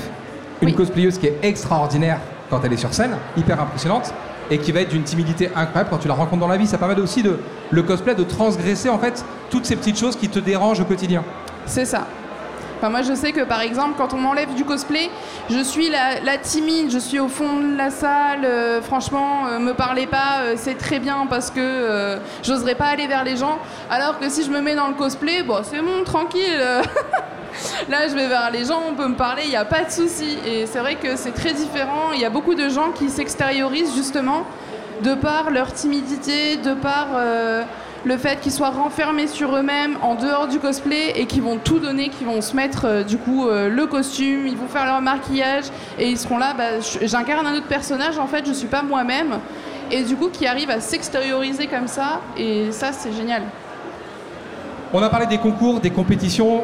une 0.63 0.69
Oui. 0.69 0.75
cosplayeuse 0.75 1.19
qui 1.19 1.27
est 1.27 1.39
extraordinaire 1.43 2.19
quand 2.49 2.61
elle 2.65 2.73
est 2.73 2.77
sur 2.79 2.95
scène, 2.95 3.17
hyper 3.37 3.61
impressionnante, 3.61 4.15
et 4.51 4.59
qui 4.59 4.73
va 4.73 4.81
être 4.81 4.91
d'une 4.91 5.05
timidité 5.05 5.51
incroyable 5.55 5.91
quand 5.91 5.99
tu 5.99 6.09
la 6.09 6.15
rencontres 6.15 6.41
dans 6.41 6.49
la 6.49 6.57
vie. 6.57 6.67
Ça 6.67 6.79
permet 6.79 6.99
aussi 7.01 7.23
de, 7.23 7.39
le 7.71 7.83
cosplay 7.83 8.15
de 8.15 8.25
transgresser, 8.25 8.89
en 8.89 8.99
fait, 8.99 9.25
toutes 9.51 9.67
ces 9.67 9.77
petites 9.77 9.99
choses 9.99 10.17
qui 10.17 10.29
te 10.29 10.39
dérangent 10.39 10.81
au 10.81 10.85
quotidien. 10.85 11.25
C'est 11.67 11.85
ça. 11.85 12.07
Enfin, 12.83 12.91
moi, 12.91 13.03
je 13.03 13.15
sais 13.15 13.31
que 13.31 13.45
par 13.45 13.61
exemple, 13.61 13.95
quand 13.97 14.13
on 14.13 14.17
m'enlève 14.17 14.55
du 14.55 14.65
cosplay, 14.65 15.09
je 15.49 15.63
suis 15.63 15.89
la, 15.89 16.37
timide, 16.39 16.91
je 16.91 16.99
suis 16.99 17.21
au 17.21 17.29
fond 17.29 17.61
de 17.61 17.77
la 17.77 17.91
salle. 17.91 18.45
euh, 18.45 18.83
franchement, 18.83 19.47
euh, 19.47 19.61
me 19.61 19.73
parlez 19.73 20.09
pas, 20.09 20.41
euh, 20.41 20.55
c'est 20.57 20.77
très 20.77 20.99
bien 20.99 21.27
parce 21.31 21.53
que 21.53 21.61
euh, 21.61 22.19
j'oserais 22.43 22.75
pas 22.75 22.87
aller 22.87 23.07
vers 23.07 23.23
les 23.23 23.37
gens. 23.37 23.61
Alors 23.89 24.19
que 24.19 24.29
si 24.29 24.43
je 24.43 24.51
me 24.51 24.61
mets 24.61 24.75
dans 24.75 24.89
le 24.89 24.95
cosplay, 24.95 25.45
bon, 25.45 25.59
c'est 25.63 25.81
bon, 25.81 26.03
tranquille. 26.05 26.61
Là, 27.89 28.09
je 28.09 28.15
vais 28.15 28.29
vers 28.29 28.51
les 28.51 28.65
gens, 28.65 28.81
on 28.91 28.95
peut 28.95 29.09
me 29.09 29.17
parler, 29.17 29.43
il 29.45 29.51
n'y 29.51 29.57
a 29.57 29.65
pas 29.65 29.85
de 29.85 29.91
souci. 29.91 30.39
Et 30.47 30.67
c'est 30.67 30.79
vrai 30.79 30.97
que 30.97 31.17
c'est 31.17 31.33
très 31.33 31.53
différent. 31.53 32.13
Il 32.15 32.21
y 32.21 32.25
a 32.25 32.31
beaucoup 32.31 32.55
de 32.55 32.69
gens 32.69 32.91
qui 32.93 33.09
s'extériorisent 33.11 33.95
justement 33.95 34.45
de 35.03 35.15
par 35.15 35.51
leur 35.51 35.73
timidité, 35.73 36.57
de 36.57 36.75
par 36.75 37.09
euh, 37.15 37.63
le 38.05 38.17
fait 38.17 38.41
qu'ils 38.41 38.53
soient 38.53 38.71
renfermés 38.71 39.27
sur 39.27 39.57
eux-mêmes 39.57 39.97
en 40.03 40.15
dehors 40.15 40.49
du 40.49 40.59
cosplay 40.59 41.13
et 41.17 41.27
qui 41.27 41.41
vont 41.41 41.59
tout 41.59 41.79
donner, 41.79 42.09
qui 42.09 42.25
vont 42.25 42.41
se 42.41 42.55
mettre 42.55 42.85
euh, 42.87 43.03
du 43.03 43.19
coup 43.19 43.49
euh, 43.49 43.69
le 43.69 43.87
costume, 43.87 44.47
ils 44.47 44.57
vont 44.57 44.69
faire 44.69 44.87
leur 44.87 45.01
maquillage 45.01 45.65
et 45.99 46.09
ils 46.09 46.19
seront 46.19 46.39
là. 46.39 46.55
Bah, 46.57 46.81
J'incarne 47.03 47.47
un 47.47 47.57
autre 47.57 47.67
personnage, 47.67 48.19
en 48.19 48.27
fait, 48.27 48.47
je 48.47 48.53
suis 48.53 48.69
pas 48.69 48.83
moi-même. 48.83 49.39
Et 49.91 50.03
du 50.05 50.17
coup, 50.17 50.29
qui 50.29 50.47
arrivent 50.47 50.71
à 50.71 50.81
s'extérioriser 50.81 51.67
comme 51.67 51.87
ça, 51.87 52.21
et 52.37 52.73
ça, 52.73 52.93
c'est 52.93 53.13
génial. 53.13 53.43
On 54.95 55.03
a 55.03 55.09
parlé 55.11 55.27
des 55.27 55.39
concours, 55.39 55.81
des 55.81 55.91
compétitions. 55.91 56.63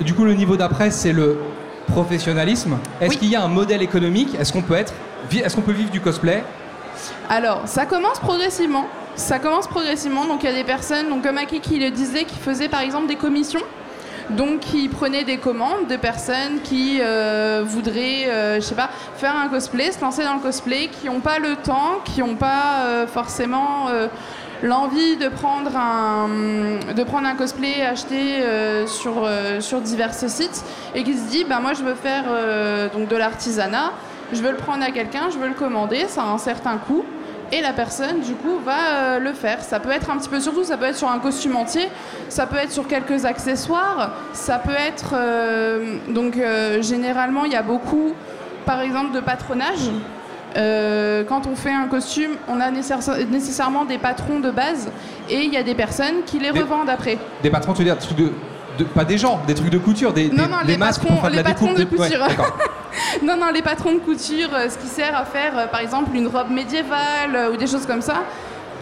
Du 0.00 0.14
coup, 0.14 0.24
le 0.24 0.34
niveau 0.34 0.56
d'après, 0.56 0.90
c'est 0.90 1.12
le 1.12 1.38
professionnalisme. 1.86 2.78
Est-ce 3.00 3.10
Oui. 3.10 3.18
qu'il 3.18 3.28
y 3.30 3.36
a 3.36 3.42
un 3.42 3.48
modèle 3.48 3.82
économique? 3.82 4.34
Est-ce 4.38 4.52
qu'on 4.52 4.62
peut 4.62 4.74
être, 4.74 4.92
est-ce 5.32 5.54
qu'on 5.54 5.62
peut 5.62 5.72
vivre 5.72 5.90
du 5.90 6.00
cosplay? 6.00 6.42
Alors, 7.28 7.62
ça 7.66 7.86
commence 7.86 8.18
progressivement. 8.18 8.86
Ça 9.16 9.38
commence 9.38 9.66
progressivement. 9.68 10.24
Donc, 10.24 10.42
il 10.42 10.46
y 10.46 10.52
a 10.52 10.54
des 10.54 10.64
personnes, 10.64 11.08
donc 11.08 11.22
comme 11.22 11.38
Aki 11.38 11.60
qui 11.60 11.78
le 11.78 11.90
disait, 11.90 12.24
qui 12.24 12.36
faisaient 12.38 12.68
par 12.68 12.80
exemple 12.80 13.06
des 13.06 13.16
commissions. 13.16 13.62
Donc, 14.30 14.60
qui 14.60 14.88
prenaient 14.88 15.24
des 15.24 15.36
commandes 15.36 15.86
de 15.88 15.96
personnes 15.96 16.60
qui 16.64 16.98
euh, 17.02 17.62
voudraient, 17.64 18.24
euh, 18.26 18.54
je 18.56 18.60
sais 18.60 18.74
pas, 18.74 18.88
faire 19.16 19.36
un 19.36 19.48
cosplay, 19.48 19.92
se 19.92 20.00
lancer 20.00 20.24
dans 20.24 20.32
le 20.34 20.40
cosplay, 20.40 20.88
qui 20.88 21.06
n'ont 21.06 21.20
pas 21.20 21.38
le 21.38 21.56
temps, 21.56 22.00
qui 22.06 22.20
n'ont 22.20 22.34
pas 22.34 22.86
euh, 22.86 23.06
forcément 23.06 23.88
euh, 23.90 24.08
l'envie 24.64 25.16
de 25.16 25.28
prendre 25.28 25.76
un 25.76 26.28
de 26.96 27.04
prendre 27.04 27.28
un 27.28 27.34
cosplay 27.34 27.82
acheté 27.82 28.42
euh, 28.42 28.86
sur 28.86 29.22
euh, 29.22 29.60
sur 29.60 29.80
divers 29.82 30.14
sites 30.14 30.64
et 30.94 31.04
qui 31.04 31.14
se 31.14 31.28
dit 31.28 31.44
bah 31.44 31.60
moi 31.60 31.74
je 31.74 31.82
veux 31.82 31.94
faire 31.94 32.24
euh, 32.28 32.88
donc 32.88 33.08
de 33.08 33.16
l'artisanat 33.16 33.92
je 34.32 34.40
veux 34.42 34.50
le 34.50 34.56
prendre 34.56 34.82
à 34.82 34.90
quelqu'un 34.90 35.28
je 35.30 35.38
veux 35.38 35.48
le 35.48 35.54
commander 35.54 36.06
ça 36.08 36.22
a 36.22 36.26
un 36.26 36.38
certain 36.38 36.78
coût 36.78 37.04
et 37.52 37.60
la 37.60 37.74
personne 37.74 38.20
du 38.20 38.32
coup 38.32 38.58
va 38.64 39.18
le 39.18 39.32
faire. 39.34 39.62
Ça 39.62 39.78
peut 39.78 39.90
être 39.90 40.10
un 40.10 40.16
petit 40.16 40.30
peu 40.30 40.40
surtout 40.40 40.64
ça 40.64 40.78
peut 40.78 40.86
être 40.86 40.96
sur 40.96 41.10
un 41.10 41.18
costume 41.18 41.56
entier 41.56 41.88
ça 42.30 42.46
peut 42.46 42.56
être 42.56 42.72
sur 42.72 42.88
quelques 42.88 43.26
accessoires 43.26 44.12
ça 44.32 44.58
peut 44.58 44.72
être 44.72 45.14
donc 46.08 46.40
généralement 46.80 47.44
il 47.44 47.52
y 47.52 47.56
a 47.56 47.62
beaucoup 47.62 48.14
par 48.64 48.80
exemple 48.80 49.12
de 49.12 49.20
patronage 49.20 49.90
euh, 50.56 51.24
quand 51.24 51.46
on 51.46 51.56
fait 51.56 51.72
un 51.72 51.86
costume, 51.88 52.32
on 52.48 52.60
a 52.60 52.70
nécessaire- 52.70 53.16
nécessairement 53.30 53.84
des 53.84 53.98
patrons 53.98 54.40
de 54.40 54.50
base 54.50 54.88
et 55.28 55.40
il 55.42 55.52
y 55.52 55.56
a 55.56 55.62
des 55.62 55.74
personnes 55.74 56.22
qui 56.26 56.38
les 56.38 56.52
Des- 56.52 56.60
revendent 56.60 56.88
après. 56.90 57.18
Des 57.42 57.50
patrons, 57.50 57.72
tu 57.72 57.78
veux 57.78 57.84
dire 57.84 57.96
des 57.96 58.02
trucs 58.02 58.16
de, 58.18 58.32
de- 58.78 58.84
pas 58.84 59.04
des 59.04 59.18
gens, 59.18 59.40
des 59.46 59.54
trucs 59.54 59.70
de 59.70 59.78
couture, 59.78 60.12
des, 60.12 60.28
Non, 60.28 60.44
des- 60.44 60.50
non, 60.50 60.56
les 60.66 60.76
masques 60.76 61.02
patrons- 61.02 61.14
pour 61.14 61.20
faire 61.22 61.30
de 61.30 61.36
les 61.36 61.42
la 61.42 61.48
patrons 61.48 61.72
découpe 61.74 61.98
de 61.98 62.02
couture. 62.04 62.26
Non, 63.24 63.36
non, 63.36 63.46
les 63.52 63.62
patrons 63.62 63.92
de 63.92 63.98
couture, 63.98 64.50
euh, 64.54 64.68
ce 64.68 64.78
qui 64.78 64.86
sert 64.86 65.16
à 65.16 65.24
faire 65.24 65.58
euh, 65.58 65.66
par 65.66 65.80
exemple 65.80 66.14
une 66.14 66.28
robe 66.28 66.50
médiévale 66.50 67.50
ou 67.52 67.56
des 67.56 67.66
choses 67.66 67.86
comme 67.86 68.02
ça. 68.02 68.22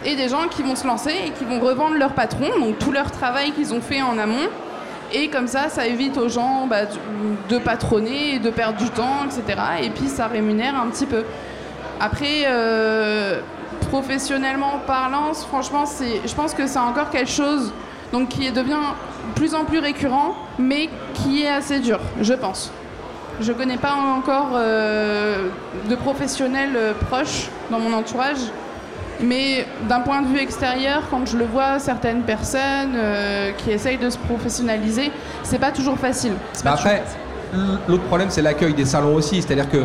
Et 0.05 0.15
des 0.15 0.27
gens 0.29 0.47
qui 0.51 0.61
vont 0.61 0.75
se 0.75 0.85
lancer 0.85 1.11
et 1.27 1.31
qui 1.31 1.45
vont 1.45 1.59
revendre 1.59 1.95
leur 1.97 2.11
patron, 2.13 2.47
donc 2.59 2.77
tout 2.77 2.91
leur 2.91 3.09
travail 3.09 3.51
qu'ils 3.53 3.73
ont 3.73 3.81
fait 3.81 4.01
en 4.03 4.17
amont. 4.19 4.47
Et 5.13 5.29
comme 5.29 5.47
ça, 5.47 5.69
ça 5.69 5.87
évite 5.87 6.17
aux 6.17 6.29
gens 6.29 6.67
bah, 6.67 6.81
de 7.49 7.57
patronner, 7.57 8.37
de 8.39 8.49
perdre 8.49 8.77
du 8.77 8.89
temps, 8.89 9.25
etc. 9.25 9.59
Et 9.81 9.89
puis 9.89 10.07
ça 10.07 10.27
rémunère 10.27 10.75
un 10.75 10.87
petit 10.89 11.05
peu. 11.05 11.23
Après, 11.99 12.43
euh, 12.47 13.39
professionnellement 13.89 14.79
parlant, 14.85 15.33
franchement, 15.33 15.83
je 16.25 16.33
pense 16.33 16.53
que 16.53 16.67
c'est 16.67 16.79
encore 16.79 17.09
quelque 17.09 17.29
chose 17.29 17.71
donc, 18.11 18.29
qui 18.29 18.51
devient 18.51 18.73
de 19.29 19.33
plus 19.35 19.55
en 19.55 19.65
plus 19.65 19.79
récurrent, 19.79 20.35
mais 20.59 20.89
qui 21.13 21.43
est 21.43 21.49
assez 21.49 21.79
dur, 21.79 21.99
je 22.21 22.33
pense. 22.33 22.71
Je 23.41 23.51
connais 23.51 23.77
pas 23.77 23.93
encore 23.93 24.49
euh, 24.53 25.47
de 25.89 25.95
professionnels 25.95 26.75
euh, 26.75 26.93
proches 27.09 27.49
dans 27.71 27.79
mon 27.79 27.93
entourage, 27.93 28.37
mais 29.19 29.65
d'un 29.87 30.01
point 30.01 30.21
de 30.21 30.27
vue 30.27 30.39
extérieur, 30.39 31.03
quand 31.09 31.25
je 31.25 31.37
le 31.37 31.45
vois, 31.45 31.79
certaines 31.79 32.21
personnes 32.23 32.93
euh, 32.95 33.51
qui 33.57 33.71
essayent 33.71 33.97
de 33.97 34.09
se 34.09 34.17
professionnaliser, 34.17 35.11
c'est 35.43 35.59
pas 35.59 35.71
toujours 35.71 35.97
facile. 35.97 36.33
Pas 36.63 36.71
Bah 36.71 36.75
toujours 36.77 36.91
l- 36.91 37.01
l'autre 37.87 38.03
problème, 38.03 38.29
c'est 38.29 38.41
l'accueil 38.41 38.73
des 38.73 38.85
salons 38.85 39.15
aussi. 39.15 39.41
C'est-à-dire 39.41 39.69
que 39.69 39.77
euh, 39.77 39.83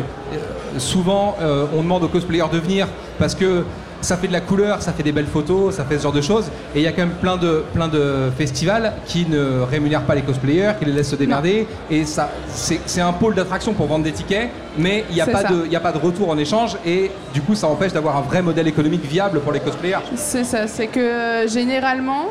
souvent, 0.77 1.35
euh, 1.41 1.65
on 1.77 1.81
demande 1.81 2.03
aux 2.03 2.07
cosplayers 2.07 2.49
de 2.51 2.57
venir 2.59 2.87
parce 3.17 3.35
que 3.35 3.63
ça 4.01 4.15
fait 4.15 4.27
de 4.29 4.33
la 4.33 4.39
couleur, 4.39 4.81
ça 4.81 4.93
fait 4.93 5.03
des 5.03 5.11
belles 5.11 5.25
photos, 5.27 5.75
ça 5.75 5.83
fait 5.83 5.97
ce 5.97 6.03
genre 6.03 6.13
de 6.13 6.21
choses. 6.21 6.45
Et 6.73 6.79
il 6.79 6.83
y 6.83 6.87
a 6.87 6.91
quand 6.93 7.01
même 7.01 7.15
plein 7.21 7.35
de, 7.35 7.63
plein 7.73 7.89
de 7.89 8.29
festivals 8.37 8.93
qui 9.05 9.25
ne 9.27 9.59
rémunèrent 9.69 10.03
pas 10.05 10.15
les 10.15 10.21
cosplayers, 10.21 10.71
qui 10.79 10.85
les 10.85 10.93
laissent 10.93 11.09
se 11.09 11.17
démerder. 11.17 11.67
Et 11.91 12.05
ça, 12.05 12.29
c'est 12.47 13.01
un 13.01 13.11
pôle 13.11 13.35
d'attraction 13.35 13.73
pour 13.73 13.87
vendre 13.87 14.05
des 14.05 14.13
tickets, 14.13 14.49
mais 14.77 15.03
il 15.09 15.15
n'y 15.15 15.21
a, 15.21 15.25
pas 15.25 15.43
de- 15.43 15.67
y 15.67 15.75
a 15.75 15.81
pas 15.81 15.91
de 15.91 15.97
retour 15.97 16.29
en 16.29 16.37
échange. 16.37 16.77
Et 16.85 17.11
du 17.33 17.41
coup, 17.41 17.55
ça 17.55 17.67
empêche 17.67 17.91
d'avoir 17.91 18.15
un 18.15 18.21
vrai 18.21 18.41
modèle 18.41 18.69
économique 18.69 19.03
viable 19.05 19.41
pour 19.41 19.51
les 19.51 19.59
cosplayers. 19.59 19.97
C'est 20.15 20.45
ça, 20.45 20.65
c'est 20.67 20.87
que 20.87 20.99
euh, 21.01 21.47
généralement. 21.49 22.27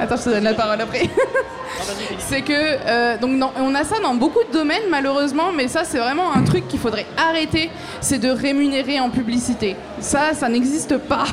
Attends, 0.00 0.16
je 0.16 0.22
te 0.24 0.30
donne 0.30 0.44
la 0.44 0.54
parole 0.54 0.80
après. 0.80 1.08
c'est 2.18 2.42
que. 2.42 2.52
euh, 2.52 3.18
donc, 3.18 3.32
non, 3.32 3.50
on 3.56 3.74
a 3.74 3.84
ça 3.84 3.96
dans 4.02 4.14
beaucoup 4.14 4.42
de 4.44 4.52
domaines, 4.52 4.82
malheureusement, 4.90 5.52
mais 5.54 5.68
ça, 5.68 5.84
c'est 5.84 5.98
vraiment 5.98 6.32
un 6.34 6.42
truc 6.42 6.66
qu'il 6.68 6.78
faudrait 6.80 7.06
arrêter 7.16 7.70
c'est 8.00 8.18
de 8.18 8.30
rémunérer 8.30 8.98
en 9.00 9.10
publicité. 9.10 9.76
Ça, 10.00 10.34
ça 10.34 10.48
n'existe 10.48 10.96
pas. 10.98 11.24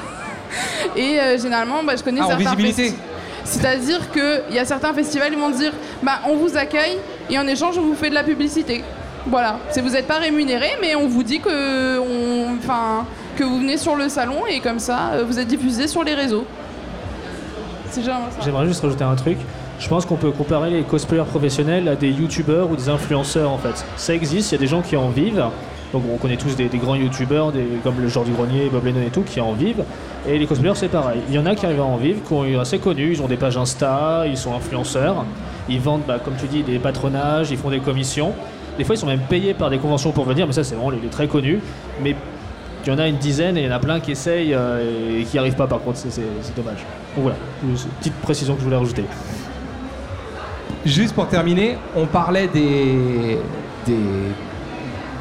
Et 0.96 1.20
euh, 1.20 1.38
généralement, 1.38 1.84
bah, 1.84 1.94
je 1.98 2.04
connais 2.04 2.22
Ah, 2.22 2.26
en 2.26 2.30
certains. 2.30 2.44
visibilité. 2.56 2.90
festi- 2.90 2.96
C'est-à-dire 3.46 4.12
qu'il 4.12 4.56
y 4.56 4.60
a 4.60 4.66
certains 4.66 4.94
festivals, 4.94 5.30
ils 5.34 5.40
vont 5.40 5.50
dire 5.50 5.74
bah, 6.04 6.20
on 6.28 6.36
vous 6.36 6.56
accueille 6.58 6.98
et 7.30 7.38
en 7.40 7.48
échange, 7.48 7.78
on 7.78 7.82
vous 7.82 7.96
fait 7.96 8.10
de 8.10 8.16
la 8.16 8.24
publicité. 8.24 8.84
Voilà, 9.26 9.60
c'est 9.72 9.82
vous 9.82 9.90
n'êtes 9.92 10.08
pas 10.08 10.16
rémunéré, 10.18 10.70
mais 10.82 10.96
on 10.96 11.08
vous 11.08 11.24
dit 11.24 11.40
que, 11.40 12.00
on, 12.00 12.56
enfin, 12.58 13.06
que 13.38 13.44
vous 13.44 13.60
venez 13.60 13.78
sur 13.78 13.96
le 13.96 14.10
salon 14.10 14.46
et 14.48 14.60
comme 14.60 14.80
ça, 14.80 15.12
euh, 15.14 15.24
vous 15.28 15.38
êtes 15.40 15.48
diffusé 15.48 15.88
sur 15.88 16.04
les 16.04 16.14
réseaux. 16.16 16.46
J'aimerais 18.44 18.68
juste 18.68 18.82
rajouter 18.82 19.04
un 19.04 19.16
truc. 19.16 19.38
Je 19.80 19.88
pense 19.88 20.06
qu'on 20.06 20.16
peut 20.16 20.32
comparer 20.32 20.70
les 20.70 20.84
cosplayers 20.84 21.24
professionnels 21.24 21.88
à 21.88 21.96
des 21.96 22.10
youtubeurs 22.10 22.70
ou 22.70 22.76
des 22.76 22.90
influenceurs 22.90 23.52
en 23.52 23.58
fait. 23.58 23.86
Ça 23.98 24.14
existe, 24.14 24.52
il 24.52 24.56
y 24.56 24.58
a 24.58 24.62
des 24.62 24.68
gens 24.68 24.82
qui 24.82 24.96
en 24.96 25.10
vivent. 25.10 25.44
Donc 25.92 26.04
on 26.14 26.18
connaît 26.18 26.38
tous 26.38 26.56
des, 26.56 26.68
grands 26.68 26.96
youtubeurs 26.96 27.52
comme 27.84 27.96
le 28.00 28.08
du 28.08 28.32
grenier, 28.32 28.70
Bob 28.72 28.86
Lennon 28.86 29.02
et 29.02 29.10
tout 29.10 29.24
qui 29.24 29.42
en 29.42 29.54
vivent. 29.54 29.84
Et 30.28 30.38
les 30.38 30.46
cosplayers 30.46 30.76
c'est 30.76 30.90
pareil. 30.90 31.22
Il 31.30 31.36
y 31.36 31.40
en 31.40 31.46
a 31.46 31.56
qui 31.56 31.66
arrivent 31.66 31.82
à 31.82 31.86
en 31.86 31.98
vivre, 31.98 32.22
qui 32.22 32.30
sont 32.30 32.60
assez 32.60 32.78
connus, 32.78 33.14
ils 33.14 33.22
ont 33.22 33.28
des 33.28 33.38
pages 33.38 33.58
Insta, 33.58 34.26
ils 34.28 34.38
sont 34.38 34.54
influenceurs. 34.54 35.26
Ils 35.68 35.80
vendent, 35.80 36.04
bah, 36.08 36.20
comme 36.24 36.36
tu 36.36 36.48
dis, 36.48 36.64
des 36.64 36.80
patronages, 36.80 37.52
ils 37.52 37.58
font 37.58 37.70
des 37.70 37.80
commissions. 37.80 38.34
Des 38.78 38.84
fois 38.84 38.96
ils 38.96 39.00
sont 39.00 39.08
même 39.08 39.22
payés 39.28 39.54
par 39.54 39.70
des 39.70 39.78
conventions 39.78 40.12
pour 40.12 40.26
venir, 40.26 40.46
mais 40.46 40.54
ça 40.54 40.64
c'est 40.64 40.76
vraiment 40.76 40.92
les, 40.92 41.00
les 41.00 41.10
très 41.10 41.28
connus. 41.28 41.60
Mais 42.02 42.16
il 42.86 42.90
y 42.90 42.96
en 42.96 43.00
a 43.00 43.08
une 43.08 43.18
dizaine 43.18 43.58
et 43.58 43.62
il 43.62 43.68
y 43.68 43.70
en 43.72 43.76
a 43.76 43.80
plein 43.80 44.00
qui 44.00 44.12
essayent 44.12 44.54
euh, 44.54 45.20
et 45.20 45.24
qui 45.24 45.34
n'y 45.34 45.40
arrivent 45.40 45.56
pas 45.56 45.68
par 45.68 45.82
contre, 45.82 45.98
c'est- 45.98 46.22
dommage. 46.56 46.86
Donc 47.16 47.24
voilà, 47.24 47.36
petite 48.00 48.16
précision 48.16 48.54
que 48.54 48.60
je 48.60 48.66
voulais 48.66 48.78
rajouter. 48.78 49.04
Juste 50.86 51.14
pour 51.14 51.28
terminer, 51.28 51.78
on 51.96 52.06
parlait 52.06 52.48
des, 52.48 53.38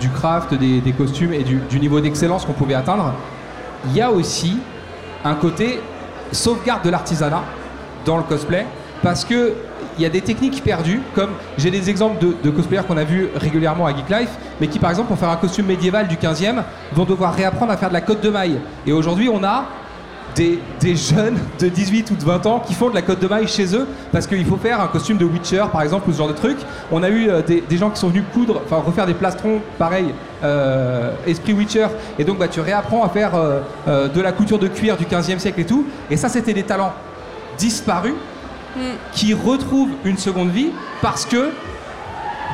du 0.01 0.09
craft, 0.11 0.55
des, 0.55 0.93
costumes 0.97 1.33
et 1.33 1.43
du 1.43 1.81
niveau 1.81 2.01
d'excellence 2.01 2.45
qu'on 2.45 2.53
pouvait 2.53 2.75
atteindre. 2.75 3.13
Il 3.87 3.97
y 3.97 4.01
a 4.01 4.11
aussi 4.11 4.59
un 5.25 5.35
côté 5.35 5.81
sauvegarde 6.33 6.85
de 6.85 6.91
l'artisanat 6.91 7.43
dans 8.05 8.17
le 8.17 8.23
cosplay 8.23 8.67
parce 9.03 9.25
que 9.25 9.55
il 9.97 10.03
y 10.03 10.07
a 10.07 10.11
des 10.11 10.21
techniques 10.21 10.63
perdues, 10.63 11.01
comme 11.15 11.31
j'ai 11.57 11.71
des 11.71 11.91
exemples 11.91 12.25
de, 12.25 12.35
de 12.43 12.51
cosplayers 12.51 12.85
qu'on 12.87 12.97
a 12.97 13.05
vus 13.05 13.29
régulièrement 13.35 13.87
à 13.87 13.95
Geek 13.95 14.09
Life, 14.09 14.31
mais 14.61 14.69
qui 14.69 14.79
par 14.79 14.91
exemple 14.91 15.09
pour 15.09 15.19
faire 15.19 15.31
un 15.31 15.37
costume 15.37 15.67
médiéval 15.67 16.09
du 16.09 16.17
15e 16.17 16.63
vont 16.93 17.05
devoir 17.05 17.35
réapprendre 17.35 17.73
à 17.73 17.77
faire 17.77 17.89
de 17.89 17.95
la 17.95 18.01
côte 18.01 18.21
de 18.21 18.31
maille. 18.31 18.59
Et 18.87 18.93
aujourd'hui 18.93 19.29
on 19.29 19.43
a 19.45 19.67
des, 20.81 20.97
jeunes 20.97 21.39
de 21.59 21.69
18 21.69 22.11
ou 22.11 22.15
de 22.15 22.25
20 22.25 22.47
ans 22.47 22.61
qui 22.61 22.75
font 22.75 22.91
de 22.91 22.95
la 22.95 23.03
côte 23.03 23.21
de 23.21 23.27
maille 23.27 23.49
chez 23.49 23.75
eux 23.75 23.87
parce 24.13 24.27
qu'il 24.27 24.45
faut 24.45 24.57
faire 24.57 24.81
un 24.81 24.87
costume 24.87 25.19
de 25.19 25.25
Witcher 25.25 25.65
par 25.73 25.83
exemple 25.83 26.09
ou 26.09 26.13
ce 26.13 26.19
genre 26.19 26.29
de 26.29 26.33
truc. 26.33 26.59
On 26.93 27.03
a 27.03 27.09
eu 27.09 27.29
euh, 27.29 27.43
des, 27.43 27.77
gens 27.77 27.91
qui 27.91 27.99
sont 27.99 28.09
venus 28.09 28.25
coudre, 28.33 28.63
enfin 28.65 28.83
refaire 28.85 29.07
des 29.07 29.15
plastrons 29.15 29.61
pareil, 29.79 30.15
euh, 30.45 31.13
esprit 31.27 31.53
Witcher. 31.53 31.89
Et 32.19 32.25
donc 32.25 32.39
bah, 32.39 32.49
tu 32.49 32.61
réapprends 32.61 33.05
à 33.05 33.09
faire 33.09 33.33
euh, 33.35 34.09
de 34.09 34.21
la 34.21 34.33
couture 34.33 34.59
de 34.59 34.69
cuir 34.69 34.97
du 34.97 35.05
15e 35.05 35.39
siècle 35.39 35.61
et 35.61 35.67
tout. 35.67 35.87
Et 36.11 36.17
ça 36.17 36.29
c'était 36.29 36.55
des 36.55 36.65
talents 36.65 36.93
disparus 37.59 38.15
qui 39.13 39.35
retrouvent 39.35 39.91
une 40.05 40.19
seconde 40.19 40.51
vie 40.51 40.71
parce 41.03 41.25
que 41.27 41.51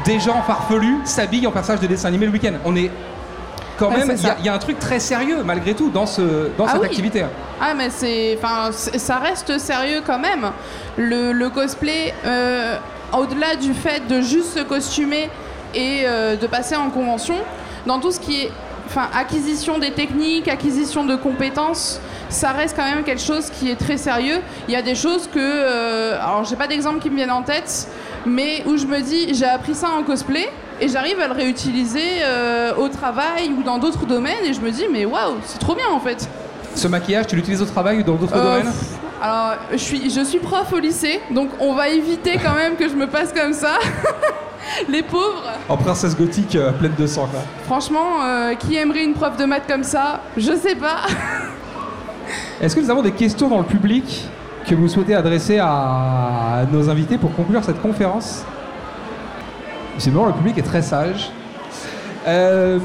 des 0.04 0.18
gens 0.20 0.42
farfelus 0.42 0.98
s'habillent 1.04 1.46
en 1.46 1.50
personnage 1.52 1.80
de 1.80 1.86
dessin 1.86 2.08
animé 2.08 2.26
le 2.26 2.32
week-end. 2.32 2.52
On 2.64 2.74
est 2.76 2.90
quand 3.78 3.90
Ouais, 3.90 4.04
même, 4.06 4.16
il 4.16 4.22
y, 4.26 4.30
a- 4.30 4.36
y 4.44 4.48
un 4.48 4.58
truc 4.58 4.78
très 4.78 5.00
sérieux 5.00 5.42
malgré 5.44 5.74
tout 5.74 5.90
dans, 5.90 6.06
ce, 6.06 6.48
dans 6.56 6.66
Ah 6.66 6.72
cette 6.72 6.80
oui. 6.80 6.86
activité. 6.86 7.24
Ah 7.60 7.74
mais 7.76 7.90
c'est, 7.90 8.38
enfin, 8.42 8.70
ça 8.72 9.16
reste 9.18 9.58
sérieux 9.58 10.00
quand 10.06 10.18
même. 10.18 10.50
Le, 10.96 11.32
le 11.32 11.50
cosplay, 11.50 12.14
euh, 12.24 12.76
au-delà 13.16 13.56
du 13.56 13.74
fait 13.74 14.06
de 14.08 14.20
juste 14.20 14.58
se 14.58 14.62
costumer 14.62 15.28
et 15.74 16.02
euh, 16.04 16.36
de 16.36 16.46
passer 16.46 16.76
en 16.76 16.90
convention, 16.90 17.34
dans 17.86 17.98
tout 17.98 18.12
ce 18.12 18.20
qui 18.20 18.42
est 18.42 18.52
enfin, 18.86 19.08
acquisition 19.16 19.78
des 19.78 19.90
techniques, 19.92 20.46
acquisition 20.48 21.04
de 21.04 21.16
compétences, 21.16 22.00
ça 22.34 22.52
reste 22.52 22.76
quand 22.76 22.84
même 22.84 23.02
quelque 23.04 23.20
chose 23.22 23.50
qui 23.50 23.70
est 23.70 23.76
très 23.76 23.96
sérieux. 23.96 24.40
Il 24.68 24.74
y 24.74 24.76
a 24.76 24.82
des 24.82 24.94
choses 24.94 25.28
que, 25.32 25.38
euh, 25.38 26.14
alors 26.20 26.44
j'ai 26.44 26.56
pas 26.56 26.66
d'exemple 26.66 26.98
qui 27.00 27.08
me 27.10 27.16
viennent 27.16 27.30
en 27.30 27.42
tête, 27.42 27.88
mais 28.26 28.62
où 28.66 28.76
je 28.76 28.86
me 28.86 29.00
dis 29.00 29.32
j'ai 29.34 29.46
appris 29.46 29.74
ça 29.74 29.88
en 29.98 30.02
cosplay 30.02 30.48
et 30.80 30.88
j'arrive 30.88 31.20
à 31.20 31.28
le 31.28 31.34
réutiliser 31.34 32.02
euh, 32.22 32.74
au 32.76 32.88
travail 32.88 33.50
ou 33.56 33.62
dans 33.62 33.78
d'autres 33.78 34.06
domaines 34.06 34.44
et 34.44 34.52
je 34.52 34.60
me 34.60 34.70
dis 34.70 34.84
mais 34.92 35.04
waouh 35.04 35.36
c'est 35.46 35.58
trop 35.58 35.74
bien 35.74 35.88
en 35.90 36.00
fait. 36.00 36.28
Ce 36.74 36.88
maquillage, 36.88 37.28
tu 37.28 37.36
l'utilises 37.36 37.62
au 37.62 37.66
travail 37.66 38.00
ou 38.00 38.02
dans 38.02 38.16
d'autres 38.16 38.34
Euh, 38.36 38.58
domaines 38.58 38.72
Alors 39.22 39.54
je 39.70 39.76
suis, 39.76 40.10
je 40.10 40.22
suis 40.24 40.38
prof 40.40 40.72
au 40.72 40.78
lycée 40.80 41.20
donc 41.30 41.50
on 41.60 41.72
va 41.74 41.88
éviter 41.88 42.36
quand 42.44 42.54
même 42.54 42.74
que 42.76 42.88
je 42.88 42.94
me 42.96 43.06
passe 43.06 43.32
comme 43.32 43.52
ça. 43.52 43.78
Les 44.88 45.02
pauvres. 45.02 45.42
En 45.68 45.76
princesse 45.76 46.16
gothique 46.16 46.56
euh, 46.56 46.72
pleine 46.72 46.94
de 46.98 47.06
sang, 47.06 47.26
quoi. 47.30 47.40
Franchement, 47.66 48.22
euh, 48.24 48.54
qui 48.54 48.74
aimerait 48.76 49.04
une 49.04 49.12
prof 49.12 49.36
de 49.36 49.44
maths 49.44 49.66
comme 49.68 49.84
ça? 49.84 50.20
Je 50.38 50.52
sais 50.56 50.74
pas. 50.74 51.02
Est-ce 52.64 52.74
que 52.74 52.80
nous 52.80 52.90
avons 52.90 53.02
des 53.02 53.12
questions 53.12 53.50
dans 53.50 53.58
le 53.58 53.64
public 53.64 54.26
que 54.66 54.74
vous 54.74 54.88
souhaitez 54.88 55.14
adresser 55.14 55.58
à 55.60 56.62
nos 56.72 56.88
invités 56.88 57.18
pour 57.18 57.34
conclure 57.34 57.62
cette 57.62 57.82
conférence? 57.82 58.42
Visiblement, 59.96 60.24
le 60.24 60.32
public 60.32 60.56
est 60.56 60.62
très 60.62 60.80
sage. 60.80 61.30
Euh... 62.26 62.78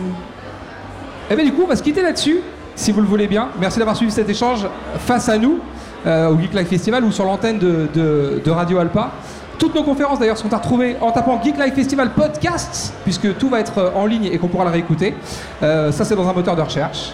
Eh 1.32 1.36
bien, 1.38 1.46
du 1.46 1.54
coup, 1.54 1.62
on 1.64 1.68
va 1.68 1.78
se 1.78 1.84
quitter 1.84 2.02
là-dessus, 2.02 2.42
si 2.76 2.92
vous 2.92 3.00
le 3.00 3.08
voulez 3.08 3.28
bien. 3.28 3.48
Merci 3.58 3.80
d'avoir 3.80 3.96
suivi 3.96 4.12
cet 4.12 4.28
échange 4.28 4.68
face 4.98 5.30
à 5.30 5.38
nous, 5.38 5.60
euh, 6.06 6.28
au 6.28 6.38
Geek 6.38 6.54
Life 6.54 6.68
Festival 6.68 7.06
ou 7.06 7.14
sur 7.14 7.24
l'antenne 7.24 7.58
de, 7.58 8.50
Radio 8.50 8.80
Alpa. 8.80 9.12
Toutes 9.60 9.76
nos 9.76 9.84
conférences, 9.84 10.20
d'ailleurs, 10.20 10.38
sont 10.38 10.52
à 10.52 10.58
retrouver 10.58 10.98
en 11.00 11.12
tapant 11.14 11.42
Geek 11.42 11.58
Life 11.58 11.76
Festival 11.76 12.10
Podcast, 12.10 12.94
puisque 13.06 13.38
tout 13.38 13.48
va 13.48 13.62
être 13.62 13.94
en 13.96 14.06
ligne 14.06 14.26
et 14.26 14.38
qu'on 14.40 14.50
pourra 14.50 14.66
le 14.66 14.72
réécouter. 14.72 15.16
Euh, 15.64 15.94
ça, 15.94 16.04
c'est 16.04 16.18
dans 16.18 16.28
un 16.28 16.34
moteur 16.34 16.58
de 16.58 16.62
recherche. 16.64 17.14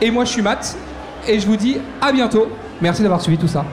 Et 0.00 0.10
moi, 0.10 0.24
je 0.24 0.30
suis 0.30 0.42
Matt, 0.42 0.74
et 1.28 1.38
je 1.38 1.46
vous 1.46 1.56
dis 1.56 1.78
à 2.00 2.10
bientôt. 2.10 2.48
Merci 2.80 3.02
d'avoir 3.02 3.20
suivi 3.20 3.38
tout 3.38 3.48
ça. 3.48 3.64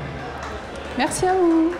Merci 0.98 1.26
à 1.26 1.34
vous. 1.34 1.72